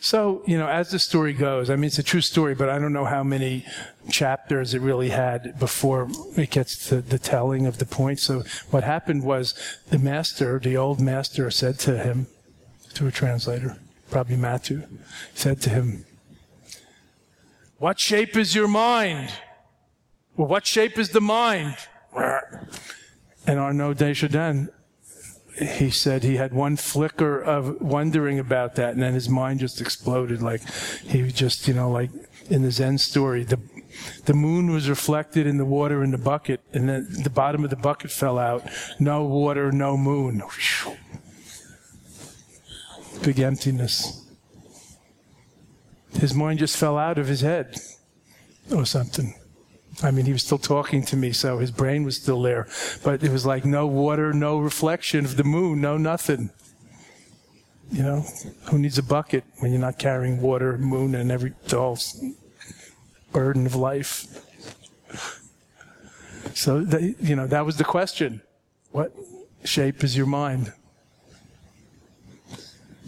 So, 0.02 0.44
you 0.46 0.58
know, 0.58 0.68
as 0.68 0.92
the 0.92 1.00
story 1.00 1.34
goes, 1.34 1.70
I 1.70 1.76
mean, 1.76 1.86
it's 1.86 2.00
a 2.00 2.04
true 2.04 2.22
story, 2.22 2.56
but 2.56 2.70
I 2.70 2.80
don't 2.80 2.94
know 2.94 3.06
how 3.06 3.24
many 3.24 3.66
chapters 4.10 4.74
it 4.74 4.82
really 4.82 5.10
had 5.10 5.60
before 5.60 6.08
it 6.38 6.52
gets 6.52 6.88
to 6.90 7.02
the 7.02 7.20
telling 7.20 7.66
of 7.66 7.80
the 7.80 7.86
point. 7.86 8.20
So 8.20 8.44
what 8.70 8.84
happened 8.84 9.24
was 9.24 9.54
the 9.90 10.00
master, 10.00 10.58
the 10.58 10.78
old 10.78 11.02
master 11.02 11.52
said 11.52 11.80
to 11.80 11.98
him, 11.98 12.28
to 12.94 13.08
a 13.08 13.12
translator, 13.12 13.78
probably 14.10 14.38
Matthieu, 14.38 14.84
said 15.34 15.62
to 15.62 15.70
him, 15.70 16.06
what 17.80 18.00
shape 18.00 18.36
is 18.36 18.54
your 18.54 18.68
mind? 18.68 19.32
Well, 20.36 20.48
what 20.48 20.68
shape 20.68 20.98
is 21.00 21.10
the 21.10 21.22
mind? 21.22 21.78
And 23.48 23.60
Arnaud 23.60 23.96
Desjardins, 23.96 24.70
he 25.58 25.90
said 25.90 26.24
he 26.24 26.36
had 26.36 26.54
one 26.54 26.76
flicker 26.76 27.42
of 27.42 27.82
wondering 27.82 28.38
about 28.38 28.76
that, 28.76 28.94
and 28.94 29.02
then 29.02 29.14
his 29.14 29.28
mind 29.30 29.62
just 29.62 29.82
exploded. 29.82 30.42
Like 30.42 30.62
he 31.04 31.32
just, 31.32 31.68
you 31.68 31.74
know, 31.74 31.90
like 31.90 32.12
in 32.50 32.62
the 32.62 32.72
Zen 32.72 32.98
story, 32.98 33.44
the 33.44 33.60
the 34.26 34.34
moon 34.34 34.72
was 34.72 34.90
reflected 34.90 35.48
in 35.48 35.58
the 35.58 35.66
water 35.66 36.04
in 36.04 36.12
the 36.12 36.18
bucket, 36.18 36.62
and 36.74 36.88
then 36.88 37.08
the 37.10 37.30
bottom 37.30 37.64
of 37.64 37.70
the 37.70 37.76
bucket 37.76 38.12
fell 38.12 38.38
out. 38.38 38.64
No 39.00 39.24
water, 39.24 39.72
no 39.72 39.98
moon. 39.98 40.44
Big 43.24 43.40
emptiness 43.40 44.29
his 46.14 46.34
mind 46.34 46.60
just 46.60 46.78
fell 46.78 46.98
out 46.98 47.18
of 47.18 47.28
his 47.28 47.42
head 47.42 47.78
or 48.72 48.86
something. 48.86 49.36
I 50.02 50.12
mean, 50.12 50.26
he 50.26 50.32
was 50.32 50.44
still 50.44 50.58
talking 50.58 51.04
to 51.06 51.18
me, 51.18 51.32
so 51.32 51.58
his 51.58 51.72
brain 51.72 52.04
was 52.04 52.16
still 52.16 52.42
there. 52.42 52.68
But 53.04 53.24
it 53.24 53.32
was 53.32 53.46
like 53.46 53.66
no 53.66 53.86
water, 53.86 54.32
no 54.32 54.60
reflection 54.60 55.26
of 55.26 55.36
the 55.36 55.44
moon, 55.44 55.82
no 55.82 55.98
nothing. 55.98 56.52
You 57.92 58.04
know, 58.04 58.26
who 58.70 58.78
needs 58.78 58.98
a 58.98 59.04
bucket 59.04 59.44
when 59.60 59.72
you're 59.72 59.82
not 59.82 59.98
carrying 59.98 60.42
water, 60.42 60.78
moon, 60.78 61.16
and 61.16 61.32
every 61.32 61.54
whole 61.70 61.98
burden 63.32 63.66
of 63.66 63.76
life? 63.76 64.28
So, 66.54 66.80
you 67.20 67.36
know, 67.36 67.48
that 67.48 67.66
was 67.66 67.78
the 67.78 67.84
question. 67.84 68.42
What 68.92 69.14
shape 69.64 70.04
is 70.04 70.16
your 70.16 70.28
mind? 70.28 70.72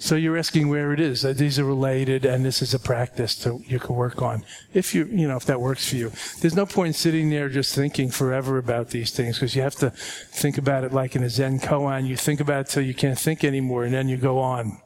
So 0.02 0.16
you're 0.16 0.36
asking 0.36 0.68
where 0.68 0.94
it 0.94 1.00
is. 1.00 1.24
Uh, 1.24 1.32
these 1.32 1.60
are 1.60 1.64
related, 1.64 2.26
and 2.26 2.44
this 2.44 2.64
is 2.64 2.74
a 2.74 2.80
practice 2.80 3.36
that 3.44 3.62
you 3.68 3.80
can 3.80 3.96
work 3.96 4.20
on. 4.20 4.44
If 4.74 4.96
you, 4.96 5.06
you 5.06 5.28
know, 5.28 5.38
if 5.38 5.46
that 5.46 5.62
works 5.62 5.88
for 5.90 5.96
you. 5.96 6.12
There's 6.40 6.56
no 6.56 6.66
point 6.66 6.96
sitting 6.96 7.30
there 7.30 7.50
just 7.50 7.76
thinking 7.76 8.10
forever 8.10 8.58
about 8.58 8.90
these 8.90 9.12
things 9.12 9.38
because 9.38 9.56
you 9.56 9.62
have 9.62 9.76
to 9.76 9.92
think 9.92 10.58
about 10.58 10.84
it 10.84 10.92
like 10.92 11.16
in 11.16 11.22
a 11.22 11.30
Zen 11.30 11.60
koan. 11.60 12.08
You 12.08 12.18
think 12.18 12.40
about 12.40 12.62
it 12.62 12.68
till 12.70 12.82
you 12.82 12.96
can't 12.96 13.18
think 13.18 13.44
anymore, 13.44 13.84
and 13.84 13.94
then 13.94 14.10
you 14.10 14.18
go 14.18 14.40
on 14.40 14.82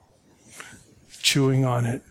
chewing 1.21 1.63
on 1.63 1.85
it 1.85 2.01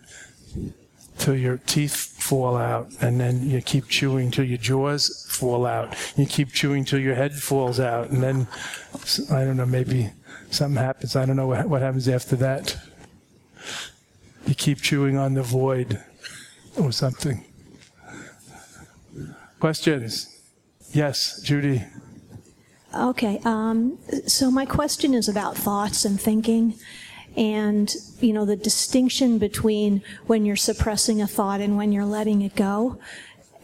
till 1.19 1.35
your 1.35 1.57
teeth 1.57 1.95
fall 1.95 2.57
out, 2.57 2.89
and 3.01 3.19
then 3.19 3.47
you 3.47 3.61
keep 3.61 3.87
chewing 3.87 4.31
till 4.31 4.45
your 4.45 4.57
jaws 4.57 5.27
fall 5.29 5.67
out. 5.67 5.95
You 6.17 6.25
keep 6.25 6.49
chewing 6.49 6.85
till 6.85 6.99
your 6.99 7.13
head 7.13 7.33
falls 7.33 7.79
out, 7.79 8.09
and 8.09 8.23
then 8.23 8.47
I 9.31 9.45
don't 9.45 9.57
know, 9.57 9.67
maybe 9.67 10.09
something 10.49 10.83
happens. 10.83 11.15
I 11.15 11.27
don't 11.27 11.35
know 11.35 11.45
what, 11.45 11.69
what 11.69 11.83
happens 11.83 12.09
after 12.09 12.35
that 12.37 12.75
you 14.45 14.55
keep 14.55 14.81
chewing 14.81 15.17
on 15.17 15.33
the 15.33 15.43
void 15.43 16.03
or 16.77 16.91
something. 16.91 17.43
Questions? 19.59 20.39
Yes, 20.91 21.41
Judy. 21.41 21.83
Okay, 22.93 23.41
um, 23.43 23.97
so 24.27 24.49
my 24.49 24.65
question 24.65 25.13
is 25.13 25.27
about 25.27 25.57
thoughts 25.57 26.05
and 26.05 26.19
thinking, 26.19 26.75
and 27.35 27.93
you 28.21 28.31
know 28.31 28.45
the 28.45 28.55
distinction 28.55 29.37
between 29.37 30.01
when 30.27 30.45
you're 30.45 30.55
suppressing 30.55 31.21
a 31.21 31.27
thought 31.27 31.59
and 31.59 31.75
when 31.75 31.91
you're 31.91 32.05
letting 32.05 32.41
it 32.41 32.55
go. 32.55 32.97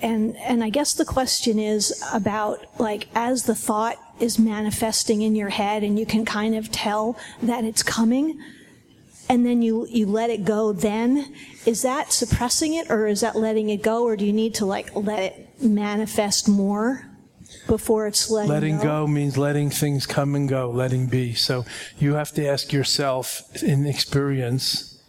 And 0.02 0.36
and 0.38 0.64
I 0.64 0.70
guess 0.70 0.94
the 0.94 1.06
question 1.06 1.60
is 1.60 2.04
about 2.12 2.66
like 2.80 3.08
as 3.16 3.44
the 3.44 3.56
thought 3.56 3.98
is 4.20 4.38
manifesting 4.38 5.22
in 5.22 5.36
your 5.36 5.50
head, 5.50 5.84
and 5.84 5.98
you 5.98 6.06
can 6.06 6.26
kind 6.26 6.56
of 6.56 6.72
tell 6.72 7.18
that 7.42 7.64
it's 7.64 7.84
coming 7.84 8.38
and 9.32 9.46
then 9.46 9.62
you, 9.62 9.88
you 9.88 10.08
let 10.08 10.30
it 10.30 10.44
go 10.44 10.74
then, 10.74 11.34
is 11.66 11.84
that 11.84 12.12
suppressing 12.12 12.74
it 12.74 12.92
or 12.92 13.08
is 13.08 13.22
that 13.22 13.38
letting 13.38 13.70
it 13.70 13.82
go 13.82 14.04
or 14.04 14.18
do 14.18 14.26
you 14.26 14.34
need 14.34 14.54
to 14.56 14.66
like 14.66 14.94
let 14.94 15.20
it 15.20 15.64
manifest 15.64 16.50
more? 16.50 17.08
before 17.68 18.08
it's 18.08 18.30
letting, 18.30 18.48
go? 18.48 18.54
letting 18.54 18.78
go? 18.78 18.84
go? 18.84 19.08
means 19.08 19.38
letting 19.38 19.70
things 19.70 20.06
come 20.06 20.36
and 20.36 20.50
go, 20.50 20.70
letting 20.70 21.08
be. 21.08 21.34
So 21.34 21.66
you 22.00 22.14
have 22.16 22.32
to 22.34 22.46
ask 22.48 22.74
yourself 22.74 23.42
in 23.62 23.86
experience 23.86 25.02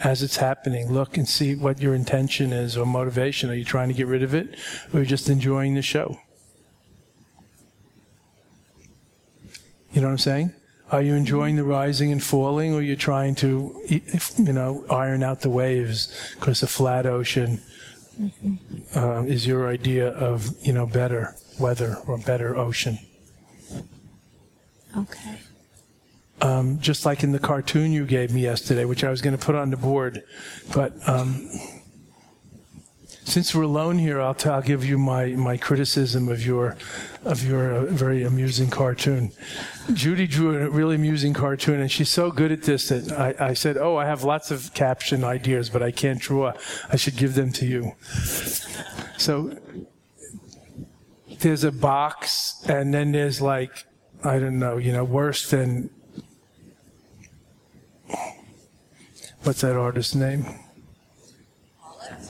as 0.00 0.22
it's 0.22 0.36
happening, 0.36 0.92
look 0.92 1.16
and 1.16 1.28
see 1.28 1.54
what 1.54 1.80
your 1.80 1.94
intention 1.94 2.52
is 2.52 2.76
or 2.76 2.84
motivation. 2.84 3.50
Are 3.50 3.54
you 3.54 3.64
trying 3.64 3.88
to 3.88 3.94
get 3.94 4.06
rid 4.06 4.22
of 4.22 4.34
it 4.34 4.56
or 4.92 4.98
are 4.98 5.02
you 5.02 5.06
just 5.06 5.30
enjoying 5.30 5.74
the 5.74 5.82
show? 5.82 6.18
You 9.92 10.00
know 10.00 10.08
what 10.08 10.12
I'm 10.12 10.18
saying? 10.18 10.54
Are 10.92 11.00
you 11.00 11.14
enjoying 11.14 11.56
the 11.56 11.64
rising 11.64 12.12
and 12.12 12.22
falling, 12.22 12.74
or 12.74 12.82
you're 12.82 12.96
trying 12.96 13.34
to, 13.36 13.74
you 13.88 14.52
know, 14.52 14.84
iron 14.90 15.22
out 15.22 15.40
the 15.40 15.48
waves 15.48 16.34
because 16.38 16.62
a 16.62 16.66
flat 16.66 17.06
ocean 17.06 17.62
uh, 18.94 19.24
is 19.26 19.46
your 19.46 19.68
idea 19.68 20.08
of 20.08 20.50
you 20.60 20.72
know 20.72 20.86
better 20.86 21.34
weather 21.58 21.96
or 22.06 22.18
better 22.18 22.56
ocean. 22.56 22.98
Okay. 24.96 25.38
Um, 26.42 26.78
just 26.80 27.06
like 27.06 27.22
in 27.22 27.32
the 27.32 27.38
cartoon 27.38 27.92
you 27.92 28.04
gave 28.04 28.34
me 28.34 28.42
yesterday, 28.42 28.84
which 28.84 29.04
I 29.04 29.10
was 29.10 29.22
going 29.22 29.36
to 29.36 29.42
put 29.42 29.54
on 29.54 29.70
the 29.70 29.76
board, 29.76 30.22
but 30.74 30.92
um, 31.08 31.48
since 33.24 33.54
we're 33.54 33.62
alone 33.62 33.98
here, 33.98 34.20
I'll, 34.20 34.34
t- 34.34 34.48
I'll 34.48 34.62
give 34.62 34.84
you 34.84 34.98
my, 34.98 35.26
my 35.28 35.56
criticism 35.56 36.28
of 36.28 36.44
your 36.44 36.76
of 37.24 37.44
your 37.46 37.72
uh, 37.72 37.84
very 37.86 38.24
amusing 38.24 38.68
cartoon. 38.68 39.30
Judy 39.92 40.26
drew 40.26 40.56
a 40.60 40.68
really 40.68 40.96
amusing 40.96 41.32
cartoon, 41.32 41.80
and 41.80 41.90
she's 41.90 42.08
so 42.08 42.30
good 42.32 42.50
at 42.50 42.62
this 42.62 42.88
that 42.88 43.12
I, 43.12 43.50
I 43.50 43.54
said, 43.54 43.76
"Oh, 43.76 43.96
I 43.96 44.06
have 44.06 44.24
lots 44.24 44.50
of 44.50 44.74
caption 44.74 45.22
ideas, 45.22 45.70
but 45.70 45.82
I 45.82 45.92
can't 45.92 46.20
draw. 46.20 46.52
I 46.90 46.96
should 46.96 47.16
give 47.16 47.34
them 47.34 47.52
to 47.52 47.66
you." 47.66 47.92
So 49.18 49.56
there's 51.40 51.64
a 51.64 51.72
box, 51.72 52.64
and 52.68 52.92
then 52.92 53.12
there's 53.12 53.40
like 53.40 53.86
I 54.24 54.38
don't 54.38 54.58
know, 54.58 54.76
you 54.76 54.92
know, 54.92 55.04
worse 55.04 55.50
than 55.50 55.90
what's 59.42 59.60
that 59.62 59.76
artist's 59.76 60.14
name? 60.14 60.46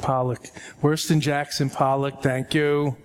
Pollock. 0.02 0.50
Worse 0.82 1.08
than 1.08 1.20
Jackson 1.20 1.70
Pollock, 1.70 2.22
thank 2.22 2.54
you. 2.54 2.96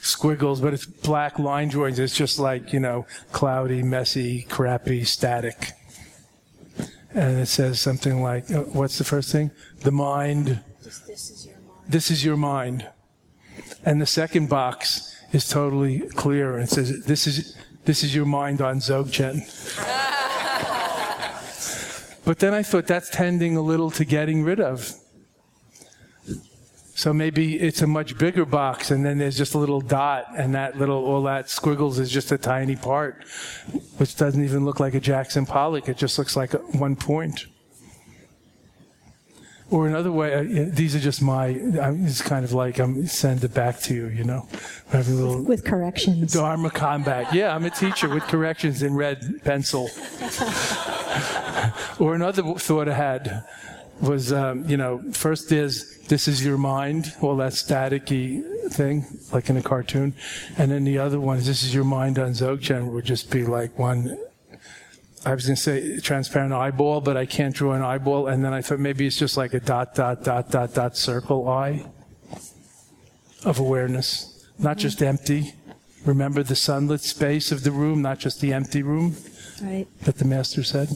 Squiggles, 0.00 0.60
but 0.60 0.72
it's 0.72 0.86
black 0.86 1.38
line 1.38 1.68
drawings. 1.68 1.98
It's 1.98 2.16
just 2.16 2.38
like, 2.38 2.72
you 2.72 2.80
know, 2.80 3.06
cloudy, 3.32 3.82
messy, 3.82 4.42
crappy, 4.42 5.04
static. 5.04 5.72
And 7.14 7.40
it 7.40 7.46
says 7.46 7.80
something 7.80 8.22
like, 8.22 8.50
uh, 8.50 8.62
what's 8.62 8.98
the 8.98 9.04
first 9.04 9.32
thing? 9.32 9.50
The 9.80 9.90
mind. 9.90 10.60
this 10.82 11.30
is 11.30 11.46
your 11.46 11.56
mind. 11.56 11.76
This 11.88 12.10
is 12.10 12.24
your 12.24 12.36
mind. 12.36 12.88
And 13.84 14.00
the 14.00 14.06
second 14.06 14.48
box 14.48 15.16
is 15.32 15.48
totally 15.48 16.00
clear. 16.00 16.54
And 16.54 16.64
it 16.64 16.70
says, 16.70 17.04
this 17.04 17.26
is, 17.26 17.56
this 17.84 18.04
is 18.04 18.14
your 18.14 18.26
mind 18.26 18.60
on 18.60 18.78
Dzogchen. 18.78 19.42
but 22.24 22.38
then 22.38 22.54
I 22.54 22.62
thought 22.62 22.86
that's 22.86 23.10
tending 23.10 23.56
a 23.56 23.62
little 23.62 23.90
to 23.92 24.04
getting 24.04 24.44
rid 24.44 24.60
of. 24.60 24.92
So 26.98 27.12
maybe 27.12 27.60
it's 27.60 27.80
a 27.80 27.86
much 27.86 28.18
bigger 28.18 28.44
box, 28.44 28.90
and 28.90 29.06
then 29.06 29.18
there's 29.18 29.38
just 29.38 29.54
a 29.54 29.58
little 29.58 29.80
dot, 29.80 30.26
and 30.36 30.56
that 30.56 30.78
little, 30.78 31.04
all 31.04 31.22
that 31.22 31.48
squiggles 31.48 32.00
is 32.00 32.10
just 32.10 32.32
a 32.32 32.38
tiny 32.38 32.74
part, 32.74 33.22
which 33.98 34.16
doesn't 34.16 34.42
even 34.42 34.64
look 34.64 34.80
like 34.80 34.94
a 34.94 35.00
Jackson 35.00 35.46
Pollock. 35.46 35.88
It 35.88 35.96
just 35.96 36.18
looks 36.18 36.34
like 36.34 36.54
a, 36.54 36.58
one 36.58 36.96
point. 36.96 37.46
Or 39.70 39.86
another 39.86 40.10
way, 40.10 40.34
uh, 40.34 40.70
these 40.70 40.96
are 40.96 40.98
just 40.98 41.22
my, 41.22 41.50
it's 41.50 42.20
kind 42.20 42.44
of 42.44 42.52
like 42.52 42.80
I'm 42.80 43.06
send 43.06 43.44
it 43.44 43.54
back 43.54 43.78
to 43.82 43.94
you, 43.94 44.08
you 44.08 44.24
know? 44.24 44.48
Little 44.92 45.44
with 45.44 45.64
corrections. 45.64 46.32
Dharma 46.32 46.68
combat. 46.68 47.32
Yeah, 47.32 47.54
I'm 47.54 47.64
a 47.64 47.70
teacher 47.70 48.08
with 48.08 48.24
corrections 48.24 48.82
in 48.82 48.94
red 48.94 49.40
pencil. 49.44 49.84
or 52.00 52.16
another 52.16 52.42
thought 52.54 52.88
I 52.88 52.94
had 52.94 53.44
was, 54.00 54.32
um, 54.32 54.68
you 54.68 54.76
know, 54.76 55.02
first 55.12 55.52
is 55.52 55.98
this 56.08 56.28
is 56.28 56.44
your 56.44 56.58
mind, 56.58 57.14
all 57.20 57.36
that 57.36 57.52
staticky 57.52 58.70
thing, 58.70 59.04
like 59.32 59.50
in 59.50 59.56
a 59.56 59.62
cartoon. 59.62 60.14
And 60.56 60.70
then 60.70 60.84
the 60.84 60.98
other 60.98 61.20
one 61.20 61.38
is 61.38 61.46
this 61.46 61.62
is 61.62 61.74
your 61.74 61.84
mind 61.84 62.18
on 62.18 62.32
Dzogchen 62.32 62.92
would 62.92 63.04
just 63.04 63.30
be 63.30 63.44
like 63.44 63.78
one, 63.78 64.18
I 65.24 65.34
was 65.34 65.46
going 65.46 65.56
to 65.56 65.62
say 65.62 65.98
transparent 66.00 66.52
eyeball, 66.52 67.00
but 67.00 67.16
I 67.16 67.26
can't 67.26 67.54
draw 67.54 67.72
an 67.72 67.82
eyeball. 67.82 68.28
And 68.28 68.44
then 68.44 68.54
I 68.54 68.62
thought 68.62 68.78
maybe 68.78 69.06
it's 69.06 69.18
just 69.18 69.36
like 69.36 69.54
a 69.54 69.60
dot, 69.60 69.94
dot, 69.94 70.24
dot, 70.24 70.50
dot, 70.50 70.74
dot 70.74 70.96
circle 70.96 71.48
eye 71.48 71.84
of 73.44 73.58
awareness, 73.58 74.46
not 74.58 74.72
mm-hmm. 74.72 74.80
just 74.80 75.02
empty. 75.02 75.54
Remember 76.04 76.42
the 76.42 76.56
sunlit 76.56 77.00
space 77.00 77.50
of 77.52 77.64
the 77.64 77.72
room, 77.72 78.02
not 78.02 78.18
just 78.18 78.40
the 78.40 78.52
empty 78.52 78.82
room 78.82 79.16
right. 79.62 79.86
that 80.02 80.18
the 80.18 80.24
master 80.24 80.62
said. 80.62 80.88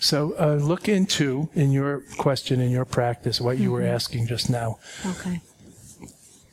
So 0.00 0.34
uh, 0.40 0.54
look 0.54 0.88
into, 0.88 1.50
in 1.54 1.72
your 1.72 2.00
question, 2.16 2.58
in 2.60 2.70
your 2.70 2.86
practice, 2.86 3.40
what 3.40 3.58
you 3.58 3.64
mm-hmm. 3.64 3.72
were 3.74 3.82
asking 3.82 4.26
just 4.26 4.48
now. 4.48 4.78
Okay. 5.06 5.42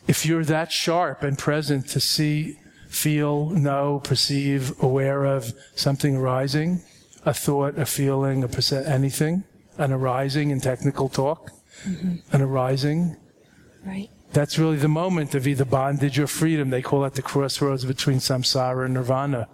If 0.06 0.26
you're 0.26 0.44
that 0.46 0.72
sharp 0.72 1.24
and 1.24 1.38
present 1.38 1.88
to 1.90 2.02
see, 2.02 2.60
feel, 2.90 3.50
know, 3.50 4.02
perceive, 4.04 4.82
aware 4.84 5.24
of 5.26 5.54
something 5.76 6.18
arising, 6.18 6.82
a 7.26 7.34
thought, 7.34 7.78
a 7.80 7.86
feeling, 7.86 8.44
a 8.44 8.50
percent, 8.50 8.86
anything, 8.86 9.46
an 9.78 9.94
arising 9.94 10.50
in 10.50 10.60
technical 10.60 11.08
talk, 11.08 11.52
mm-hmm. 11.86 12.16
an 12.34 12.42
arising. 12.42 13.16
Right. 13.86 14.10
That's 14.34 14.60
really 14.60 14.78
the 14.78 14.90
moment 14.90 15.36
of 15.36 15.48
either 15.48 15.66
bondage 15.66 16.20
or 16.20 16.28
freedom. 16.28 16.70
They 16.70 16.82
call 16.82 17.06
it 17.06 17.14
the 17.14 17.22
crossroads 17.22 17.86
between 17.86 18.18
samsara 18.18 18.86
and 18.86 18.94
nirvana. 18.94 19.48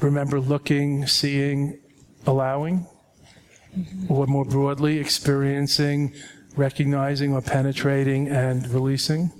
Remember 0.00 0.40
looking, 0.40 1.06
seeing, 1.06 1.78
allowing, 2.26 2.86
mm-hmm. 3.76 4.12
or 4.12 4.26
more 4.26 4.44
broadly, 4.44 4.98
experiencing, 4.98 6.12
recognizing, 6.56 7.32
or 7.32 7.42
penetrating 7.42 8.28
and 8.28 8.68
releasing. 8.68 9.30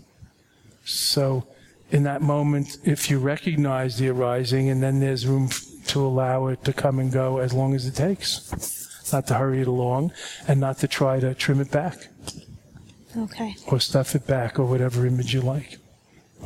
So, 0.84 1.46
in 1.90 2.04
that 2.04 2.22
moment, 2.22 2.78
if 2.84 3.10
you 3.10 3.18
recognize 3.18 3.98
the 3.98 4.08
arising, 4.08 4.70
and 4.70 4.82
then 4.82 5.00
there's 5.00 5.26
room 5.26 5.48
to 5.86 6.00
allow 6.00 6.46
it 6.48 6.64
to 6.64 6.72
come 6.72 6.98
and 6.98 7.12
go 7.12 7.38
as 7.38 7.52
long 7.52 7.74
as 7.74 7.86
it 7.86 7.94
takes, 7.94 9.12
not 9.12 9.26
to 9.26 9.34
hurry 9.34 9.60
it 9.60 9.66
along, 9.66 10.12
and 10.46 10.60
not 10.60 10.78
to 10.78 10.88
try 10.88 11.18
to 11.20 11.34
trim 11.34 11.60
it 11.60 11.70
back. 11.70 12.08
Okay. 13.16 13.56
Or 13.66 13.80
stuff 13.80 14.14
it 14.14 14.26
back, 14.26 14.58
or 14.58 14.66
whatever 14.66 15.04
image 15.06 15.34
you 15.34 15.40
like. 15.40 15.78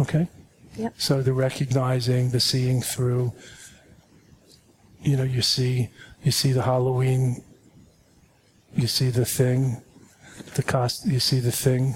Okay? 0.00 0.28
Yep. 0.76 0.94
So 0.96 1.22
the 1.22 1.32
recognizing, 1.32 2.30
the 2.30 2.40
seeing 2.40 2.80
through, 2.80 3.32
you 5.04 5.16
know, 5.16 5.22
you 5.22 5.42
see, 5.42 5.90
you 6.22 6.32
see 6.32 6.52
the 6.52 6.62
Halloween, 6.62 7.42
you 8.74 8.86
see 8.86 9.10
the 9.10 9.24
thing, 9.24 9.82
the 10.54 10.62
cost, 10.62 11.06
you 11.06 11.20
see 11.20 11.40
the 11.40 11.52
thing, 11.52 11.94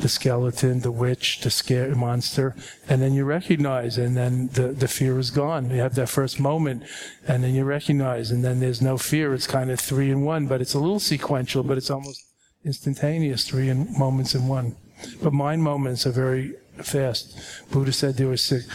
the 0.00 0.08
skeleton, 0.08 0.80
the 0.80 0.90
witch, 0.90 1.40
the 1.40 1.50
scare 1.50 1.94
monster, 1.94 2.56
and 2.88 3.00
then 3.00 3.14
you 3.14 3.24
recognize, 3.24 3.96
and 3.96 4.16
then 4.16 4.48
the, 4.48 4.68
the 4.68 4.88
fear 4.88 5.18
is 5.18 5.30
gone. 5.30 5.70
You 5.70 5.80
have 5.80 5.94
that 5.94 6.08
first 6.08 6.40
moment, 6.40 6.82
and 7.28 7.44
then 7.44 7.54
you 7.54 7.64
recognize, 7.64 8.30
and 8.32 8.44
then 8.44 8.58
there's 8.58 8.82
no 8.82 8.98
fear. 8.98 9.32
It's 9.32 9.46
kind 9.46 9.70
of 9.70 9.78
three 9.78 10.10
in 10.10 10.22
one, 10.22 10.48
but 10.48 10.60
it's 10.60 10.74
a 10.74 10.80
little 10.80 10.98
sequential, 10.98 11.62
but 11.62 11.78
it's 11.78 11.90
almost 11.90 12.26
instantaneous, 12.64 13.46
three 13.46 13.68
in, 13.68 13.96
moments 13.96 14.34
in 14.34 14.48
one. 14.48 14.76
But 15.22 15.32
mind 15.32 15.62
moments 15.62 16.06
are 16.06 16.12
very 16.12 16.54
fast. 16.82 17.38
Buddha 17.70 17.92
said 17.92 18.16
there 18.16 18.28
were 18.28 18.36
six, 18.36 18.66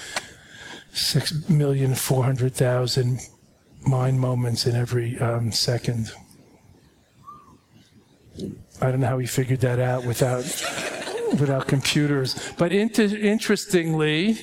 six 0.93 1.49
million 1.49 1.95
four 1.95 2.23
hundred 2.23 2.53
thousand 2.53 3.19
mind 3.85 4.19
moments 4.19 4.65
in 4.65 4.75
every 4.75 5.19
um, 5.19 5.51
second. 5.51 6.11
I 8.81 8.91
don't 8.91 9.01
know 9.01 9.07
how 9.07 9.17
he 9.17 9.27
figured 9.27 9.59
that 9.61 9.79
out 9.79 10.05
without 10.05 10.43
without 11.39 11.67
computers. 11.67 12.51
But 12.57 12.71
inter- 12.71 13.03
interestingly, 13.03 14.37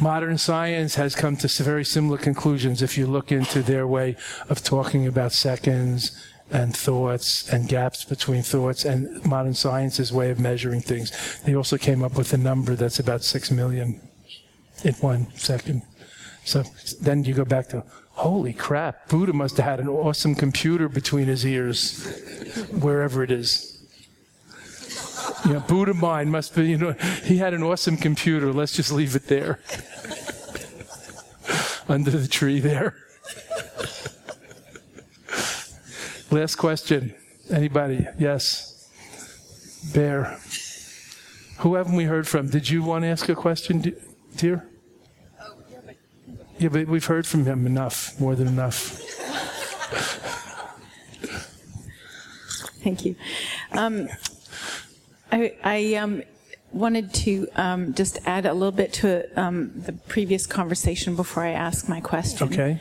modern 0.00 0.38
science 0.38 0.94
has 0.96 1.14
come 1.14 1.36
to 1.36 1.62
very 1.62 1.84
similar 1.84 2.18
conclusions 2.18 2.82
if 2.82 2.98
you 2.98 3.06
look 3.06 3.30
into 3.30 3.62
their 3.62 3.86
way 3.86 4.16
of 4.48 4.62
talking 4.62 5.06
about 5.06 5.32
seconds 5.32 6.18
and 6.50 6.76
thoughts 6.76 7.48
and 7.48 7.68
gaps 7.68 8.04
between 8.04 8.42
thoughts 8.42 8.84
and 8.84 9.24
modern 9.24 9.54
science's 9.54 10.12
way 10.12 10.30
of 10.30 10.38
measuring 10.38 10.80
things. 10.80 11.40
They 11.44 11.54
also 11.54 11.78
came 11.78 12.02
up 12.02 12.16
with 12.16 12.32
a 12.32 12.36
number 12.36 12.74
that's 12.74 12.98
about 12.98 13.22
6 13.22 13.50
million 13.50 14.00
in 14.84 14.94
one 14.94 15.32
second. 15.34 15.82
So 16.44 16.62
then 17.00 17.24
you 17.24 17.34
go 17.34 17.44
back 17.44 17.68
to 17.68 17.84
holy 18.14 18.52
crap, 18.52 19.08
Buddha 19.08 19.32
must 19.32 19.56
have 19.56 19.66
had 19.66 19.80
an 19.80 19.88
awesome 19.88 20.34
computer 20.34 20.88
between 20.88 21.26
his 21.26 21.46
ears, 21.46 22.04
wherever 22.70 23.22
it 23.22 23.30
is. 23.30 23.70
You 25.44 25.54
know, 25.54 25.60
Buddha 25.60 25.94
mind 25.94 26.32
must 26.32 26.54
be, 26.54 26.70
you 26.70 26.78
know, 26.78 26.92
he 27.24 27.38
had 27.38 27.54
an 27.54 27.62
awesome 27.62 27.96
computer. 27.96 28.52
Let's 28.52 28.72
just 28.72 28.92
leave 28.92 29.14
it 29.14 29.26
there. 29.26 29.60
Under 31.88 32.10
the 32.10 32.26
tree 32.26 32.60
there. 32.60 32.96
Last 36.30 36.56
question. 36.56 37.14
Anybody? 37.50 38.06
Yes. 38.18 38.88
Bear. 39.92 40.38
Who 41.58 41.74
haven't 41.74 41.94
we 41.94 42.04
heard 42.04 42.26
from? 42.26 42.48
Did 42.48 42.70
you 42.70 42.82
want 42.82 43.02
to 43.02 43.08
ask 43.08 43.28
a 43.28 43.34
question, 43.34 43.94
dear? 44.36 44.66
Yeah, 46.58 46.68
but 46.68 46.86
we've 46.86 47.04
heard 47.04 47.26
from 47.26 47.44
him 47.44 47.66
enough, 47.66 48.18
more 48.20 48.34
than 48.34 48.46
enough. 48.46 49.00
Thank 52.82 53.04
you. 53.04 53.16
Um, 53.72 54.08
I, 55.32 55.54
I 55.64 55.94
um, 55.94 56.22
wanted 56.72 57.14
to 57.14 57.48
um, 57.56 57.94
just 57.94 58.18
add 58.26 58.46
a 58.46 58.52
little 58.52 58.72
bit 58.72 58.92
to 58.94 59.40
um, 59.40 59.72
the 59.74 59.92
previous 59.92 60.46
conversation 60.46 61.16
before 61.16 61.44
I 61.44 61.52
ask 61.52 61.88
my 61.88 62.00
question. 62.00 62.48
Okay. 62.48 62.80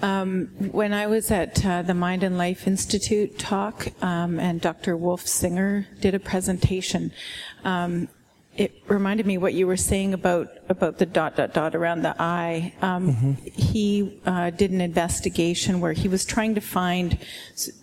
Um, 0.00 0.46
when 0.72 0.92
I 0.92 1.06
was 1.06 1.30
at 1.30 1.64
uh, 1.64 1.82
the 1.82 1.94
Mind 1.94 2.22
and 2.22 2.38
Life 2.38 2.66
Institute 2.66 3.38
talk, 3.38 3.88
um, 4.02 4.38
and 4.38 4.60
Dr. 4.60 4.96
Wolf 4.96 5.26
Singer 5.26 5.88
did 6.00 6.14
a 6.14 6.20
presentation, 6.20 7.12
um, 7.64 8.08
it 8.58 8.82
reminded 8.88 9.24
me 9.24 9.38
what 9.38 9.54
you 9.54 9.66
were 9.66 9.76
saying 9.76 10.12
about 10.12 10.48
about 10.68 10.98
the 10.98 11.06
dot 11.06 11.36
dot 11.36 11.54
dot 11.54 11.74
around 11.74 12.02
the 12.02 12.14
eye. 12.18 12.74
Um, 12.82 13.14
mm-hmm. 13.14 13.32
He 13.54 14.20
uh, 14.26 14.50
did 14.50 14.72
an 14.72 14.80
investigation 14.80 15.80
where 15.80 15.92
he 15.92 16.08
was 16.08 16.24
trying 16.24 16.56
to 16.56 16.60
find, 16.60 17.18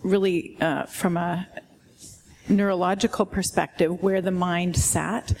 really 0.02 0.56
uh, 0.60 0.84
from 0.84 1.16
a 1.16 1.48
neurological 2.48 3.26
perspective 3.26 4.02
where 4.02 4.20
the 4.20 4.30
mind 4.30 4.76
sat. 4.76 5.32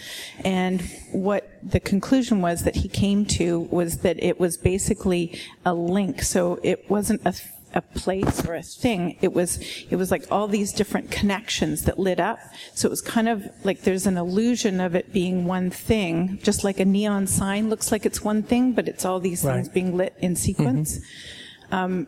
And 0.42 0.80
what 1.12 1.48
the 1.62 1.80
conclusion 1.80 2.40
was 2.40 2.64
that 2.64 2.76
he 2.76 2.88
came 2.88 3.26
to 3.26 3.60
was 3.60 3.98
that 3.98 4.20
it 4.22 4.40
was 4.40 4.56
basically 4.56 5.38
a 5.64 5.74
link. 5.74 6.22
So 6.22 6.58
it 6.62 6.90
wasn't 6.90 7.20
a 7.24 7.34
a 7.76 7.82
place 7.82 8.44
or 8.46 8.54
a 8.54 8.62
thing. 8.62 9.18
It 9.20 9.32
was, 9.34 9.60
it 9.90 9.96
was 9.96 10.10
like 10.10 10.24
all 10.30 10.48
these 10.48 10.72
different 10.72 11.10
connections 11.10 11.84
that 11.84 11.98
lit 11.98 12.18
up. 12.18 12.38
So 12.74 12.88
it 12.88 12.90
was 12.90 13.02
kind 13.02 13.28
of 13.28 13.46
like 13.64 13.82
there's 13.82 14.06
an 14.06 14.16
illusion 14.16 14.80
of 14.80 14.96
it 14.96 15.12
being 15.12 15.44
one 15.44 15.70
thing, 15.70 16.40
just 16.42 16.64
like 16.64 16.80
a 16.80 16.86
neon 16.86 17.26
sign 17.26 17.68
looks 17.68 17.92
like 17.92 18.06
it's 18.06 18.24
one 18.24 18.42
thing, 18.42 18.72
but 18.72 18.88
it's 18.88 19.04
all 19.04 19.20
these 19.20 19.44
right. 19.44 19.56
things 19.56 19.68
being 19.68 19.96
lit 19.96 20.14
in 20.18 20.34
sequence. 20.34 20.98
Mm-hmm. 20.98 21.74
Um, 21.74 22.06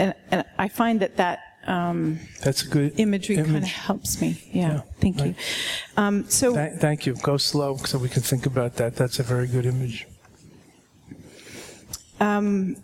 and, 0.00 0.14
and 0.32 0.44
I 0.58 0.68
find 0.68 0.98
that 1.00 1.16
that 1.16 1.38
um, 1.66 2.18
That's 2.42 2.62
a 2.62 2.68
good 2.68 2.98
imagery 2.98 3.36
image. 3.36 3.46
kind 3.46 3.64
of 3.64 3.70
helps 3.70 4.20
me. 4.20 4.42
Yeah, 4.52 4.74
yeah 4.74 4.80
thank 5.00 5.20
right. 5.20 5.28
you. 5.28 5.34
Um, 5.96 6.28
so 6.28 6.52
Th- 6.54 6.74
thank 6.78 7.06
you. 7.06 7.14
Go 7.22 7.36
slow 7.36 7.76
so 7.76 7.98
we 7.98 8.08
can 8.08 8.22
think 8.22 8.46
about 8.46 8.74
that. 8.76 8.96
That's 8.96 9.20
a 9.20 9.22
very 9.22 9.46
good 9.46 9.64
image. 9.64 10.06
Um, 12.20 12.76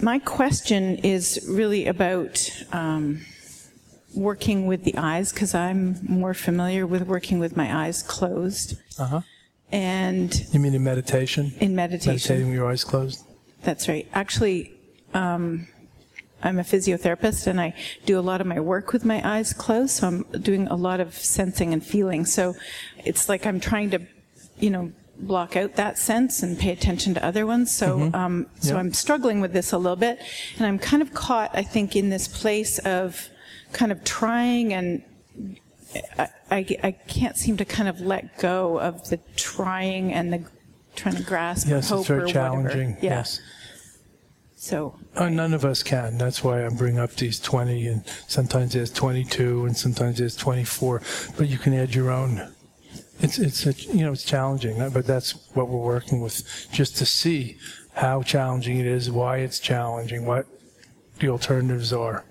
my 0.00 0.18
question 0.18 0.96
is 0.98 1.46
really 1.48 1.86
about 1.86 2.50
um, 2.72 3.20
working 4.14 4.66
with 4.66 4.84
the 4.84 4.96
eyes 4.96 5.32
because 5.32 5.54
I'm 5.54 5.98
more 6.02 6.34
familiar 6.34 6.86
with 6.86 7.02
working 7.02 7.38
with 7.38 7.56
my 7.56 7.84
eyes 7.84 8.02
closed. 8.02 8.76
Uh 8.98 9.06
huh. 9.06 9.20
And 9.72 10.46
you 10.52 10.60
mean 10.60 10.74
in 10.74 10.84
meditation? 10.84 11.52
In 11.60 11.74
meditation, 11.74 12.12
meditating 12.12 12.46
with 12.46 12.54
your 12.54 12.70
eyes 12.70 12.84
closed. 12.84 13.24
That's 13.62 13.88
right. 13.88 14.06
Actually, 14.12 14.72
um, 15.12 15.66
I'm 16.42 16.58
a 16.58 16.62
physiotherapist 16.62 17.46
and 17.46 17.60
I 17.60 17.74
do 18.04 18.18
a 18.18 18.20
lot 18.20 18.40
of 18.40 18.46
my 18.46 18.60
work 18.60 18.92
with 18.92 19.04
my 19.04 19.26
eyes 19.28 19.52
closed, 19.52 19.96
so 19.96 20.06
I'm 20.06 20.22
doing 20.40 20.68
a 20.68 20.76
lot 20.76 21.00
of 21.00 21.14
sensing 21.14 21.72
and 21.72 21.84
feeling. 21.84 22.24
So 22.26 22.54
it's 23.04 23.28
like 23.28 23.46
I'm 23.46 23.58
trying 23.58 23.90
to, 23.90 24.00
you 24.60 24.70
know, 24.70 24.92
block 25.18 25.56
out 25.56 25.76
that 25.76 25.98
sense 25.98 26.42
and 26.42 26.58
pay 26.58 26.70
attention 26.70 27.14
to 27.14 27.24
other 27.24 27.46
ones. 27.46 27.74
So, 27.74 27.98
mm-hmm. 27.98 28.14
um, 28.14 28.46
so 28.60 28.70
yep. 28.70 28.78
I'm 28.78 28.92
struggling 28.92 29.40
with 29.40 29.52
this 29.52 29.72
a 29.72 29.78
little 29.78 29.96
bit, 29.96 30.20
and 30.56 30.66
I'm 30.66 30.78
kind 30.78 31.02
of 31.02 31.14
caught, 31.14 31.50
I 31.54 31.62
think, 31.62 31.96
in 31.96 32.10
this 32.10 32.28
place 32.28 32.78
of 32.80 33.28
kind 33.72 33.92
of 33.92 34.04
trying 34.04 34.72
and. 34.72 35.02
I, 36.18 36.28
I, 36.50 36.66
I 36.82 36.90
can't 36.90 37.38
seem 37.38 37.56
to 37.56 37.64
kind 37.64 37.88
of 37.88 38.00
let 38.00 38.38
go 38.38 38.78
of 38.80 39.08
the 39.08 39.18
trying 39.36 40.12
and 40.12 40.30
the 40.30 40.44
trying 40.94 41.16
to 41.16 41.22
grasp 41.22 41.68
yes, 41.68 41.88
hope 41.88 42.00
it's 42.00 42.08
very 42.08 42.24
or 42.24 42.26
challenging. 42.26 42.88
Whatever. 42.96 43.06
Yeah. 43.06 43.16
Yes. 43.18 43.40
So 44.56 44.98
uh, 45.14 45.28
none 45.28 45.54
of 45.54 45.64
us 45.64 45.82
can. 45.82 46.18
That's 46.18 46.42
why 46.42 46.66
I 46.66 46.68
bring 46.70 46.98
up 46.98 47.12
these 47.12 47.38
20, 47.38 47.86
and 47.86 48.04
sometimes 48.26 48.72
there's 48.72 48.90
22, 48.90 49.66
and 49.66 49.76
sometimes 49.76 50.18
there's 50.18 50.34
24. 50.34 51.02
But 51.36 51.48
you 51.48 51.58
can 51.58 51.72
add 51.72 51.94
your 51.94 52.10
own. 52.10 52.52
It's 53.20 53.38
it's 53.38 53.66
a, 53.66 53.72
you 53.72 54.04
know 54.04 54.12
it's 54.12 54.24
challenging, 54.24 54.78
but 54.90 55.06
that's 55.06 55.32
what 55.54 55.68
we're 55.68 55.78
working 55.78 56.20
with, 56.20 56.68
just 56.72 56.96
to 56.98 57.06
see 57.06 57.56
how 57.94 58.22
challenging 58.22 58.78
it 58.78 58.86
is, 58.86 59.10
why 59.10 59.38
it's 59.38 59.58
challenging, 59.58 60.26
what 60.26 60.46
the 61.18 61.28
alternatives 61.28 61.92
are. 61.92 62.24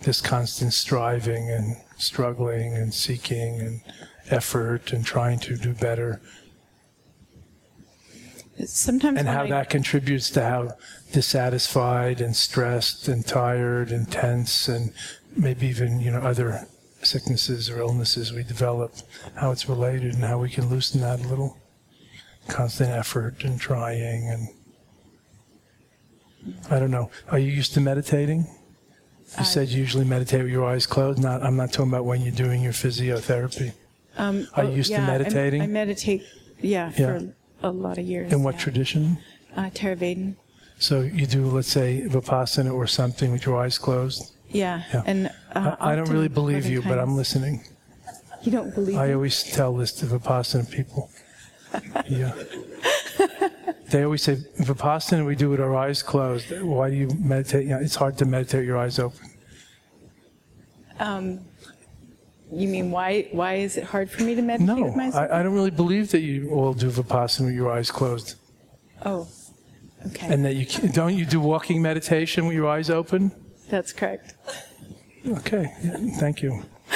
This 0.00 0.20
constant 0.20 0.72
striving 0.72 1.48
and 1.48 1.76
struggling 1.96 2.74
and 2.74 2.92
seeking 2.92 3.60
and 3.60 3.82
effort 4.30 4.92
and 4.92 5.04
trying 5.04 5.38
to 5.38 5.56
do 5.56 5.74
better 5.74 6.20
sometimes 8.64 9.18
and 9.18 9.28
how 9.28 9.44
I, 9.44 9.48
that 9.48 9.70
contributes 9.70 10.30
to 10.30 10.42
how 10.42 10.72
dissatisfied 11.12 12.20
and 12.20 12.34
stressed 12.34 13.08
and 13.08 13.26
tired 13.26 13.90
and 13.90 14.10
tense 14.10 14.68
and 14.68 14.92
maybe 15.36 15.66
even 15.66 16.00
you 16.00 16.10
know 16.10 16.20
other 16.20 16.66
sicknesses 17.04 17.70
or 17.70 17.78
illnesses 17.78 18.32
we 18.32 18.42
develop 18.42 18.94
how 19.34 19.50
it's 19.50 19.68
related 19.68 20.14
and 20.14 20.24
how 20.24 20.38
we 20.38 20.48
can 20.48 20.68
loosen 20.68 21.00
that 21.00 21.20
a 21.20 21.28
little 21.28 21.58
constant 22.48 22.90
effort 22.90 23.44
and 23.44 23.60
trying 23.60 24.28
and 24.28 24.48
I 26.70 26.78
don't 26.78 26.90
know 26.90 27.10
are 27.30 27.38
you 27.38 27.50
used 27.50 27.74
to 27.74 27.80
meditating 27.80 28.40
you 28.40 29.38
I, 29.38 29.42
said 29.44 29.68
you 29.68 29.80
usually 29.80 30.04
meditate 30.04 30.42
with 30.42 30.52
your 30.52 30.68
eyes 30.68 30.86
closed 30.86 31.22
not 31.22 31.42
I'm 31.42 31.56
not 31.56 31.72
talking 31.72 31.90
about 31.90 32.04
when 32.04 32.20
you're 32.20 32.34
doing 32.34 32.62
your 32.62 32.72
physiotherapy 32.72 33.72
um, 34.18 34.46
are 34.54 34.64
you 34.64 34.70
oh, 34.70 34.74
used 34.74 34.90
yeah, 34.90 35.00
to 35.00 35.06
meditating 35.06 35.60
I, 35.62 35.64
I 35.64 35.68
meditate 35.68 36.22
yeah, 36.60 36.92
yeah, 36.96 37.18
for 37.18 37.34
a 37.62 37.70
lot 37.70 37.98
of 37.98 38.04
years. 38.04 38.32
In 38.32 38.42
what 38.42 38.58
tradition? 38.58 39.18
Uh, 39.56 39.70
Theravada. 39.70 40.34
So 40.78 41.00
you 41.00 41.26
do, 41.26 41.46
let's 41.46 41.68
say, 41.68 42.04
vipassana 42.06 42.72
or 42.72 42.86
something 42.86 43.30
with 43.30 43.46
your 43.46 43.60
eyes 43.60 43.78
closed. 43.78 44.32
Yeah, 44.52 44.82
yeah. 44.92 45.02
and 45.06 45.26
uh, 45.54 45.76
I, 45.80 45.92
I, 45.92 45.96
don't 45.96 46.10
really 46.10 46.28
believe 46.28 46.66
you, 46.66 46.82
but 46.82 46.98
I'm 46.98 47.16
listening. 47.16 47.64
You 48.42 48.52
don't 48.52 48.74
believe? 48.74 48.96
I 48.96 49.08
me? 49.08 49.14
always 49.14 49.42
tell 49.42 49.74
this 49.74 49.92
to 49.92 50.06
vipassana 50.06 50.70
people. 50.70 51.10
yeah. 52.08 52.34
they 53.90 54.02
always 54.04 54.22
say 54.22 54.36
vipassana 54.60 55.24
we 55.24 55.36
do 55.36 55.50
with 55.50 55.60
our 55.60 55.74
eyes 55.74 56.02
closed. 56.02 56.50
Why 56.60 56.90
do 56.90 56.96
you 56.96 57.08
meditate? 57.18 57.64
You 57.64 57.70
know, 57.70 57.78
it's 57.78 57.94
hard 57.94 58.18
to 58.18 58.24
meditate 58.24 58.60
with 58.60 58.66
your 58.66 58.78
eyes 58.78 58.98
open. 58.98 59.30
Um, 60.98 61.40
you 62.50 62.68
mean 62.68 62.90
why? 62.90 63.28
Why 63.32 63.54
is 63.54 63.76
it 63.76 63.84
hard 63.84 64.10
for 64.10 64.22
me 64.22 64.34
to 64.34 64.42
meditate 64.42 64.68
no? 64.68 65.10
I, 65.14 65.40
I 65.40 65.42
don't 65.42 65.54
really 65.54 65.70
believe 65.70 66.10
that 66.10 66.20
you 66.20 66.50
all 66.50 66.74
do 66.74 66.90
vipassana 66.90 67.46
with 67.46 67.54
your 67.54 67.70
eyes 67.70 67.90
closed. 67.90 68.36
Oh, 69.04 69.28
okay. 70.08 70.32
And 70.32 70.44
that 70.44 70.54
you 70.54 70.66
don't 70.90 71.14
you 71.14 71.24
do 71.24 71.40
walking 71.40 71.80
meditation 71.80 72.46
with 72.46 72.54
your 72.54 72.68
eyes 72.68 72.90
open? 72.90 73.32
That's 73.72 73.90
correct. 73.90 74.34
Okay, 75.26 75.72
thank 76.20 76.42
you. 76.42 76.62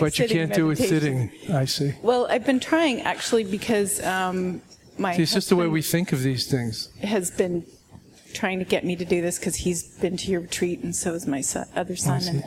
but 0.00 0.18
you 0.18 0.26
can't 0.26 0.52
do 0.52 0.68
it 0.70 0.78
sitting. 0.78 1.30
I 1.48 1.64
see. 1.64 1.94
Well, 2.02 2.26
I've 2.28 2.44
been 2.44 2.58
trying 2.58 3.02
actually 3.02 3.44
because 3.44 4.04
um, 4.04 4.62
my. 4.98 5.14
See, 5.14 5.22
it's 5.22 5.32
just 5.32 5.48
the 5.48 5.54
way 5.54 5.68
we 5.68 5.80
think 5.80 6.12
of 6.12 6.24
these 6.24 6.50
things. 6.50 6.88
Has 7.04 7.30
been 7.30 7.64
trying 8.34 8.58
to 8.58 8.64
get 8.64 8.84
me 8.84 8.96
to 8.96 9.04
do 9.04 9.22
this 9.22 9.38
because 9.38 9.54
he's 9.54 9.96
been 9.98 10.16
to 10.16 10.32
your 10.32 10.40
retreat 10.40 10.82
and 10.82 10.92
so 10.92 11.14
is 11.14 11.28
my 11.28 11.40
son, 11.40 11.68
other 11.76 11.94
son. 11.94 12.22
And 12.26 12.44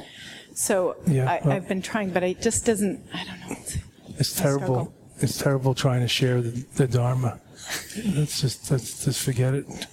so 0.53 0.97
yeah, 1.07 1.31
I, 1.31 1.39
well, 1.45 1.55
I've 1.55 1.69
been 1.69 1.81
trying, 1.81 2.09
but 2.09 2.23
it 2.23 2.41
just 2.41 2.65
doesn't, 2.65 2.99
I 3.13 3.23
don't 3.23 3.39
know. 3.39 3.55
It's, 3.57 3.77
it's 4.17 4.35
terrible. 4.35 4.65
Struggle. 4.65 4.93
It's 5.21 5.37
terrible 5.37 5.75
trying 5.75 6.01
to 6.01 6.09
share 6.09 6.41
the, 6.41 6.65
the 6.75 6.87
Dharma. 6.87 7.39
Let's 8.15 8.41
just, 8.41 8.69
let's 8.69 9.05
just 9.05 9.23
forget 9.23 9.53
it. 9.53 9.87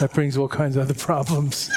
That 0.00 0.14
brings 0.14 0.38
all 0.38 0.48
kinds 0.48 0.76
of 0.76 0.82
other 0.82 0.94
problems. 0.94 1.70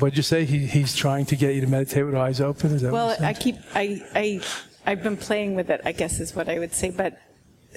What'd 0.00 0.16
you 0.16 0.24
say? 0.24 0.44
He, 0.44 0.66
he's 0.66 0.96
trying 0.96 1.24
to 1.26 1.36
get 1.36 1.54
you 1.54 1.60
to 1.60 1.68
meditate 1.68 2.04
with 2.04 2.16
eyes 2.16 2.40
open? 2.40 2.72
Is 2.72 2.82
that 2.82 2.92
well, 2.92 3.16
I 3.20 3.32
keep, 3.32 3.56
I, 3.76 4.02
I, 4.16 4.40
I've 4.84 5.04
been 5.04 5.16
playing 5.16 5.54
with 5.54 5.70
it, 5.70 5.80
I 5.84 5.92
guess 5.92 6.18
is 6.18 6.34
what 6.34 6.48
I 6.48 6.58
would 6.58 6.74
say, 6.74 6.90
but 6.90 7.16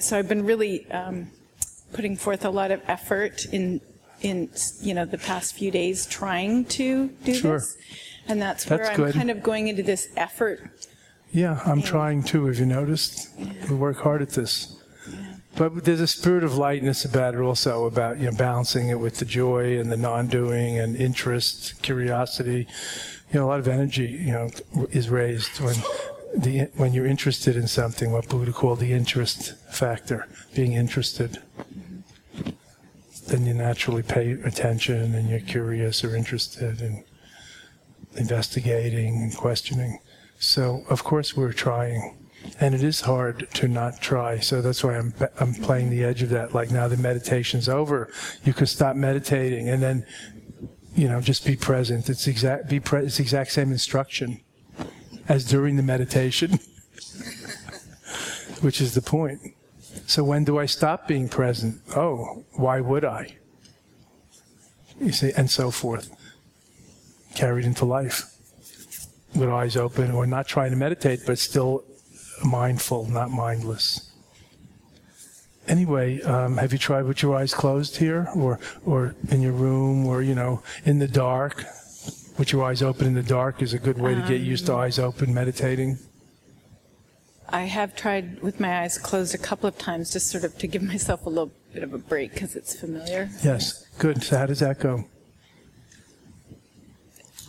so 0.00 0.18
I've 0.18 0.28
been 0.28 0.44
really 0.44 0.90
um, 0.90 1.28
putting 1.92 2.16
forth 2.16 2.44
a 2.44 2.50
lot 2.50 2.72
of 2.72 2.82
effort 2.88 3.46
in 3.46 3.80
in 4.22 4.50
you 4.80 4.94
know 4.94 5.04
the 5.04 5.18
past 5.18 5.54
few 5.54 5.70
days 5.70 6.06
trying 6.06 6.64
to 6.64 7.08
do 7.22 7.34
sure. 7.34 7.58
this, 7.58 7.76
and 8.26 8.42
that's, 8.42 8.64
that's 8.64 8.80
where 8.80 8.90
I'm 8.90 8.96
good. 8.96 9.14
kind 9.14 9.30
of 9.30 9.42
going 9.42 9.68
into 9.68 9.84
this 9.84 10.08
effort. 10.16 10.70
Yeah, 11.30 11.60
I'm 11.64 11.72
and, 11.74 11.84
trying 11.84 12.22
too. 12.24 12.46
Have 12.46 12.58
you 12.58 12.66
noticed? 12.66 13.28
Yeah. 13.38 13.52
We 13.70 13.76
work 13.76 13.98
hard 13.98 14.22
at 14.22 14.30
this. 14.30 14.82
But 15.56 15.84
there's 15.84 16.00
a 16.00 16.06
spirit 16.06 16.44
of 16.44 16.58
lightness 16.58 17.04
about 17.04 17.34
it 17.34 17.40
also, 17.40 17.86
about 17.86 18.18
you 18.18 18.30
know 18.30 18.36
balancing 18.36 18.88
it 18.88 19.00
with 19.00 19.18
the 19.18 19.24
joy 19.24 19.78
and 19.78 19.90
the 19.90 19.96
non-doing 19.96 20.78
and 20.78 20.96
interest, 20.96 21.82
curiosity. 21.82 22.66
You 23.32 23.40
know, 23.40 23.46
a 23.46 23.48
lot 23.48 23.58
of 23.58 23.68
energy 23.68 24.06
you 24.06 24.32
know 24.32 24.50
is 24.90 25.08
raised 25.08 25.60
when 25.60 25.76
the, 26.36 26.68
when 26.76 26.92
you're 26.92 27.06
interested 27.06 27.56
in 27.56 27.66
something, 27.66 28.12
what 28.12 28.28
Buddha 28.28 28.52
called 28.52 28.80
the 28.80 28.92
interest 28.92 29.54
factor, 29.72 30.28
being 30.54 30.74
interested, 30.74 31.38
then 33.28 33.46
you 33.46 33.54
naturally 33.54 34.02
pay 34.02 34.32
attention 34.32 35.14
and 35.14 35.28
you're 35.28 35.40
curious 35.40 36.04
or 36.04 36.14
interested 36.14 36.80
in 36.80 37.04
investigating 38.16 39.16
and 39.16 39.36
questioning. 39.36 39.98
So, 40.38 40.84
of 40.88 41.02
course, 41.04 41.36
we're 41.36 41.52
trying. 41.52 42.18
And 42.60 42.74
it 42.74 42.82
is 42.82 43.02
hard 43.02 43.48
to 43.54 43.68
not 43.68 44.00
try. 44.00 44.38
So 44.38 44.62
that's 44.62 44.82
why 44.82 44.96
I'm, 44.96 45.14
I'm 45.38 45.54
playing 45.54 45.90
the 45.90 46.04
edge 46.04 46.22
of 46.22 46.30
that. 46.30 46.54
Like 46.54 46.70
now 46.70 46.88
the 46.88 46.96
meditation's 46.96 47.68
over. 47.68 48.10
You 48.44 48.52
could 48.52 48.68
stop 48.68 48.96
meditating 48.96 49.68
and 49.68 49.82
then, 49.82 50.06
you 50.94 51.08
know, 51.08 51.20
just 51.20 51.44
be 51.44 51.56
present. 51.56 52.08
It's 52.08 52.26
exact, 52.26 52.68
be 52.68 52.80
pre- 52.80 53.04
it's 53.04 53.20
exact 53.20 53.52
same 53.52 53.72
instruction 53.72 54.40
as 55.28 55.44
during 55.44 55.76
the 55.76 55.82
meditation, 55.82 56.52
which 58.60 58.80
is 58.80 58.94
the 58.94 59.02
point. 59.02 59.54
So 60.06 60.22
when 60.22 60.44
do 60.44 60.58
I 60.58 60.66
stop 60.66 61.08
being 61.08 61.28
present? 61.28 61.80
Oh, 61.96 62.44
why 62.52 62.80
would 62.80 63.04
I? 63.04 63.36
You 65.00 65.12
see, 65.12 65.32
and 65.36 65.50
so 65.50 65.70
forth. 65.70 66.10
Carried 67.34 67.66
into 67.66 67.84
life 67.84 68.32
with 69.34 69.50
eyes 69.50 69.76
open 69.76 70.10
or 70.12 70.26
not 70.26 70.46
trying 70.46 70.70
to 70.70 70.76
meditate, 70.76 71.20
but 71.26 71.38
still 71.38 71.84
mindful, 72.44 73.06
not 73.06 73.30
mindless. 73.30 74.12
Anyway, 75.68 76.22
um, 76.22 76.56
have 76.58 76.72
you 76.72 76.78
tried 76.78 77.02
with 77.02 77.22
your 77.22 77.34
eyes 77.34 77.52
closed 77.52 77.96
here, 77.96 78.28
or 78.36 78.60
or 78.84 79.16
in 79.30 79.42
your 79.42 79.52
room, 79.52 80.06
or 80.06 80.22
you 80.22 80.34
know, 80.34 80.62
in 80.84 80.98
the 80.98 81.08
dark? 81.08 81.64
With 82.38 82.52
your 82.52 82.64
eyes 82.64 82.82
open 82.82 83.06
in 83.06 83.14
the 83.14 83.22
dark 83.22 83.62
is 83.62 83.72
a 83.72 83.78
good 83.78 83.98
way 83.98 84.14
to 84.14 84.20
get 84.28 84.42
used 84.42 84.66
to 84.66 84.74
Um, 84.74 84.80
eyes 84.80 84.98
open 84.98 85.32
meditating. 85.32 85.98
I 87.48 87.62
have 87.62 87.96
tried 87.96 88.42
with 88.42 88.60
my 88.60 88.82
eyes 88.82 88.98
closed 88.98 89.34
a 89.34 89.38
couple 89.38 89.68
of 89.68 89.78
times, 89.78 90.12
just 90.12 90.28
sort 90.30 90.44
of 90.44 90.58
to 90.58 90.66
give 90.66 90.82
myself 90.94 91.24
a 91.26 91.30
little 91.30 91.52
bit 91.72 91.82
of 91.82 91.94
a 91.94 91.98
break 91.98 92.34
because 92.34 92.54
it's 92.54 92.78
familiar. 92.78 93.30
Yes, 93.42 93.86
good. 93.98 94.22
So 94.22 94.36
how 94.36 94.46
does 94.46 94.60
that 94.60 94.78
go? 94.78 95.06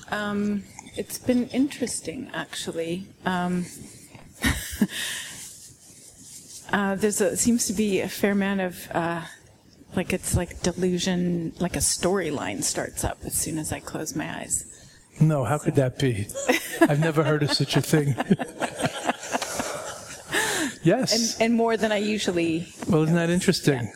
Um, 0.09 0.63
it's 0.95 1.17
been 1.17 1.47
interesting, 1.49 2.31
actually. 2.33 3.07
Um, 3.25 3.65
uh, 6.71 6.95
there's 6.95 7.21
a 7.21 7.37
seems 7.37 7.67
to 7.67 7.73
be 7.73 8.01
a 8.01 8.09
fair 8.09 8.31
amount 8.31 8.61
of 8.61 8.87
uh, 8.91 9.21
like 9.95 10.13
it's 10.13 10.35
like 10.35 10.61
delusion, 10.61 11.53
like 11.59 11.75
a 11.75 11.79
storyline 11.79 12.63
starts 12.63 13.03
up 13.03 13.17
as 13.25 13.33
soon 13.33 13.57
as 13.57 13.73
I 13.73 13.79
close 13.79 14.15
my 14.15 14.39
eyes. 14.39 14.65
No, 15.19 15.43
how 15.43 15.57
could 15.57 15.73
that 15.75 15.97
be? 15.97 16.27
I've 16.81 16.99
never 16.99 17.23
heard 17.23 17.41
of 17.41 17.51
such 17.51 17.75
a 17.75 17.81
thing. 17.81 18.09
yes. 20.83 21.39
And, 21.39 21.41
and 21.41 21.57
more 21.57 21.75
than 21.75 21.91
I 21.91 21.97
usually. 21.97 22.67
Well, 22.87 23.01
isn't 23.03 23.15
that 23.15 23.31
interesting? 23.31 23.91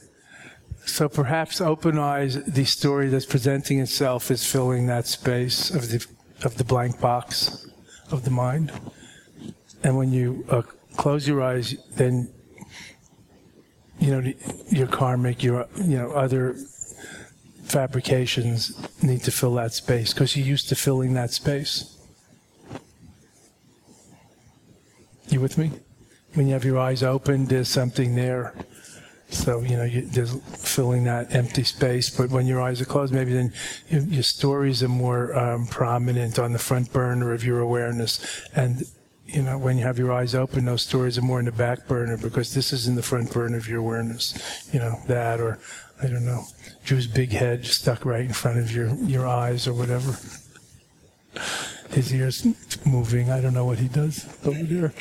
So 0.86 1.08
perhaps 1.08 1.62
open 1.62 2.00
eyes, 2.00 2.44
the 2.44 2.66
story 2.66 3.10
that's 3.10 3.28
presenting 3.28 3.80
itself 3.80 4.32
is 4.32 4.44
filling 4.44 4.88
that 4.88 5.06
space 5.06 5.70
of 5.70 5.90
the 5.90 6.04
of 6.44 6.58
the 6.58 6.64
blank 6.64 7.00
box 7.00 7.68
of 8.10 8.26
the 8.26 8.32
mind. 8.32 8.72
And 9.84 9.98
when 9.98 10.12
you 10.12 10.46
uh, 10.50 10.62
close 10.98 11.28
your 11.28 11.42
eyes, 11.42 11.76
then 11.96 12.32
you 14.00 14.12
know 14.12 14.34
your 14.70 14.88
karmic, 14.88 15.44
your 15.44 15.68
you 15.76 15.98
know 15.98 16.12
other 16.12 16.56
fabrications 17.64 18.76
need 19.02 19.24
to 19.24 19.32
fill 19.32 19.54
that 19.56 19.74
space 19.74 20.14
because 20.14 20.36
you're 20.36 20.46
used 20.46 20.70
to 20.70 20.76
filling 20.76 21.14
that 21.14 21.32
space. 21.32 21.98
You 25.30 25.40
with 25.40 25.58
me? 25.58 25.72
When 26.34 26.48
you 26.48 26.54
have 26.54 26.66
your 26.66 26.78
eyes 26.78 27.04
open, 27.04 27.46
there's 27.46 27.70
something 27.70 28.16
there. 28.16 28.54
So, 29.30 29.62
you 29.62 29.78
know, 29.78 29.86
you, 29.86 30.02
there's 30.02 30.36
filling 30.58 31.06
that 31.06 31.34
empty 31.34 31.64
space. 31.64 32.10
But 32.10 32.30
when 32.32 32.46
your 32.48 32.62
eyes 32.62 32.82
are 32.82 32.86
closed, 32.86 33.14
maybe 33.14 33.32
then 33.32 33.54
your, 33.90 34.02
your 34.02 34.24
stories 34.24 34.84
are 34.84 34.90
more 34.90 35.38
um, 35.38 35.68
prominent 35.68 36.38
on 36.38 36.52
the 36.52 36.60
front 36.60 36.92
burner 36.92 37.34
of 37.34 37.46
your 37.46 37.62
awareness. 37.62 38.20
And, 38.54 38.84
you 39.34 39.42
know, 39.42 39.58
when 39.58 39.78
you 39.78 39.84
have 39.86 39.98
your 39.98 40.12
eyes 40.12 40.36
open, 40.36 40.66
those 40.66 40.82
stories 40.82 41.18
are 41.18 41.22
more 41.22 41.40
in 41.40 41.46
the 41.46 41.52
back 41.52 41.88
burner 41.88 42.18
because 42.18 42.54
this 42.54 42.74
is 42.74 42.88
in 42.88 42.96
the 42.96 43.04
front 43.04 43.32
burner 43.32 43.58
of 43.58 43.68
your 43.68 43.80
awareness. 43.80 44.68
You 44.74 44.80
know, 44.80 45.00
that 45.08 45.40
or, 45.40 45.60
I 46.02 46.08
don't 46.08 46.26
know, 46.26 46.44
Drew's 46.84 47.08
big 47.08 47.32
head 47.32 47.66
stuck 47.66 48.06
right 48.06 48.26
in 48.26 48.34
front 48.34 48.60
of 48.60 48.72
your, 48.72 48.94
your 48.96 49.28
eyes 49.28 49.68
or 49.68 49.74
whatever. 49.74 50.18
His 51.92 52.14
ears 52.14 52.46
moving. 52.86 53.30
I 53.30 53.42
don't 53.42 53.54
know 53.54 53.66
what 53.66 53.80
he 53.80 53.88
does 53.88 54.26
over 54.46 54.64
there. 54.64 54.94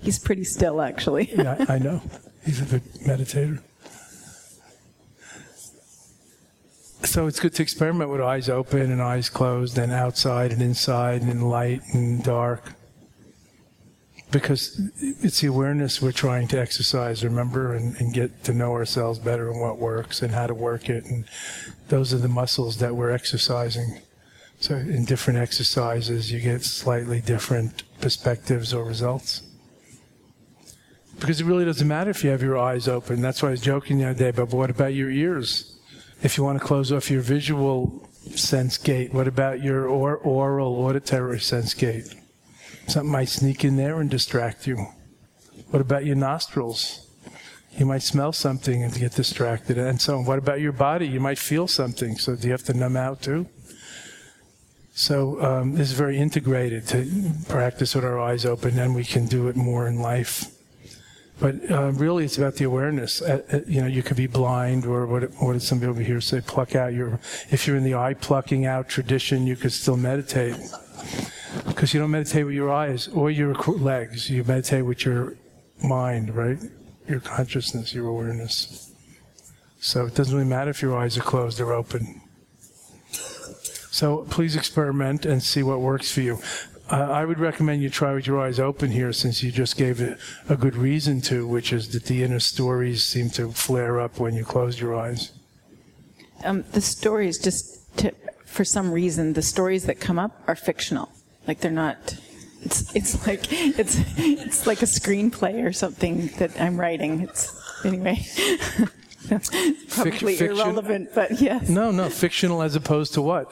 He's 0.00 0.18
pretty 0.18 0.44
still, 0.44 0.80
actually. 0.80 1.30
Yeah, 1.36 1.64
I 1.68 1.74
I 1.74 1.78
know. 1.78 2.02
He's 2.44 2.60
a 2.60 2.64
good 2.64 2.82
meditator. 3.06 3.60
So 7.04 7.26
it's 7.26 7.40
good 7.40 7.54
to 7.54 7.62
experiment 7.62 8.10
with 8.10 8.20
eyes 8.20 8.48
open 8.48 8.90
and 8.90 9.00
eyes 9.00 9.28
closed, 9.28 9.78
and 9.78 9.92
outside 9.92 10.52
and 10.52 10.60
inside, 10.60 11.22
and 11.22 11.30
in 11.30 11.42
light 11.42 11.82
and 11.92 12.22
dark. 12.22 12.74
Because 14.30 14.78
it's 15.00 15.40
the 15.40 15.46
awareness 15.46 16.02
we're 16.02 16.12
trying 16.12 16.48
to 16.48 16.60
exercise, 16.60 17.24
remember, 17.24 17.74
and, 17.74 17.96
and 17.96 18.12
get 18.12 18.44
to 18.44 18.52
know 18.52 18.72
ourselves 18.72 19.18
better 19.18 19.50
and 19.50 19.60
what 19.60 19.78
works 19.78 20.20
and 20.20 20.32
how 20.32 20.46
to 20.46 20.54
work 20.54 20.90
it. 20.90 21.06
And 21.06 21.24
those 21.88 22.12
are 22.12 22.18
the 22.18 22.28
muscles 22.28 22.76
that 22.78 22.94
we're 22.94 23.10
exercising. 23.10 24.00
So 24.60 24.74
in 24.74 25.06
different 25.06 25.38
exercises, 25.38 26.30
you 26.30 26.40
get 26.40 26.62
slightly 26.62 27.20
different 27.22 27.84
perspectives 28.00 28.74
or 28.74 28.84
results 28.84 29.42
because 31.20 31.40
it 31.40 31.46
really 31.46 31.64
doesn't 31.64 31.88
matter 31.88 32.10
if 32.10 32.22
you 32.22 32.30
have 32.30 32.42
your 32.42 32.58
eyes 32.58 32.86
open. 32.88 33.20
That's 33.20 33.42
why 33.42 33.48
I 33.48 33.50
was 33.52 33.60
joking 33.60 33.98
the 33.98 34.06
other 34.06 34.18
day 34.18 34.28
about 34.28 34.50
what 34.50 34.70
about 34.70 34.94
your 34.94 35.10
ears? 35.10 35.78
If 36.22 36.36
you 36.36 36.44
want 36.44 36.60
to 36.60 36.64
close 36.64 36.92
off 36.92 37.10
your 37.10 37.22
visual 37.22 38.08
sense 38.34 38.78
gate, 38.78 39.12
what 39.12 39.28
about 39.28 39.62
your 39.62 39.88
or, 39.88 40.16
oral 40.16 40.74
auditory 40.76 41.40
sense 41.40 41.74
gate? 41.74 42.14
Something 42.88 43.12
might 43.12 43.28
sneak 43.28 43.64
in 43.64 43.76
there 43.76 44.00
and 44.00 44.08
distract 44.08 44.66
you. 44.66 44.86
What 45.70 45.80
about 45.80 46.06
your 46.06 46.16
nostrils? 46.16 47.06
You 47.76 47.84
might 47.84 48.02
smell 48.02 48.32
something 48.32 48.82
and 48.82 48.92
get 48.94 49.14
distracted, 49.14 49.76
and 49.76 50.00
so. 50.00 50.20
What 50.20 50.38
about 50.38 50.60
your 50.60 50.72
body? 50.72 51.06
You 51.06 51.20
might 51.20 51.38
feel 51.38 51.68
something, 51.68 52.16
so 52.16 52.34
do 52.34 52.46
you 52.46 52.52
have 52.52 52.64
to 52.64 52.74
numb 52.74 52.96
out 52.96 53.20
too? 53.20 53.46
So 54.94 55.40
um, 55.40 55.74
this 55.74 55.90
is 55.90 55.96
very 55.96 56.18
integrated 56.18 56.88
to 56.88 57.30
practice 57.48 57.94
with 57.94 58.04
our 58.04 58.18
eyes 58.18 58.46
open, 58.46 58.78
and 58.78 58.94
we 58.94 59.04
can 59.04 59.26
do 59.26 59.48
it 59.48 59.54
more 59.54 59.86
in 59.86 60.00
life. 60.00 60.46
But 61.38 61.70
uh, 61.70 61.92
really, 61.92 62.24
it's 62.24 62.38
about 62.38 62.56
the 62.56 62.64
awareness. 62.64 63.22
Uh, 63.22 63.42
uh, 63.52 63.60
you 63.68 63.80
know, 63.80 63.86
you 63.86 64.02
could 64.02 64.16
be 64.16 64.26
blind, 64.26 64.86
or 64.86 65.06
what, 65.06 65.22
what 65.40 65.52
did 65.52 65.62
some 65.62 65.78
people 65.78 65.90
over 65.90 66.02
here 66.02 66.20
say? 66.20 66.40
Pluck 66.40 66.74
out 66.74 66.94
your. 66.94 67.20
If 67.50 67.66
you're 67.66 67.76
in 67.76 67.84
the 67.84 67.94
eye 67.94 68.14
plucking 68.14 68.66
out 68.66 68.88
tradition, 68.88 69.46
you 69.46 69.54
could 69.56 69.72
still 69.72 69.96
meditate. 69.96 70.56
Because 71.78 71.94
you 71.94 72.00
don't 72.00 72.10
meditate 72.10 72.44
with 72.44 72.56
your 72.56 72.72
eyes 72.72 73.06
or 73.06 73.30
your 73.30 73.54
legs. 73.54 74.28
You 74.28 74.42
meditate 74.42 74.84
with 74.84 75.04
your 75.04 75.36
mind, 75.80 76.34
right? 76.34 76.58
Your 77.06 77.20
consciousness, 77.20 77.94
your 77.94 78.08
awareness. 78.08 78.90
So 79.78 80.06
it 80.06 80.16
doesn't 80.16 80.34
really 80.34 80.48
matter 80.48 80.70
if 80.70 80.82
your 80.82 80.98
eyes 80.98 81.16
are 81.16 81.22
closed 81.22 81.60
or 81.60 81.72
open. 81.72 82.20
So 83.12 84.26
please 84.28 84.56
experiment 84.56 85.24
and 85.24 85.40
see 85.40 85.62
what 85.62 85.78
works 85.78 86.10
for 86.10 86.20
you. 86.20 86.40
Uh, 86.90 86.96
I 86.96 87.24
would 87.24 87.38
recommend 87.38 87.80
you 87.80 87.90
try 87.90 88.12
with 88.12 88.26
your 88.26 88.40
eyes 88.40 88.58
open 88.58 88.90
here 88.90 89.12
since 89.12 89.44
you 89.44 89.52
just 89.52 89.76
gave 89.76 90.00
it 90.00 90.18
a 90.48 90.56
good 90.56 90.74
reason 90.74 91.20
to, 91.30 91.46
which 91.46 91.72
is 91.72 91.90
that 91.90 92.06
the 92.06 92.24
inner 92.24 92.40
stories 92.40 93.04
seem 93.04 93.30
to 93.30 93.52
flare 93.52 94.00
up 94.00 94.18
when 94.18 94.34
you 94.34 94.44
close 94.44 94.80
your 94.80 94.96
eyes. 94.96 95.30
Um, 96.42 96.64
the 96.72 96.80
stories 96.80 97.38
just 97.38 97.96
to, 97.98 98.12
for 98.44 98.64
some 98.64 98.90
reason 98.90 99.34
the 99.34 99.42
stories 99.42 99.84
that 99.84 100.00
come 100.00 100.18
up 100.18 100.42
are 100.48 100.56
fictional. 100.56 101.12
Like 101.48 101.60
they're 101.60 101.70
not. 101.72 102.16
It's 102.62 102.94
it's 102.94 103.26
like 103.26 103.50
it's 103.50 103.96
it's 104.18 104.66
like 104.66 104.82
a 104.82 104.86
screenplay 104.86 105.64
or 105.66 105.72
something 105.72 106.28
that 106.38 106.60
I'm 106.60 106.78
writing. 106.78 107.22
It's 107.22 107.58
anyway. 107.84 108.20
Probably 109.90 110.36
fiction? 110.36 110.46
irrelevant, 110.46 111.10
but 111.14 111.40
yes. 111.40 111.68
No, 111.68 111.90
no, 111.90 112.08
fictional 112.08 112.62
as 112.62 112.76
opposed 112.76 113.14
to 113.14 113.22
what? 113.22 113.50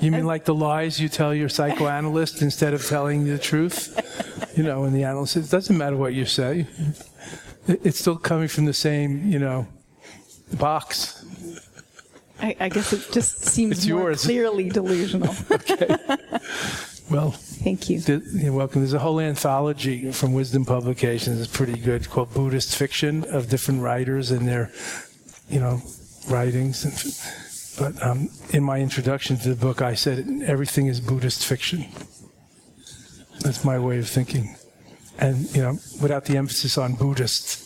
You 0.00 0.12
mean 0.12 0.26
like 0.26 0.44
the 0.44 0.54
lies 0.54 1.00
you 1.00 1.08
tell 1.08 1.34
your 1.34 1.48
psychoanalyst 1.48 2.42
instead 2.42 2.74
of 2.74 2.86
telling 2.86 3.24
the 3.24 3.38
truth? 3.38 3.98
You 4.56 4.62
know, 4.62 4.84
and 4.84 4.94
the 4.94 5.04
analyst 5.04 5.34
says, 5.34 5.48
it 5.48 5.50
doesn't 5.50 5.76
matter 5.76 5.96
what 5.96 6.14
you 6.14 6.26
say. 6.26 6.66
It's 7.66 7.98
still 7.98 8.16
coming 8.16 8.48
from 8.48 8.66
the 8.66 8.72
same, 8.72 9.30
you 9.30 9.38
know, 9.38 9.66
box. 10.58 11.25
I, 12.40 12.56
I 12.60 12.68
guess 12.68 12.92
it 12.92 13.08
just 13.12 13.44
seems 13.46 13.78
It's 13.78 13.86
more 13.88 14.00
yours. 14.10 14.24
clearly 14.24 14.68
delusional. 14.68 15.34
okay. 15.50 15.96
Well, 17.10 17.30
Thank 17.30 17.88
you. 17.88 18.00
th- 18.00 18.22
you're 18.32 18.52
welcome. 18.52 18.80
There's 18.82 18.92
a 18.92 18.98
whole 18.98 19.20
anthology 19.20 20.10
from 20.12 20.32
Wisdom 20.32 20.64
Publications. 20.64 21.40
It's 21.40 21.54
pretty 21.56 21.78
good, 21.78 22.08
called 22.10 22.34
Buddhist 22.34 22.76
Fiction 22.76 23.24
of 23.24 23.48
different 23.48 23.82
writers 23.82 24.30
and 24.32 24.46
their, 24.46 24.70
you 25.48 25.60
know, 25.60 25.80
writings. 26.28 27.74
But 27.78 28.02
um, 28.02 28.28
in 28.50 28.62
my 28.64 28.80
introduction 28.80 29.36
to 29.38 29.50
the 29.50 29.54
book, 29.54 29.82
I 29.82 29.94
said 29.94 30.26
everything 30.46 30.86
is 30.88 31.00
Buddhist 31.00 31.44
fiction. 31.46 31.86
That's 33.40 33.64
my 33.64 33.78
way 33.78 33.98
of 33.98 34.08
thinking, 34.08 34.56
and 35.18 35.54
you 35.54 35.60
know, 35.62 35.78
without 36.00 36.24
the 36.24 36.36
emphasis 36.38 36.78
on 36.78 36.94
Buddhist. 36.94 37.65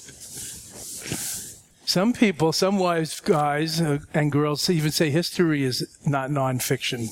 Some 1.91 2.12
people, 2.12 2.53
some 2.53 2.78
wives, 2.78 3.18
guys 3.18 3.80
uh, 3.80 3.99
and 4.14 4.30
girls 4.30 4.70
even 4.70 4.93
say 4.93 5.11
history 5.11 5.64
is 5.64 5.99
not 6.07 6.30
nonfiction. 6.30 7.09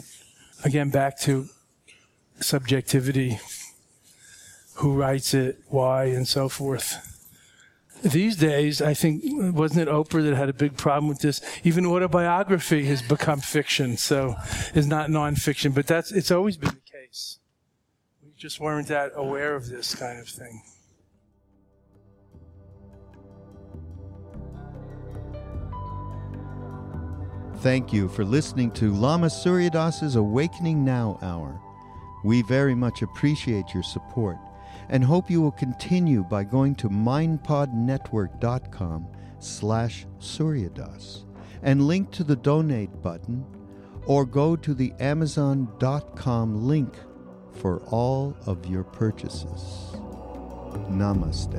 Again, 0.63 0.91
back 0.91 1.19
to 1.23 1.49
subjectivity, 2.39 3.41
who 4.77 4.95
writes 4.95 5.35
it, 5.35 5.59
why, 5.67 6.05
and 6.05 6.29
so 6.29 6.49
forth. 6.49 6.95
These 8.05 8.37
days, 8.37 8.81
I 8.81 8.95
think, 8.95 9.25
wasn't 9.53 9.81
it 9.81 9.89
Oprah 9.89 10.23
that 10.23 10.37
had 10.37 10.49
a 10.49 10.53
big 10.53 10.77
problem 10.77 11.09
with 11.09 11.23
this? 11.23 11.41
Even 11.65 11.85
autobiography 11.85 12.85
has 12.85 13.03
become 13.03 13.41
fiction, 13.41 13.97
so 13.97 14.37
it's 14.77 14.87
not 14.87 15.11
nonfiction, 15.11 15.75
but 15.75 15.89
that's, 15.89 16.13
it's 16.13 16.31
always 16.31 16.57
been 16.57 16.71
the 16.71 16.99
case. 16.99 17.41
We 18.25 18.31
just 18.37 18.61
weren't 18.61 18.87
that 18.87 19.11
aware 19.17 19.57
of 19.57 19.69
this 19.69 19.97
kind 19.97 20.21
of 20.21 20.29
thing. 20.29 20.63
Thank 27.61 27.93
you 27.93 28.09
for 28.09 28.25
listening 28.25 28.71
to 28.73 28.93
Lama 28.93 29.29
Surya 29.29 29.71
Das's 29.71 30.15
Awakening 30.15 30.85
Now 30.85 31.19
Hour. 31.23 31.61
We 32.23 32.43
very 32.43 32.77
much 32.77 33.03
appreciate 33.03 33.75
your 33.75 33.83
support 33.83 34.37
and 34.89 35.03
hope 35.03 35.29
you 35.29 35.43
will 35.43 35.51
continue 35.51 36.23
by 36.23 36.45
going 36.45 36.77
to 36.77 36.89
mindpodnetwork.com 36.89 39.09
slash 39.41 40.07
suryadas 40.21 41.25
and 41.63 41.83
link 41.83 42.13
to 42.13 42.23
the 42.23 42.37
donate 42.37 43.03
button 43.03 43.45
or 44.07 44.25
go 44.25 44.55
to 44.55 44.73
the 44.73 44.93
amazon.com 45.01 46.65
link 46.65 46.95
for 47.61 47.81
all 47.87 48.37
of 48.47 48.67
your 48.67 48.85
purchases. 48.85 49.97
Namaste. 50.89 51.59